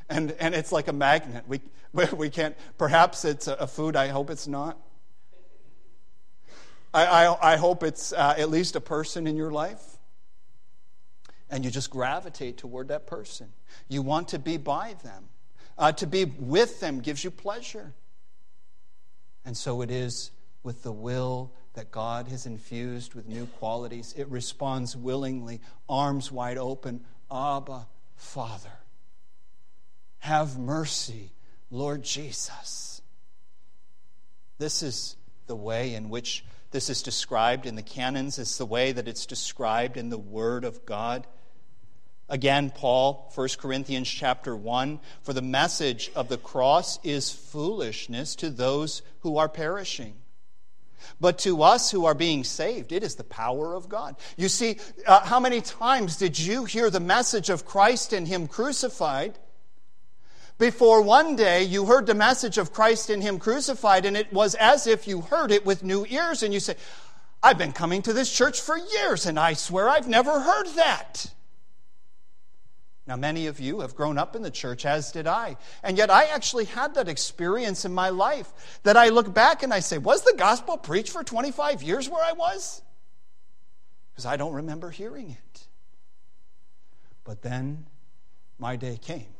And, 0.08 0.32
and 0.32 0.54
it's 0.54 0.72
like 0.72 0.88
a 0.88 0.92
magnet. 0.92 1.44
We, 1.46 1.60
we 2.16 2.28
can't, 2.28 2.56
perhaps 2.76 3.24
it's 3.24 3.46
a 3.46 3.66
food, 3.66 3.96
I 3.96 4.08
hope 4.08 4.30
it's 4.30 4.46
not. 4.46 4.78
I, 6.92 7.26
I, 7.26 7.52
I 7.52 7.56
hope 7.56 7.82
it's 7.82 8.12
uh, 8.12 8.34
at 8.38 8.50
least 8.50 8.76
a 8.76 8.80
person 8.80 9.26
in 9.26 9.36
your 9.36 9.50
life. 9.50 9.95
And 11.50 11.64
you 11.64 11.70
just 11.70 11.90
gravitate 11.90 12.56
toward 12.56 12.88
that 12.88 13.06
person. 13.06 13.52
You 13.88 14.02
want 14.02 14.28
to 14.28 14.38
be 14.38 14.56
by 14.56 14.96
them. 15.04 15.28
Uh, 15.78 15.92
to 15.92 16.06
be 16.06 16.24
with 16.24 16.80
them 16.80 17.00
gives 17.00 17.22
you 17.22 17.30
pleasure. 17.30 17.94
And 19.44 19.56
so 19.56 19.82
it 19.82 19.90
is 19.90 20.32
with 20.62 20.82
the 20.82 20.92
will 20.92 21.52
that 21.74 21.90
God 21.90 22.28
has 22.28 22.46
infused 22.46 23.14
with 23.14 23.28
new 23.28 23.46
qualities. 23.46 24.14
It 24.16 24.28
responds 24.28 24.96
willingly, 24.96 25.60
arms 25.88 26.32
wide 26.32 26.58
open 26.58 27.04
Abba, 27.30 27.86
Father. 28.16 28.72
Have 30.18 30.58
mercy, 30.58 31.32
Lord 31.70 32.02
Jesus. 32.02 33.02
This 34.58 34.82
is 34.82 35.16
the 35.46 35.56
way 35.56 35.94
in 35.94 36.08
which 36.08 36.44
this 36.70 36.90
is 36.90 37.02
described 37.02 37.66
in 37.66 37.76
the 37.76 37.82
canons, 37.82 38.38
it's 38.38 38.58
the 38.58 38.66
way 38.66 38.92
that 38.92 39.06
it's 39.06 39.26
described 39.26 39.96
in 39.96 40.08
the 40.08 40.18
Word 40.18 40.64
of 40.64 40.84
God. 40.84 41.26
Again, 42.28 42.70
Paul, 42.74 43.30
1 43.34 43.48
Corinthians 43.58 44.08
chapter 44.08 44.56
1 44.56 45.00
For 45.22 45.32
the 45.32 45.42
message 45.42 46.10
of 46.14 46.28
the 46.28 46.38
cross 46.38 46.98
is 47.04 47.30
foolishness 47.30 48.34
to 48.36 48.50
those 48.50 49.02
who 49.20 49.36
are 49.38 49.48
perishing 49.48 50.14
but 51.20 51.38
to 51.40 51.62
us 51.62 51.90
who 51.90 52.04
are 52.04 52.14
being 52.14 52.44
saved, 52.44 52.92
it 52.92 53.02
is 53.02 53.14
the 53.14 53.24
power 53.24 53.74
of 53.74 53.88
God. 53.88 54.16
You 54.36 54.48
see, 54.48 54.78
uh, 55.06 55.20
how 55.20 55.40
many 55.40 55.60
times 55.60 56.16
did 56.16 56.38
you 56.38 56.64
hear 56.64 56.90
the 56.90 57.00
message 57.00 57.50
of 57.50 57.64
Christ 57.64 58.12
and 58.12 58.26
Him 58.26 58.46
crucified? 58.46 59.38
Before 60.58 61.02
one 61.02 61.36
day 61.36 61.62
you 61.62 61.86
heard 61.86 62.06
the 62.06 62.14
message 62.14 62.58
of 62.58 62.72
Christ 62.72 63.10
and 63.10 63.22
Him 63.22 63.38
crucified, 63.38 64.04
and 64.04 64.16
it 64.16 64.32
was 64.32 64.54
as 64.54 64.86
if 64.86 65.06
you 65.06 65.22
heard 65.22 65.50
it 65.50 65.66
with 65.66 65.84
new 65.84 66.06
ears, 66.06 66.42
and 66.42 66.52
you 66.52 66.60
say, 66.60 66.76
I've 67.42 67.58
been 67.58 67.72
coming 67.72 68.02
to 68.02 68.12
this 68.12 68.32
church 68.32 68.60
for 68.60 68.76
years, 68.76 69.26
and 69.26 69.38
I 69.38 69.52
swear 69.52 69.88
I've 69.88 70.08
never 70.08 70.40
heard 70.40 70.66
that. 70.76 71.26
Now, 73.06 73.14
many 73.14 73.46
of 73.46 73.60
you 73.60 73.80
have 73.80 73.94
grown 73.94 74.18
up 74.18 74.34
in 74.34 74.42
the 74.42 74.50
church, 74.50 74.84
as 74.84 75.12
did 75.12 75.28
I. 75.28 75.56
And 75.84 75.96
yet, 75.96 76.10
I 76.10 76.24
actually 76.24 76.64
had 76.64 76.94
that 76.94 77.08
experience 77.08 77.84
in 77.84 77.94
my 77.94 78.08
life 78.08 78.80
that 78.82 78.96
I 78.96 79.10
look 79.10 79.32
back 79.32 79.62
and 79.62 79.72
I 79.72 79.78
say, 79.78 79.98
Was 79.98 80.22
the 80.24 80.34
gospel 80.36 80.76
preached 80.76 81.12
for 81.12 81.22
25 81.22 81.82
years 81.84 82.08
where 82.08 82.24
I 82.24 82.32
was? 82.32 82.82
Because 84.10 84.26
I 84.26 84.36
don't 84.36 84.54
remember 84.54 84.90
hearing 84.90 85.30
it. 85.30 85.66
But 87.22 87.42
then 87.42 87.86
my 88.58 88.74
day 88.74 88.98
came, 89.00 89.34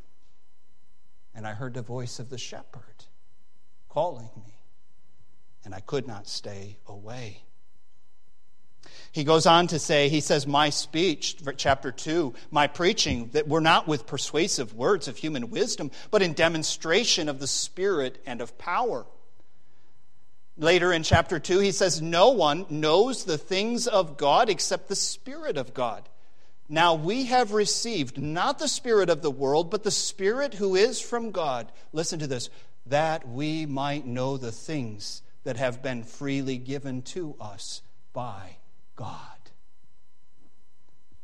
and 1.34 1.46
I 1.46 1.52
heard 1.52 1.74
the 1.74 1.82
voice 1.82 2.20
of 2.20 2.30
the 2.30 2.38
shepherd 2.38 3.04
calling 3.88 4.30
me, 4.36 4.54
and 5.64 5.74
I 5.74 5.80
could 5.80 6.06
not 6.06 6.28
stay 6.28 6.78
away. 6.86 7.42
He 9.16 9.24
goes 9.24 9.46
on 9.46 9.66
to 9.68 9.78
say, 9.78 10.10
he 10.10 10.20
says, 10.20 10.46
My 10.46 10.68
speech, 10.68 11.38
chapter 11.56 11.90
2, 11.90 12.34
my 12.50 12.66
preaching, 12.66 13.30
that 13.32 13.48
we're 13.48 13.60
not 13.60 13.88
with 13.88 14.06
persuasive 14.06 14.74
words 14.74 15.08
of 15.08 15.16
human 15.16 15.48
wisdom, 15.48 15.90
but 16.10 16.20
in 16.20 16.34
demonstration 16.34 17.30
of 17.30 17.38
the 17.38 17.46
Spirit 17.46 18.22
and 18.26 18.42
of 18.42 18.58
power. 18.58 19.06
Later 20.58 20.92
in 20.92 21.02
chapter 21.02 21.38
2, 21.38 21.60
he 21.60 21.72
says, 21.72 22.02
No 22.02 22.28
one 22.28 22.66
knows 22.68 23.24
the 23.24 23.38
things 23.38 23.86
of 23.86 24.18
God 24.18 24.50
except 24.50 24.88
the 24.88 24.94
Spirit 24.94 25.56
of 25.56 25.72
God. 25.72 26.06
Now 26.68 26.92
we 26.94 27.24
have 27.24 27.52
received 27.52 28.20
not 28.20 28.58
the 28.58 28.68
Spirit 28.68 29.08
of 29.08 29.22
the 29.22 29.30
world, 29.30 29.70
but 29.70 29.82
the 29.82 29.90
Spirit 29.90 30.52
who 30.52 30.74
is 30.74 31.00
from 31.00 31.30
God. 31.30 31.72
Listen 31.94 32.18
to 32.18 32.26
this 32.26 32.50
that 32.84 33.26
we 33.26 33.64
might 33.64 34.04
know 34.04 34.36
the 34.36 34.52
things 34.52 35.22
that 35.44 35.56
have 35.56 35.82
been 35.82 36.04
freely 36.04 36.58
given 36.58 37.00
to 37.00 37.34
us 37.40 37.80
by 38.12 38.58
God. 38.96 39.20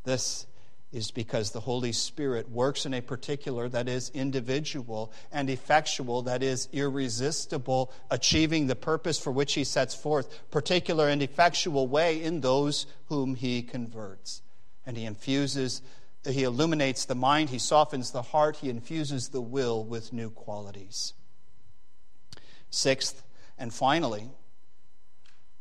This 0.04 0.46
is 0.92 1.10
because 1.10 1.50
the 1.50 1.60
Holy 1.60 1.92
Spirit 1.92 2.50
works 2.50 2.84
in 2.84 2.92
a 2.92 3.00
particular, 3.00 3.68
that 3.70 3.88
is, 3.88 4.10
individual, 4.10 5.10
and 5.32 5.48
effectual, 5.48 6.22
that 6.22 6.42
is, 6.42 6.68
irresistible, 6.72 7.90
achieving 8.10 8.66
the 8.66 8.76
purpose 8.76 9.18
for 9.18 9.32
which 9.32 9.54
He 9.54 9.64
sets 9.64 9.94
forth, 9.94 10.50
particular 10.50 11.08
and 11.08 11.22
effectual 11.22 11.88
way 11.88 12.22
in 12.22 12.42
those 12.42 12.86
whom 13.06 13.34
He 13.34 13.62
converts. 13.62 14.42
And 14.84 14.98
He 14.98 15.06
infuses, 15.06 15.80
He 16.28 16.42
illuminates 16.42 17.06
the 17.06 17.14
mind, 17.14 17.48
He 17.48 17.58
softens 17.58 18.10
the 18.10 18.22
heart, 18.22 18.56
He 18.56 18.68
infuses 18.68 19.30
the 19.30 19.40
will 19.40 19.82
with 19.82 20.12
new 20.12 20.28
qualities. 20.28 21.14
Sixth, 22.68 23.22
and 23.58 23.72
finally, 23.72 24.28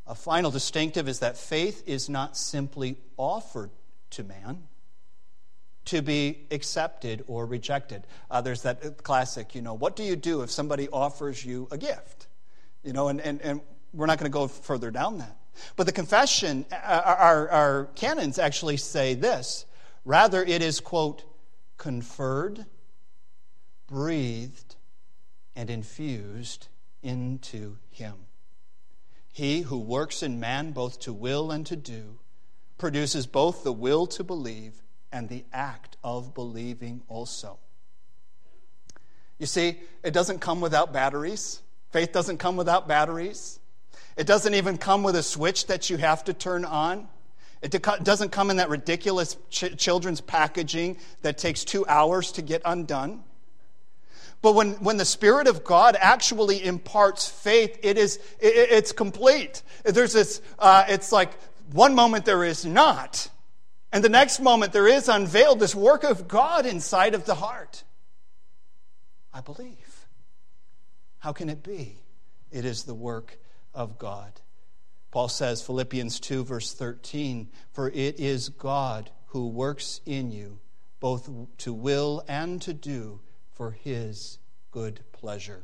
a 0.08 0.16
final 0.16 0.52
distinctive 0.52 1.08
is 1.08 1.20
that 1.20 1.38
faith 1.38 1.84
is 1.86 2.10
not 2.10 2.36
simply 2.36 2.97
offered 3.18 3.72
to 4.12 4.24
man 4.24 4.68
to 5.86 6.02
be 6.02 6.45
accepted 6.52 7.24
or 7.28 7.45
rejected. 7.45 8.06
Uh, 8.30 8.41
there's 8.41 8.64
that 8.64 9.04
classic, 9.04 9.56
you 9.56 9.62
know, 9.62 9.74
what 9.74 9.95
do 9.95 10.04
you 10.04 10.16
do 10.16 10.41
if 10.41 10.52
somebody 10.52 10.88
offers 10.89 11.43
you 11.43 11.68
a 11.72 11.78
gift? 11.78 12.28
You 12.84 12.93
know, 12.93 13.08
and, 13.08 13.20
and, 13.22 13.41
and 13.41 13.62
we're 13.93 14.06
not 14.06 14.18
going 14.18 14.32
to 14.32 14.34
go 14.34 14.47
further 14.47 14.91
down 14.91 15.20
that. 15.20 15.38
But 15.76 15.86
the 15.86 15.91
confession, 15.91 16.66
uh, 16.72 17.02
our, 17.06 17.49
our 17.49 17.86
canons 17.95 18.39
actually 18.39 18.78
say 18.78 19.16
this 19.16 19.66
rather, 20.06 20.43
it 20.43 20.62
is, 20.62 20.80
quote, 20.80 21.24
conferred, 21.78 22.66
breathed, 23.88 24.76
and 25.56 25.70
infused 25.70 26.68
into 27.04 27.78
him. 27.89 28.16
He 29.32 29.62
who 29.62 29.80
works 29.80 30.24
in 30.24 30.40
man 30.40 30.72
both 30.72 31.00
to 31.02 31.14
will 31.14 31.52
and 31.52 31.66
to 31.68 31.76
do 31.76 32.20
produces 32.78 33.28
both 33.28 33.64
the 33.64 33.72
will 33.72 34.08
to 34.08 34.24
believe 34.24 34.82
and 35.12 35.30
the 35.30 35.46
act 35.54 35.98
of 36.04 36.34
believing 36.34 37.02
also. 37.08 37.60
You 39.38 39.46
see, 39.46 39.80
it 40.04 40.14
doesn't 40.14 40.40
come 40.40 40.62
without 40.62 40.94
batteries. 40.94 41.62
Faith 41.92 42.12
doesn't 42.12 42.38
come 42.38 42.58
without 42.58 42.88
batteries. 42.88 43.60
It 44.18 44.28
doesn't 44.28 44.54
even 44.54 44.78
come 44.78 45.04
with 45.04 45.16
a 45.16 45.24
switch 45.24 45.68
that 45.68 45.90
you 45.90 45.98
have 45.98 46.24
to 46.26 46.34
turn 46.34 46.66
on. 46.66 47.08
It 47.62 47.72
doesn't 48.04 48.32
come 48.32 48.50
in 48.50 48.58
that 48.58 48.70
ridiculous 48.70 49.38
ch- 49.50 49.78
children's 49.78 50.22
packaging 50.22 50.98
that 51.22 51.38
takes 51.38 51.64
two 51.64 51.86
hours 51.88 52.32
to 52.34 52.42
get 52.42 52.62
undone. 52.66 53.24
But 54.42 54.54
when, 54.54 54.72
when 54.76 54.98
the 54.98 55.06
Spirit 55.06 55.48
of 55.48 55.64
God 55.64 55.96
actually 56.00 56.64
imparts 56.66 57.30
faith, 57.30 57.78
it 57.84 57.98
is, 57.98 58.18
it, 58.39 58.70
it's 58.72 58.92
complete. 58.92 59.62
There's 59.84 60.14
this, 60.14 60.42
uh, 60.58 60.86
it's 60.88 61.12
like 61.12 61.32
one 61.72 61.94
moment 61.94 62.26
there 62.26 62.44
is 62.44 62.66
not, 62.66 63.30
and 63.92 64.04
the 64.04 64.10
next 64.10 64.39
moment 64.39 64.74
there 64.74 64.88
is 64.88 65.10
unveiled 65.10 65.60
this 65.60 65.76
work 65.76 66.04
of 66.04 66.28
God 66.28 66.66
inside 66.66 67.14
of 67.14 67.26
the 67.26 67.36
heart. 67.36 67.84
I 69.34 69.42
believe. 69.42 70.08
How 71.20 71.34
can 71.34 71.50
it 71.50 71.64
be? 71.64 72.00
It 72.52 72.66
is 72.66 72.84
the 72.84 72.96
work 72.96 73.38
of 73.74 73.98
God. 74.00 74.42
Paul 75.12 75.28
says, 75.28 75.62
Philippians 75.62 76.20
2, 76.20 76.44
verse 76.44 76.74
13, 76.74 77.50
For 77.74 77.89
it 77.89 78.20
is 78.20 78.50
God 78.50 79.12
who 79.28 79.50
works 79.50 80.02
in 80.06 80.32
you, 80.32 80.60
both 81.00 81.30
to 81.60 81.74
will 81.74 82.24
and 82.28 82.62
to 82.64 82.74
do 82.74 83.20
for 83.62 83.78
his 83.84 84.39
good 84.72 85.01
pleasure. 85.12 85.62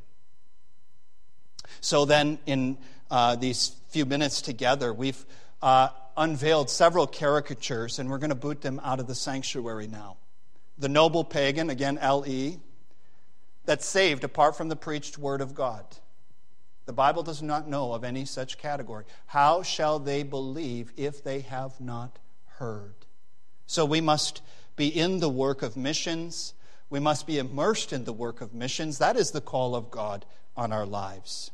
So 1.82 2.06
then, 2.06 2.38
in 2.46 2.78
uh, 3.10 3.38
these 3.38 3.76
few 3.90 4.06
minutes 4.06 4.44
together, 4.44 4.94
we've 4.94 5.26
uh, 5.64 5.88
unveiled 6.16 6.70
several 6.70 7.08
caricatures, 7.08 7.98
and 7.98 8.08
we're 8.08 8.20
going 8.20 8.30
to 8.30 8.36
boot 8.36 8.62
them 8.62 8.80
out 8.84 9.00
of 9.00 9.08
the 9.08 9.16
sanctuary 9.16 9.88
now. 9.88 10.18
The 10.78 10.90
noble 10.90 11.24
pagan, 11.24 11.72
again, 11.72 11.98
L.E., 11.98 12.60
that's 13.66 13.88
saved 13.88 14.24
apart 14.24 14.56
from 14.56 14.70
the 14.70 14.76
preached 14.76 15.18
word 15.18 15.42
of 15.42 15.56
God. 15.56 15.84
The 16.86 16.94
Bible 16.94 17.24
does 17.24 17.42
not 17.42 17.68
know 17.68 17.94
of 17.94 18.04
any 18.04 18.26
such 18.26 18.60
category. 18.60 19.06
How 19.26 19.64
shall 19.64 19.98
they 19.98 20.22
believe 20.22 20.94
if 20.98 21.24
they 21.24 21.40
have 21.40 21.82
not 21.82 22.20
heard? 22.60 22.94
So 23.66 23.86
we 23.86 24.02
must 24.02 24.44
be 24.76 24.88
in 24.88 25.20
the 25.20 25.30
work 25.30 25.64
of 25.64 25.76
missions 25.76 26.54
we 26.90 27.00
must 27.00 27.28
be 27.28 27.38
immersed 27.38 27.92
in 27.94 28.06
the 28.06 28.14
work 28.14 28.42
of 28.42 28.54
missions. 28.54 28.98
That 29.00 29.18
is 29.18 29.32
the 29.32 29.42
call 29.42 29.76
of 29.76 29.92
God 29.92 30.26
on 30.56 30.72
our 30.72 30.86
lives. 30.86 31.52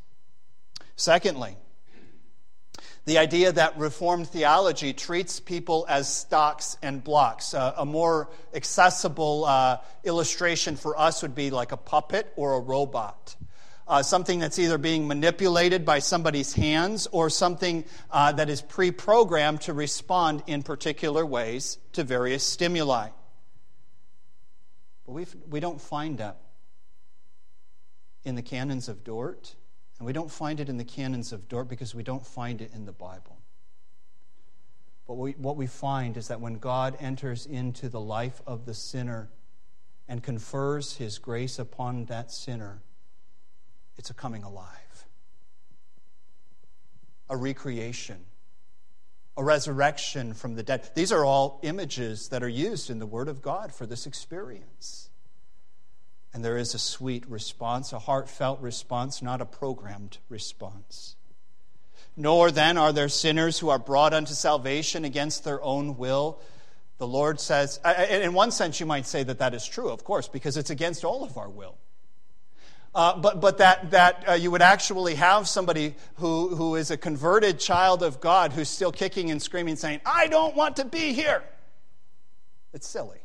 Secondly, 0.95 1.57
the 3.05 3.17
idea 3.17 3.51
that 3.51 3.77
Reformed 3.77 4.29
theology 4.29 4.93
treats 4.93 5.39
people 5.39 5.86
as 5.89 6.13
stocks 6.13 6.77
and 6.81 7.03
blocks. 7.03 7.53
Uh, 7.53 7.73
a 7.77 7.86
more 7.86 8.29
accessible 8.53 9.43
uh, 9.43 9.77
illustration 10.03 10.77
for 10.77 10.97
us 10.97 11.21
would 11.21 11.36
be 11.36 11.49
like 11.49 11.73
a 11.73 11.77
puppet 11.77 12.31
or 12.38 12.53
a 12.53 12.59
robot. 12.61 13.36
Uh, 13.86 14.01
something 14.01 14.39
that's 14.39 14.57
either 14.57 14.77
being 14.77 15.05
manipulated 15.05 15.84
by 15.84 15.99
somebody's 15.99 16.53
hands 16.53 17.05
or 17.11 17.29
something 17.29 17.84
uh, 18.11 18.31
that 18.31 18.49
is 18.49 18.61
pre 18.61 18.91
programmed 18.91 19.59
to 19.59 19.73
respond 19.73 20.41
in 20.47 20.63
particular 20.63 21.25
ways 21.25 21.77
to 21.91 22.05
various 22.05 22.45
stimuli. 22.45 23.09
But 25.05 25.11
we 25.13 25.25
we 25.49 25.59
don't 25.59 25.81
find 25.81 26.17
that 26.19 26.37
in 28.23 28.35
the 28.35 28.41
canons 28.41 28.87
of 28.87 29.03
Dort, 29.03 29.55
and 29.97 30.05
we 30.05 30.13
don't 30.13 30.31
find 30.31 30.59
it 30.59 30.69
in 30.69 30.77
the 30.77 30.85
canons 30.85 31.33
of 31.33 31.47
Dort 31.47 31.67
because 31.67 31.93
we 31.93 32.03
don't 32.03 32.25
find 32.25 32.61
it 32.61 32.71
in 32.73 32.85
the 32.85 32.91
Bible. 32.91 33.37
But 35.07 35.15
we, 35.15 35.31
what 35.33 35.57
we 35.57 35.67
find 35.67 36.15
is 36.15 36.29
that 36.29 36.39
when 36.39 36.55
God 36.55 36.95
enters 36.99 37.45
into 37.45 37.89
the 37.89 37.99
life 37.99 38.41
of 38.47 38.65
the 38.65 38.73
sinner 38.73 39.29
and 40.07 40.23
confers 40.23 40.97
his 40.97 41.17
grace 41.17 41.59
upon 41.59 42.05
that 42.05 42.31
sinner, 42.31 42.81
it's 43.97 44.09
a 44.09 44.13
coming 44.13 44.43
alive, 44.43 45.05
a 47.29 47.35
recreation, 47.35 48.25
a 49.36 49.43
resurrection 49.43 50.34
from 50.34 50.55
the 50.55 50.63
dead. 50.63 50.89
These 50.95 51.11
are 51.11 51.25
all 51.25 51.59
images 51.63 52.29
that 52.29 52.43
are 52.43 52.49
used 52.49 52.89
in 52.89 52.99
the 52.99 53.05
Word 53.05 53.27
of 53.27 53.41
God 53.41 53.73
for 53.73 53.86
this 53.86 54.05
experience. 54.05 55.09
And 56.34 56.43
there 56.43 56.57
is 56.57 56.73
a 56.73 56.79
sweet 56.79 57.27
response, 57.29 57.93
a 57.93 57.99
heartfelt 57.99 58.59
response, 58.61 59.21
not 59.21 59.41
a 59.41 59.45
programmed 59.45 60.17
response. 60.29 61.15
Nor 62.15 62.51
then 62.51 62.77
are 62.77 62.93
there 62.93 63.09
sinners 63.09 63.59
who 63.59 63.69
are 63.69 63.79
brought 63.79 64.13
unto 64.13 64.34
salvation 64.34 65.05
against 65.05 65.43
their 65.43 65.61
own 65.63 65.97
will. 65.97 66.39
The 66.99 67.07
Lord 67.07 67.39
says, 67.39 67.79
in 68.09 68.34
one 68.34 68.51
sense, 68.51 68.79
you 68.79 68.86
might 68.86 69.07
say 69.07 69.23
that 69.23 69.39
that 69.39 69.53
is 69.53 69.65
true, 69.65 69.89
of 69.89 70.03
course, 70.03 70.27
because 70.27 70.57
it's 70.57 70.69
against 70.69 71.03
all 71.03 71.23
of 71.23 71.38
our 71.38 71.49
will. 71.49 71.75
Uh, 72.95 73.17
but 73.17 73.41
but 73.41 73.57
that, 73.57 73.89
that 73.91 74.23
uh, 74.29 74.33
you 74.33 74.51
would 74.51 74.61
actually 74.61 75.15
have 75.15 75.47
somebody 75.47 75.95
who, 76.15 76.55
who 76.55 76.75
is 76.75 76.91
a 76.91 76.97
converted 76.97 77.59
child 77.59 78.03
of 78.03 78.19
God 78.19 78.53
who's 78.53 78.69
still 78.69 78.91
kicking 78.91 79.31
and 79.31 79.41
screaming, 79.41 79.75
saying, 79.75 80.01
I 80.05 80.27
don't 80.27 80.55
want 80.55 80.75
to 80.75 80.85
be 80.85 81.13
here. 81.13 81.43
It's 82.71 82.87
silly. 82.87 83.19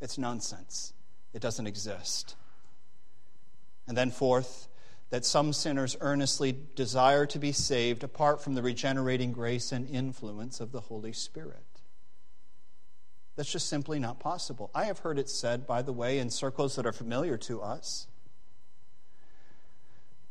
It's 0.00 0.16
nonsense. 0.16 0.94
It 1.34 1.42
doesn't 1.42 1.66
exist. 1.66 2.36
And 3.86 3.96
then, 3.96 4.10
fourth, 4.10 4.68
that 5.10 5.24
some 5.24 5.52
sinners 5.52 5.96
earnestly 6.00 6.56
desire 6.74 7.26
to 7.26 7.38
be 7.38 7.52
saved 7.52 8.02
apart 8.02 8.42
from 8.42 8.54
the 8.54 8.62
regenerating 8.62 9.32
grace 9.32 9.72
and 9.72 9.88
influence 9.90 10.60
of 10.60 10.72
the 10.72 10.80
Holy 10.80 11.12
Spirit. 11.12 11.64
That's 13.36 13.50
just 13.50 13.68
simply 13.68 13.98
not 13.98 14.20
possible. 14.20 14.70
I 14.74 14.84
have 14.84 15.00
heard 15.00 15.18
it 15.18 15.28
said, 15.28 15.66
by 15.66 15.82
the 15.82 15.92
way, 15.92 16.18
in 16.18 16.30
circles 16.30 16.76
that 16.76 16.86
are 16.86 16.92
familiar 16.92 17.36
to 17.38 17.60
us. 17.60 18.06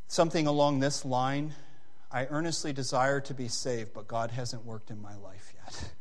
Something 0.09 0.47
along 0.47 0.79
this 0.79 1.05
line 1.05 1.53
I 2.11 2.25
earnestly 2.25 2.73
desire 2.73 3.21
to 3.21 3.33
be 3.33 3.47
saved, 3.47 3.93
but 3.93 4.07
God 4.07 4.31
hasn't 4.31 4.65
worked 4.65 4.89
in 4.89 5.01
my 5.01 5.15
life 5.15 5.53
yet. 5.55 5.91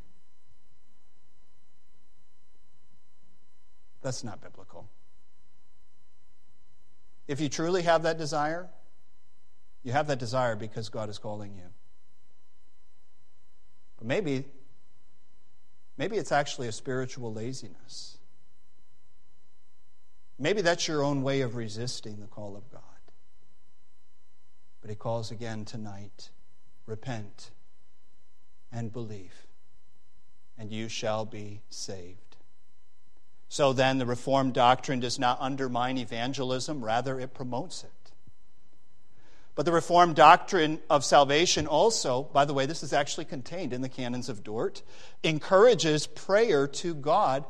That's 4.00 4.24
not 4.24 4.40
biblical. 4.40 4.88
If 7.26 7.40
you 7.40 7.50
truly 7.50 7.82
have 7.82 8.04
that 8.04 8.16
desire, 8.16 8.70
you 9.82 9.92
have 9.92 10.06
that 10.06 10.18
desire 10.18 10.56
because 10.56 10.88
God 10.88 11.10
is 11.10 11.18
calling 11.18 11.54
you. 11.54 11.68
But 13.98 14.06
maybe, 14.06 14.46
maybe 15.98 16.16
it's 16.16 16.32
actually 16.32 16.68
a 16.68 16.72
spiritual 16.72 17.34
laziness. 17.34 18.16
Maybe 20.38 20.62
that's 20.62 20.88
your 20.88 21.02
own 21.02 21.22
way 21.22 21.42
of 21.42 21.56
resisting 21.56 22.20
the 22.20 22.28
call 22.28 22.56
of 22.56 22.70
God. 22.70 22.82
But 24.80 24.90
he 24.90 24.96
calls 24.96 25.30
again 25.30 25.64
tonight 25.64 26.30
repent 26.86 27.50
and 28.72 28.92
believe, 28.92 29.46
and 30.56 30.72
you 30.72 30.88
shall 30.88 31.24
be 31.24 31.62
saved. 31.68 32.36
So 33.48 33.72
then, 33.72 33.98
the 33.98 34.06
Reformed 34.06 34.54
doctrine 34.54 35.00
does 35.00 35.18
not 35.18 35.38
undermine 35.40 35.96
evangelism, 35.98 36.84
rather, 36.84 37.18
it 37.18 37.34
promotes 37.34 37.82
it. 37.82 37.90
But 39.54 39.64
the 39.64 39.72
Reformed 39.72 40.14
doctrine 40.14 40.80
of 40.88 41.04
salvation 41.04 41.66
also, 41.66 42.22
by 42.22 42.44
the 42.44 42.54
way, 42.54 42.66
this 42.66 42.82
is 42.82 42.92
actually 42.92 43.24
contained 43.24 43.72
in 43.72 43.80
the 43.80 43.88
canons 43.88 44.28
of 44.28 44.44
Dort, 44.44 44.82
encourages 45.24 46.06
prayer 46.06 46.68
to 46.68 46.94
God 46.94 47.44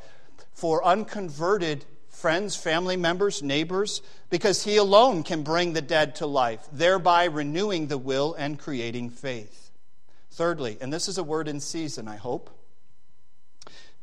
for 0.52 0.82
unconverted 0.84 1.84
friends, 2.18 2.56
family 2.56 2.96
members, 2.96 3.42
neighbors, 3.42 4.02
because 4.28 4.64
He 4.64 4.76
alone 4.76 5.22
can 5.22 5.42
bring 5.42 5.72
the 5.72 5.80
dead 5.80 6.16
to 6.16 6.26
life, 6.26 6.66
thereby 6.72 7.24
renewing 7.24 7.86
the 7.86 7.98
will 7.98 8.34
and 8.34 8.58
creating 8.58 9.10
faith. 9.10 9.70
Thirdly, 10.30 10.76
and 10.80 10.92
this 10.92 11.08
is 11.08 11.16
a 11.16 11.22
word 11.22 11.48
in 11.48 11.60
season, 11.60 12.08
I 12.08 12.16
hope, 12.16 12.50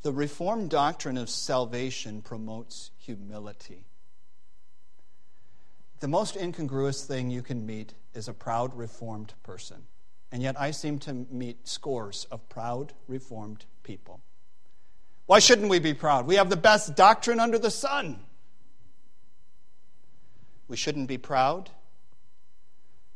the 0.01 0.13
Reformed 0.13 0.69
doctrine 0.69 1.17
of 1.17 1.29
salvation 1.29 2.21
promotes 2.21 2.91
humility. 2.97 3.85
The 5.99 6.07
most 6.07 6.35
incongruous 6.35 7.05
thing 7.05 7.31
you 7.31 7.41
can 7.41 7.65
meet 7.65 7.93
is 8.13 8.27
a 8.27 8.33
proud 8.33 8.75
Reformed 8.75 9.33
person. 9.43 9.87
And 10.31 10.43
yet 10.43 10.59
I 10.59 10.71
seem 10.71 10.99
to 10.99 11.13
meet 11.13 11.67
scores 11.67 12.27
of 12.29 12.47
proud 12.49 12.93
Reformed 13.07 13.65
people. 13.83 14.21
Why 15.25 15.39
shouldn't 15.39 15.69
we 15.69 15.79
be 15.79 15.93
proud? 15.93 16.27
We 16.27 16.35
have 16.35 16.49
the 16.49 16.57
best 16.57 16.95
doctrine 16.95 17.39
under 17.39 17.57
the 17.57 17.71
sun. 17.71 18.19
We 20.67 20.77
shouldn't 20.77 21.07
be 21.07 21.17
proud 21.17 21.69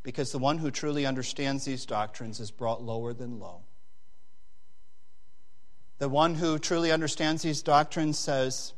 because 0.03 0.31
the 0.31 0.39
one 0.39 0.57
who 0.57 0.71
truly 0.71 1.05
understands 1.05 1.65
these 1.65 1.85
doctrines 1.85 2.39
is 2.39 2.51
brought 2.51 2.81
lower 2.81 3.13
than 3.13 3.39
low. 3.39 3.61
The 5.99 6.09
one 6.09 6.35
who 6.35 6.57
truly 6.57 6.91
understands 6.91 7.43
these 7.43 7.61
doctrines 7.61 8.17
says, 8.17 8.73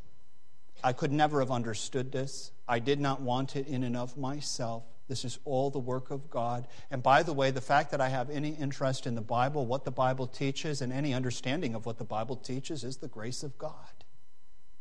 I 0.84 0.94
could 0.94 1.12
never 1.12 1.40
have 1.40 1.52
understood 1.52 2.12
this. 2.12 2.52
I 2.68 2.80
did 2.80 3.00
not 3.00 3.22
want 3.22 3.56
it 3.56 3.68
in 3.68 3.84
and 3.84 3.96
of 3.96 4.18
myself. 4.18 4.84
This 5.12 5.26
is 5.26 5.39
all 5.43 5.70
the 5.70 5.78
work 5.78 6.09
of 6.09 6.30
God. 6.30 6.70
And 6.89 7.03
by 7.03 7.22
the 7.22 7.34
way, 7.34 7.51
the 7.51 7.59
fact 7.59 7.91
that 7.91 7.99
I 7.99 8.07
have 8.07 8.30
any 8.30 8.51
interest 8.51 9.05
in 9.05 9.14
the 9.14 9.20
Bible, 9.20 9.66
what 9.66 9.84
the 9.84 9.91
Bible 9.91 10.26
teaches, 10.26 10.82
and 10.82 10.93
any 10.93 11.14
understanding 11.14 11.76
of 11.76 11.86
what 11.86 11.97
the 11.97 12.05
Bible 12.05 12.38
teaches 12.38 12.86
is 12.86 12.95
the 12.95 13.09
grace 13.09 13.43
of 13.43 13.57
God, 13.57 14.05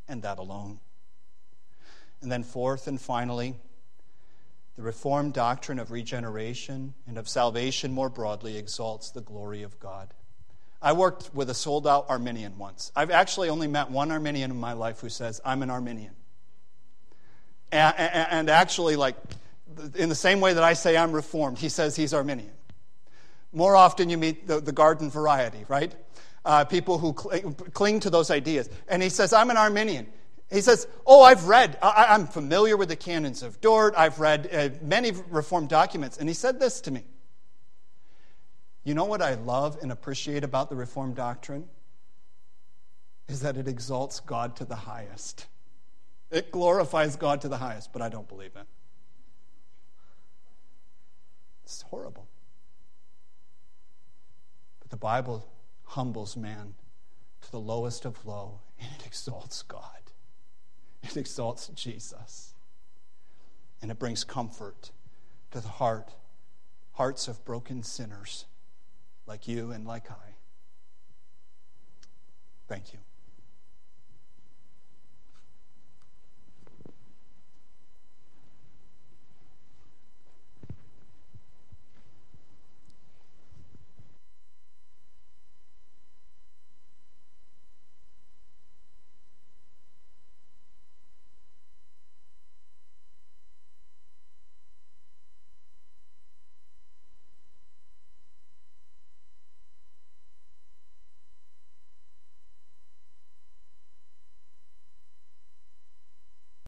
and 0.07 0.23
that 0.23 0.39
alone. 0.39 0.79
And 2.23 2.31
then, 2.31 2.45
fourth 2.45 2.87
and 2.87 3.01
finally, 3.01 3.57
the 4.77 4.83
Reformed 4.83 5.33
doctrine 5.33 5.81
of 5.81 5.91
regeneration 5.91 6.95
and 7.09 7.19
of 7.19 7.29
salvation 7.29 7.91
more 7.91 8.09
broadly 8.09 8.57
exalts 8.57 9.11
the 9.11 9.23
glory 9.23 9.65
of 9.65 9.81
God. 9.81 10.15
I 10.81 10.93
worked 10.93 11.35
with 11.35 11.51
a 11.51 11.55
sold 11.55 11.89
out 11.89 12.07
Arminian 12.09 12.57
once. 12.57 12.93
I've 12.95 13.11
actually 13.11 13.49
only 13.49 13.67
met 13.67 13.91
one 13.91 14.13
Arminian 14.13 14.53
in 14.53 14.61
my 14.61 14.75
life 14.75 15.01
who 15.01 15.09
says, 15.09 15.41
I'm 15.45 15.65
an 15.65 15.71
Arminian. 15.71 16.15
And, 17.73 17.99
and, 17.99 18.27
and 18.31 18.49
actually, 18.51 18.95
like, 18.95 19.17
in 19.95 20.09
the 20.09 20.15
same 20.15 20.41
way 20.41 20.55
that 20.55 20.65
I 20.65 20.73
say 20.73 20.97
I'm 20.97 21.13
Reformed, 21.13 21.59
he 21.59 21.69
says 21.69 21.97
he's 21.97 22.15
Arminian. 22.15 22.53
More 23.53 23.75
often 23.75 24.09
you 24.11 24.17
meet 24.17 24.47
the, 24.47 24.61
the 24.61 24.73
garden 24.73 25.11
variety, 25.11 25.65
right? 25.69 25.95
Uh, 26.45 26.65
people 26.65 26.99
who 26.99 27.15
cl- 27.19 27.53
cling 27.73 28.01
to 28.01 28.11
those 28.11 28.31
ideas. 28.31 28.71
And 28.89 29.03
he 29.03 29.09
says, 29.09 29.33
I'm 29.33 29.51
an 29.51 29.57
Arminian. 29.57 30.07
He 30.51 30.61
says, 30.61 30.87
Oh, 31.07 31.23
I've 31.23 31.47
read, 31.47 31.79
I, 31.83 32.15
am 32.15 32.27
familiar 32.27 32.77
with 32.77 32.89
the 32.89 32.97
canons 32.97 33.43
of 33.43 33.61
Dort, 33.61 33.95
I've 33.97 34.19
read 34.19 34.49
uh, 34.53 34.69
many 34.85 35.13
Reformed 35.29 35.69
documents. 35.69 36.19
And 36.19 36.29
he 36.29 36.35
said 36.35 36.59
this 36.61 36.81
to 36.83 36.91
me 36.91 37.05
You 38.85 38.95
know 38.95 39.05
what 39.05 39.23
I 39.23 39.35
love 39.35 39.79
and 39.83 39.93
appreciate 39.93 40.45
about 40.45 40.71
the 40.71 40.77
Reformed 40.77 41.17
doctrine? 41.17 41.69
Is 43.29 43.41
that 43.41 43.57
it 43.57 43.69
exalts 43.69 44.19
God 44.21 44.57
to 44.57 44.65
the 44.65 44.75
highest. 44.75 45.47
It 46.31 46.51
glorifies 46.51 47.17
God 47.17 47.41
to 47.43 47.49
the 47.49 47.57
highest, 47.57 47.93
but 47.93 48.03
I 48.03 48.09
don't 48.09 48.29
believe 48.29 48.53
it. 48.57 48.67
It's 51.71 51.83
horrible. 51.83 52.27
But 54.81 54.91
the 54.91 54.97
Bible 54.97 55.49
humbles 55.85 56.37
man 56.37 56.75
to 57.43 57.51
the 57.53 57.61
lowest 57.61 58.05
of 58.05 58.27
low, 58.27 58.59
and 58.81 58.91
it 58.99 59.07
exalts 59.07 59.63
God. 59.63 60.11
It 61.05 61.17
exalts 61.17 61.69
Jesus. 61.69 62.55
And 63.81 63.91
it 63.91 64.01
brings 64.01 64.25
comfort 64.25 64.91
to 65.53 65.61
the 65.61 65.69
heart, 65.69 66.11
hearts 66.95 67.29
of 67.29 67.45
broken 67.45 67.85
sinners 67.85 68.47
like 69.27 69.47
you 69.47 69.71
and 69.71 69.87
like 69.87 70.11
I. 70.11 70.35
Thank 72.67 72.93
you. 72.93 72.99